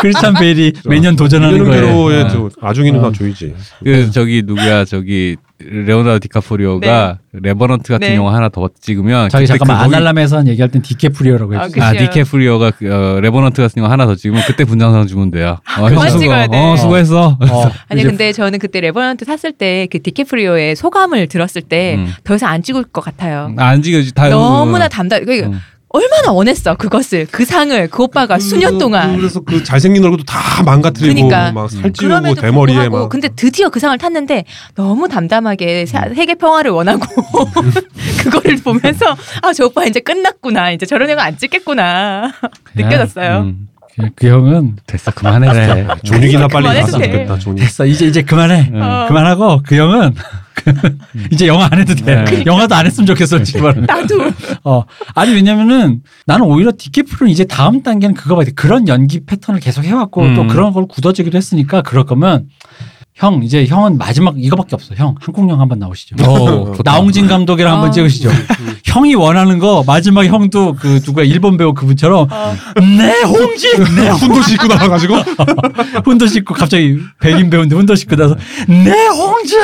[0.00, 1.86] 크리스찬 베일이 매년 도전하는 거예요.
[1.86, 2.26] 대로의 아.
[2.26, 2.48] 어.
[3.02, 3.54] 다 줘야지.
[3.82, 8.16] 그 저기 누구야 저기 레오나르도 디카프리오가 레버넌트 같은 네.
[8.16, 11.68] 영화 하나 더 찍으면 저기 그때 잠깐만 그 거기- 아날람에서 얘기할 땐 디케프리오라고 아.
[11.68, 12.08] 그- 아 그치요.
[12.10, 15.58] 디케프리오가 그, 어, 레버넌트 같은 영화 하나 더 찍으면 그때 분장상 주면 돼요.
[15.78, 16.58] 어, 그만 수고, 찍어야 돼.
[16.58, 17.38] 어, 수고했어.
[17.40, 22.34] 어, 아니 근데 저는 그때 레버넌트 탔을 때 그 디케프리오의 소감을 들었을 때더 음.
[22.34, 23.52] 이상 안 찍을 것 같아요.
[23.56, 25.24] 안 찍어지 다 너무나 담담.
[25.24, 25.60] 그 음.
[25.94, 29.16] 얼마나 원했어 그것을 그 상을 그 오빠가 수년 동안.
[29.16, 31.52] 그래서 그 잘생긴 얼굴도 다 망가뜨리고 그러니까.
[31.52, 33.08] 막 살찌우고 그럼에도 대머리에 막.
[33.08, 37.04] 근데 드디어 그 상을 탔는데 너무 담담하게 사- 세계 평화를 원하고
[38.22, 39.06] 그거를 보면서
[39.42, 42.32] 아 저 오빠 이제 끝났구나 이제 저런 애가 안 찍겠구나
[42.74, 43.38] 느껴졌어요.
[43.42, 43.68] 음.
[43.96, 45.46] 그, 그 형은 됐어 그만해.
[45.52, 45.86] 그래.
[46.02, 47.12] 존익이나 빨리 나왔으면 돼.
[47.12, 47.38] 좋겠다.
[47.38, 47.60] 존익.
[47.62, 47.86] 됐어.
[47.86, 48.70] 이제 이제 그만해.
[48.72, 48.82] 음.
[48.82, 49.04] 어.
[49.06, 50.12] 그만하고 그 형은
[51.32, 52.24] 이제 영화 안 해도 돼.
[52.24, 52.42] 네.
[52.46, 53.62] 영화도 안 했으면 좋겠어 지금.
[53.62, 53.86] 말하면.
[53.86, 54.14] 나도
[54.64, 54.84] 어
[55.14, 58.52] 아니 왜냐면은 나는 오히려 디케프는 이제 다음 단계는 그거 봐야 돼.
[58.52, 60.34] 그런 연기 패턴을 계속 해왔고 음.
[60.36, 62.48] 또 그런 걸 굳어지기도 했으니까 그럴 거면
[63.16, 64.92] 형 이제 형은 마지막 이거밖에 없어.
[64.96, 66.16] 형 한국 영화 한번 나오시죠.
[66.24, 66.90] 어, 좋다.
[66.90, 67.92] 나홍진 감독이랑 한번 아.
[67.92, 68.28] 찍으시죠.
[68.84, 72.26] 형이 원하는 거 마지막 형도 그 누구야 일본 배우 그분처럼
[72.98, 75.14] 네 홍진 네 훈도 싣고 나와가지고
[76.04, 78.36] 훈도 씻고 갑자기 백인 배우인데 훈도 씻고 나서
[78.68, 79.60] 네 홍진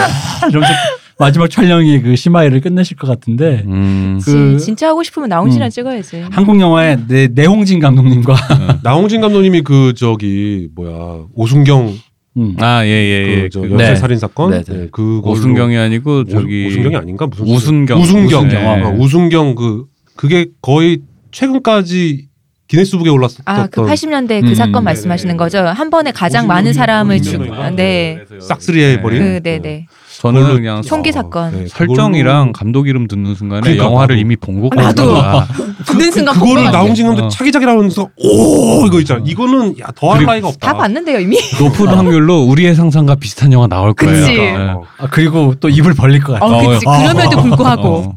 [0.48, 0.74] 이러면서
[1.18, 4.20] 마지막 촬영이 그 시마이를 끝내실 것 같은데 음.
[4.24, 5.70] 그- 진- 진짜 하고 싶으면 나홍진이랑 음.
[5.70, 6.24] 찍어야지.
[6.30, 8.36] 한국 영화에 내 내홍진 감독님과
[8.84, 11.94] 나홍진 감독님이 그 저기 뭐야 오순경
[12.40, 12.56] 음.
[12.58, 13.42] 아, 예, 예, 예.
[13.42, 13.96] 그저 그 연쇄 네.
[13.96, 14.76] 살인 사건 네, 네.
[14.76, 18.00] 네, 그 오순경이 아니고 저기 오순경이 아닌가 무슨 우순경.
[18.00, 18.66] 우순경 우순경.
[18.66, 18.96] 어, 네.
[18.98, 19.84] 우순경 그
[20.16, 22.28] 그게 거의 최근까지
[22.68, 24.54] 기네스북에 올랐었던 아, 그 80년대 그 음.
[24.54, 25.58] 사건 말씀하시는 거죠?
[25.58, 28.24] 한 번에 가장 많은 사람을 죽, 오순경이 네.
[28.40, 29.86] 싹쓸이 해 버린 그, 네, 네.
[30.20, 31.50] 저는 그냥 총기 사건.
[31.52, 34.20] 네, 설정이랑 감독 이름 듣는 순간에 그러니까 영화를 나도.
[34.20, 35.14] 이미 본것 나도.
[35.14, 35.46] 같아.
[35.86, 36.78] 듣는 순간 그, 본것 거를 같아.
[36.78, 37.28] 나홍진 감독 어.
[37.28, 41.38] 차기작이라면서 오 이거 있잖아 이거는 야 더할 나위가 없다 다 봤는데요, 이미?
[41.58, 44.12] 높은 확률로 우리의 상상과 비슷한 영화 나올 거예요.
[44.20, 44.34] 그치.
[44.36, 44.56] 네.
[44.56, 44.82] 어.
[44.98, 46.44] 아, 그리고 또 입을 벌릴 것 같아.
[46.44, 46.86] 어, 그치.
[46.86, 47.88] 어, 그럼에도 불구하고.
[47.88, 48.16] 어.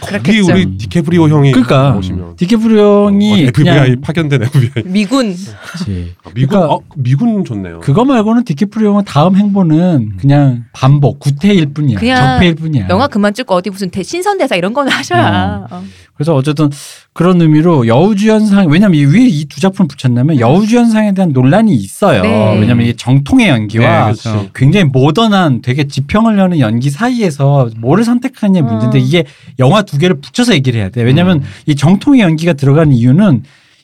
[0.00, 0.52] 거기 그렇겠죠.
[0.52, 5.36] 우리 디케프리오 형이 그러니까 오시면 디케프리오 형이 어, FBI 그냥 파견된 FBI 미군.
[5.72, 6.14] 그치.
[6.24, 11.72] 아, 미군 그러니까 어, 미군 좋네요 그거 말고는 디케프리오 형은 다음 행보는 그냥 반복 구태일
[11.72, 11.98] 뿐이야.
[11.98, 12.88] 그냥 적폐일 뿐이야.
[12.88, 15.66] 영화 그만 찍고 어디 무슨 대, 신선 대사 이런 거는 하셔야.
[15.70, 15.82] 어.
[16.20, 16.68] 그래서 어쨌든
[17.14, 22.20] 그런 의미로 여우주연상 왜냐면 이 위에 이 두 작품을 붙였냐면 여우주연상에 대한 논란이 있어요.
[22.20, 22.58] 네.
[22.60, 24.50] 왜냐면 이게 정통의 연기와 네, 그렇죠.
[24.54, 29.02] 굉장히 모던한 되게 지평을 여는 연기 사이에서 뭐를 선택하느냐 문제인데 음.
[29.02, 29.24] 이게
[29.58, 31.02] 영화 두 개를 붙여서 얘기를 해야 돼.
[31.02, 33.42] 왜냐면 이 정통의 연기가 들어가는 이유는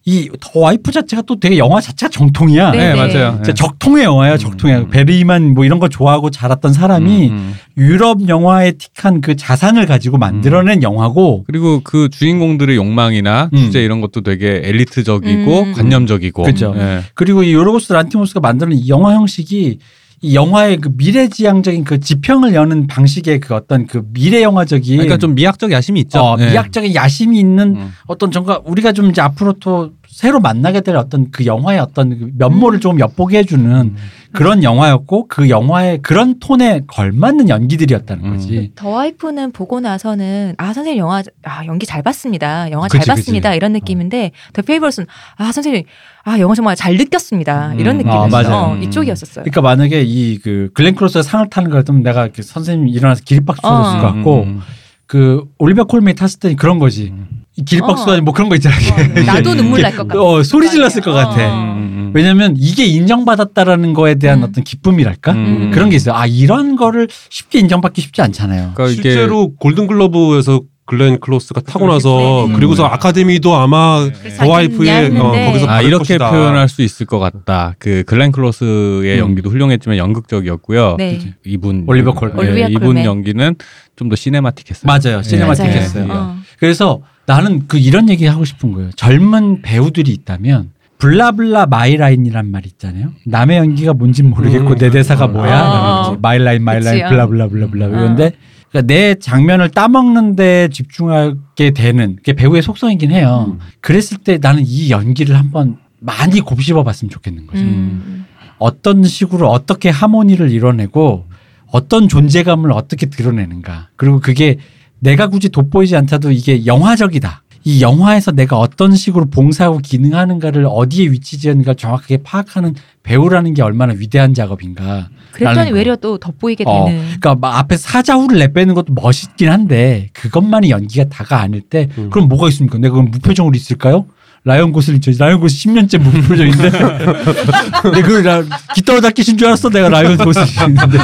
[0.09, 2.71] 이 더 와이프 자체가 또 되게 영화 자체가 정통이야.
[2.71, 2.95] 네, 네, 네.
[2.95, 3.33] 맞아요.
[3.43, 4.91] 진짜 적통의 영화야, 적통의 음.
[4.91, 7.55] 베리만 뭐 이런 거 좋아하고 자랐던 사람이 음, 음.
[7.77, 13.59] 유럽 영화에 틱한 그 자산을 가지고 만들어낸 영화고 그리고 그 주인공들의 욕망이나 음.
[13.59, 15.73] 주제 이런 것도 되게 엘리트적이고 음.
[15.73, 16.45] 관념적이고.
[16.45, 16.73] 그죠.
[16.77, 17.01] 예.
[17.15, 19.81] 그리고 이 요르고스 란티모스가 만드는 이 영화 형식이
[20.23, 25.35] 이 영화의 그 미래지향적인 그 지평을 여는 방식의 그 어떤 그 미래 영화적인 그러니까 좀
[25.35, 26.21] 미학적 야심이 있죠.
[26.21, 26.51] 어, 예.
[26.51, 27.93] 미학적인 야심이 있는 음.
[28.07, 32.31] 어떤 정가 우리가 좀 이제 앞으로 또 새로 만나게 될 어떤 그 영화의 어떤 그
[32.39, 32.81] 면모를 음.
[32.81, 33.97] 좀 엿보게 해주는
[34.33, 38.31] 그런 영화였고 그 영화의 그런 톤에 걸맞는 연기들이었다는 음.
[38.33, 38.73] 거지.
[38.75, 43.51] 더 와이프는 보고 나서는 아 선생님 영화 아 연기 잘 봤습니다 영화 그치, 잘 봤습니다
[43.51, 43.57] 그치.
[43.59, 45.07] 이런 느낌인데 더 페이버스는
[45.37, 45.83] 아 선생님
[46.25, 47.99] 아 영화 정말 잘 느꼈습니다 이런 음.
[47.99, 48.63] 느낌이었어 아.
[48.69, 48.83] 어, 음.
[48.85, 53.61] 이쪽이었었어요 그러니까 만약에 이 그 글렌 크로스가 상을 타는 거였다면 내가 이렇게 선생님 일어나서 기립박수
[53.67, 53.83] 어.
[53.85, 54.61] 쳤을 것 같고 음, 음.
[55.07, 57.13] 그 올리비아 콜메이 탔을 때 그런 거지.
[57.57, 58.15] 이 기립박수가 어.
[58.15, 58.77] 아니고 뭐 그런 거 있잖아.
[58.77, 61.37] 어, 나도 눈물 날 것 같아 어, 소리 질렀을 것 같아.
[61.55, 62.11] 음, 음.
[62.15, 64.45] 왜냐면 이게 인정받았다라는 거에 대한 음.
[64.45, 65.33] 어떤 기쁨이랄까?
[65.33, 65.71] 음.
[65.73, 66.15] 그런 게 있어요.
[66.15, 68.73] 아, 이런 거를 쉽게 인정받기 쉽지 않잖아요.
[68.75, 72.55] 그러니까 실제로 골든글러브에서 글렌 클로스가 타고 나서 네.
[72.55, 74.07] 그리고서 아카데미도 아마
[74.39, 75.19] 더 와이프의 했는데.
[75.21, 76.31] 어, 거기서 아 이렇게 것이다.
[76.31, 77.75] 표현할 수 있을 것 같다.
[77.81, 79.19] 그 글렌 클로스의 음.
[79.19, 80.95] 연기도 훌륭했지만 연극적이었고요.
[80.99, 81.19] 네.
[81.45, 82.37] 이분 올리버 콜맨.
[82.37, 83.05] 예, 올리비아 이분.
[83.05, 83.55] 연기는
[83.97, 84.85] 좀 더 cinematic했어요.
[84.87, 85.23] 맞아요.
[85.23, 86.07] cinematic 예, 했어요.
[86.09, 86.13] 예.
[86.13, 86.37] 어.
[86.61, 88.91] 그래서 나는 그 이런 얘기 하고 싶은 거예요.
[88.93, 93.13] 젊은 배우들이 있다면 blah blah my line이란 말 있잖아요.
[93.27, 94.77] 남의 연기가 뭔진 모르겠고 음.
[94.77, 95.69] 내 대사가 뭐야?
[95.69, 95.73] 어.
[95.73, 96.19] 라는 거지.
[96.23, 97.09] my line my line.
[97.09, 97.93] blah blah blah blah 음.
[97.93, 98.33] 이건데
[98.71, 103.55] 그러니까 내 장면을 따먹는 데 집중하게 되는 게 배우의 속성이긴 해요.
[103.55, 103.59] 음.
[103.81, 107.63] 그랬을 때 나는 이 연기를 한번 많이 곱씹어 봤으면 좋겠는 거죠.
[107.63, 108.27] 음.
[108.59, 111.27] 어떤 식으로 어떻게 하모니를 이뤄내고
[111.73, 113.89] 어떤 존재감을 어떻게 드러내는가.
[113.97, 114.59] 그리고 그게
[115.07, 117.45] 내가 굳이 돋보이지 않다도 이게 영화적이다.
[117.63, 122.75] 이 영화에서 내가 어떤 식으로 봉사하고 기능하는가를 어디에 위치 지었는가 정확하게 파악하는
[123.05, 125.09] 배우라는 게 얼마나 위대한 작업인가.
[125.31, 125.71] 그랬더니.
[125.71, 131.05] 외려 또 돋보이게 어, 되는 그러니까 막 앞에 사자후를 내빼는 것도 멋있긴 한데 그것만이 연기가
[131.09, 132.11] 다가 아닐 때 음.
[132.11, 132.79] 그럼 뭐가 있습니까?
[132.79, 134.07] 내가 그럼 무표정으로 있을까요?
[134.47, 138.47] 라이언 고슬링 저 라이언 고슬 10년째 무표정인데 내가 그걸
[138.77, 140.99] 깃털 닦이신 줄 알았어 내가 라이언 고슬링인데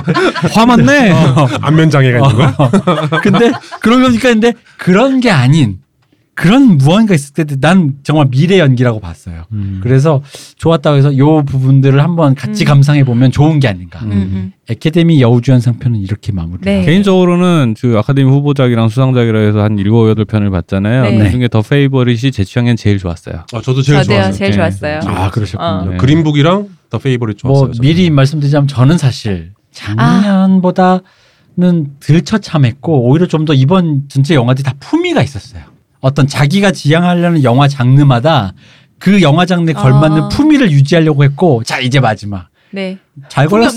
[0.54, 1.12] 화맞네.
[1.60, 2.70] 안면 장애가 있는 거야?
[3.20, 3.50] 근데
[3.80, 5.78] 그런 거니까 근데 그런 게 아닌
[6.34, 9.44] 그런 무언가 있을 때 난 정말 미래 연기라고 봤어요.
[9.52, 9.80] 음.
[9.82, 10.22] 그래서
[10.56, 12.66] 좋았다고 해서 요 부분들을 한번 같이 음.
[12.66, 14.00] 감상해 보면 좋은 게 아닌가.
[14.04, 14.52] 음, 음.
[14.68, 16.62] 에카데미 여우주연 상편은 이렇게 마무리.
[16.62, 16.84] 네.
[16.86, 21.02] 개인적으로는 그 아카데미 후보작이랑 수상작이라 해서 한 일곱 여덟 편을 봤잖아요.
[21.02, 21.18] 네.
[21.18, 23.44] 그 중에 더 페이버릿이 제 취향엔 제일 좋았어요.
[23.52, 24.32] 아, 저도 제일 좋았어요.
[24.32, 24.56] 제일 네.
[24.56, 25.68] 좋았어요 아 그러셨군요.
[25.68, 25.84] 어.
[25.90, 25.96] 네.
[25.98, 27.66] 그린북이랑 더 페이버릿 좋았어요.
[27.66, 27.72] 뭐.
[27.80, 31.02] 미리 말씀드리자면 저는 사실 작년보다는
[32.00, 35.62] 덜 처참했고 오히려 좀 더 이번 전체 영화들이 다 품위가 있었어요.
[36.02, 38.52] 어떤 자기가 지향하려는 영화 장르마다
[38.98, 40.28] 그 영화 장르에 걸맞는 아.
[40.28, 42.98] 품위를 유지하려고 했고 자 이제 마지막 네.
[43.28, 43.76] 잘 걸렸어.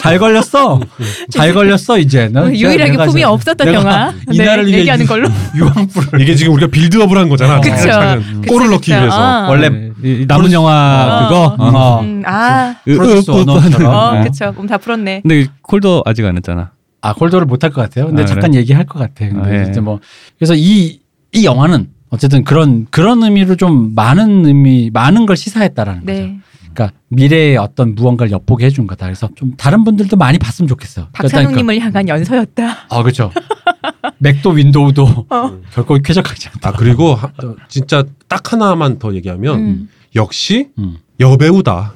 [0.00, 0.80] 잘 걸렸어.
[1.30, 2.28] 잘 걸렸어 이제.
[2.28, 4.12] 난 어, 유일하게 내가 품이 없었던 영화.
[4.32, 5.28] 이날을 네, 위해 얘기하는 유- 걸로.
[5.54, 7.60] 유황불을 이게 지금 우리가 빌드업을 한 거잖아.
[7.60, 7.88] 그쵸,
[8.48, 8.98] 골을 넣기 그쵸.
[9.00, 9.16] 위해서.
[9.16, 9.48] 아.
[9.48, 11.28] 원래 네, 이- 이 남은 영화 어.
[11.28, 11.44] 그거.
[11.56, 11.70] 어.
[11.72, 12.00] 어.
[12.00, 13.94] 음, 아, 프로듀스 으, 으, 언어처럼.
[13.94, 14.24] 어, 네.
[14.24, 14.50] 그쵸.
[14.52, 15.20] 그럼 다 풀었네.
[15.22, 16.72] 근데 콜도 아직 안 했잖아.
[17.00, 18.06] 아 콜도를 못 할 것 같아요.
[18.08, 19.12] 근데 아, 잠깐 얘기할 것 같아.
[19.28, 19.70] 근데 아, 예.
[19.70, 20.00] 이제 뭐
[20.36, 20.98] 그래서 이
[21.32, 26.12] 이 영화는 어쨌든 그런 그런 의미로 좀 많은 의미 많은 걸 시사했다라는 거죠.
[26.12, 26.38] 네.
[26.74, 29.06] 그러니까 미래의 어떤 무언가를 엿보게 해준 거다.
[29.06, 31.08] 그래서 좀 다른 분들도 많이 봤으면 좋겠어.
[31.12, 32.86] 박찬욱님을 향한 연서였다.
[32.90, 33.30] 아 그렇죠.
[34.18, 35.58] 맥도 윈도우도 어.
[35.72, 36.68] 결코 쾌적하지 않다.
[36.70, 39.88] 아 그리고 하- 어, 진짜 딱 하나만 더 얘기하면 음.
[40.14, 40.96] 역시 음.
[41.20, 41.94] 여배우다.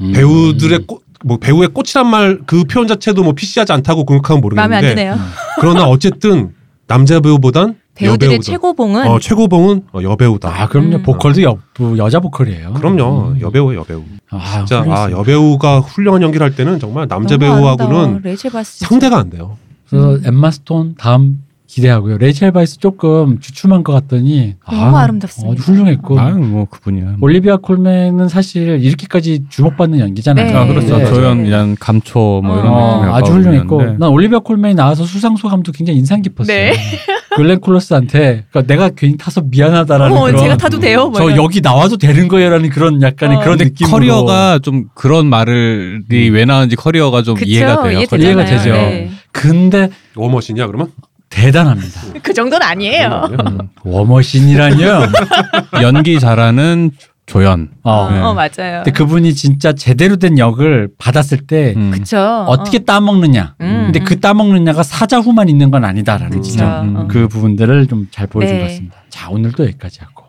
[0.00, 0.12] 음.
[0.12, 4.04] 배우들의 꽃, 뭐 배우의 꽃이란 말 그 표현 자체도 뭐 피시하지 않다고
[4.34, 5.16] 안 모르겠는데 드네요.
[5.60, 6.54] 그러나 어쨌든
[6.86, 8.42] 남자 배우보단 배우들의 여배우다.
[8.42, 10.48] 최고봉은 어, 최고봉은 어, 여배우다.
[10.62, 10.96] 아 그럼요.
[10.96, 11.02] 음.
[11.02, 12.72] 보컬도 여, 부- 여자 보컬이에요.
[12.74, 13.40] 그럼요 음.
[13.40, 14.02] 여배우 여배우.
[14.30, 15.10] 아, 진짜 아.
[15.10, 17.36] 여배우가 훌륭한 연기를 할 때는 정말 남자.
[17.36, 18.22] 배우하고는.
[18.64, 19.56] 상대가 안 돼요.
[19.88, 20.22] 그래서 음.
[20.24, 22.16] 엠마 스톤 다음 기대하고요.
[22.18, 25.52] 레이첼 바이스 조금 주춤한 것 같더니 너무 아, 아름답습니다.
[25.52, 27.16] 아주 훌륭했고 아, 뭐 그분이야.
[27.20, 30.46] 올리비아 콜맨은 사실 이렇게까지 주목받는 연기잖아요.
[30.46, 30.54] 네.
[30.54, 30.96] 아, 그렇죠.
[30.96, 31.04] 네.
[31.06, 33.82] 조연 그냥 감초 뭐 이런 어, 느낌이 아주 훌륭했고.
[33.98, 36.56] 난 올리비아 콜맨이 나와서 수상 소감도 굉장히 인상 깊었어요.
[36.56, 36.72] 네.
[37.36, 41.10] 글렌 클로스한테 그러니까 내가 괜히 타서 미안하다라는 어, 그런 제가 타도 돼요?
[41.10, 41.44] 뭐저 이런.
[41.44, 43.40] 여기 나와도 되는 거예요라는 그런 약간의 어.
[43.40, 47.46] 그런 느낌으로 커리어가 좀 그런 말이 왜 나왔는지 커리어가 좀 그쵸?
[47.48, 47.98] 이해가 돼요.
[47.98, 48.26] 이해되잖아요.
[48.26, 48.72] 이해가 되죠.
[48.72, 49.10] 네.
[49.30, 50.88] 근데 워머신이야 그러면?
[51.30, 52.00] 대단합니다.
[52.22, 53.28] 그 정도는 아니에요.
[53.30, 53.58] 음.
[53.84, 55.02] 워머신이라뇨.
[55.82, 56.90] 연기 잘하는
[57.26, 57.68] 조연.
[57.82, 57.90] 어.
[57.92, 58.18] 어, 네.
[58.20, 58.82] 어, 맞아요.
[58.82, 61.90] 근데 그분이 진짜 제대로 된 역을 받았을 때 음.
[61.90, 62.18] 그쵸.
[62.48, 63.54] 어떻게 따먹느냐.
[63.60, 64.04] 음, 근데 음.
[64.04, 66.42] 그 따먹느냐가 사자 후만 있는 건 아니다라는 음.
[66.42, 66.96] 진짜 음.
[66.96, 67.06] 어.
[67.08, 68.62] 그 부분들을 좀 잘 보여준 네.
[68.62, 68.96] 것 같습니다.
[69.10, 70.24] 자 오늘도 여기까지 하고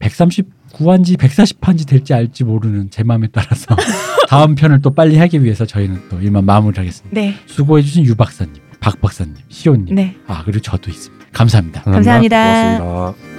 [0.00, 3.74] 139화인지 140화인지 될지 알지 모르는 제 마음에 따라서
[4.28, 7.18] 다음 편을 또 빨리 하기 위해서 저희는 또 일만 마무리하겠습니다.
[7.18, 7.34] 네.
[7.46, 8.54] 수고해주신 유 박사님,
[8.84, 10.14] 박 박사님, 시호님, 네.
[10.26, 11.26] 아 그리고 저도 있습니다.
[11.32, 11.80] 감사합니다.
[11.84, 12.76] 감사합니다.
[12.78, 13.33] 고맙습니다.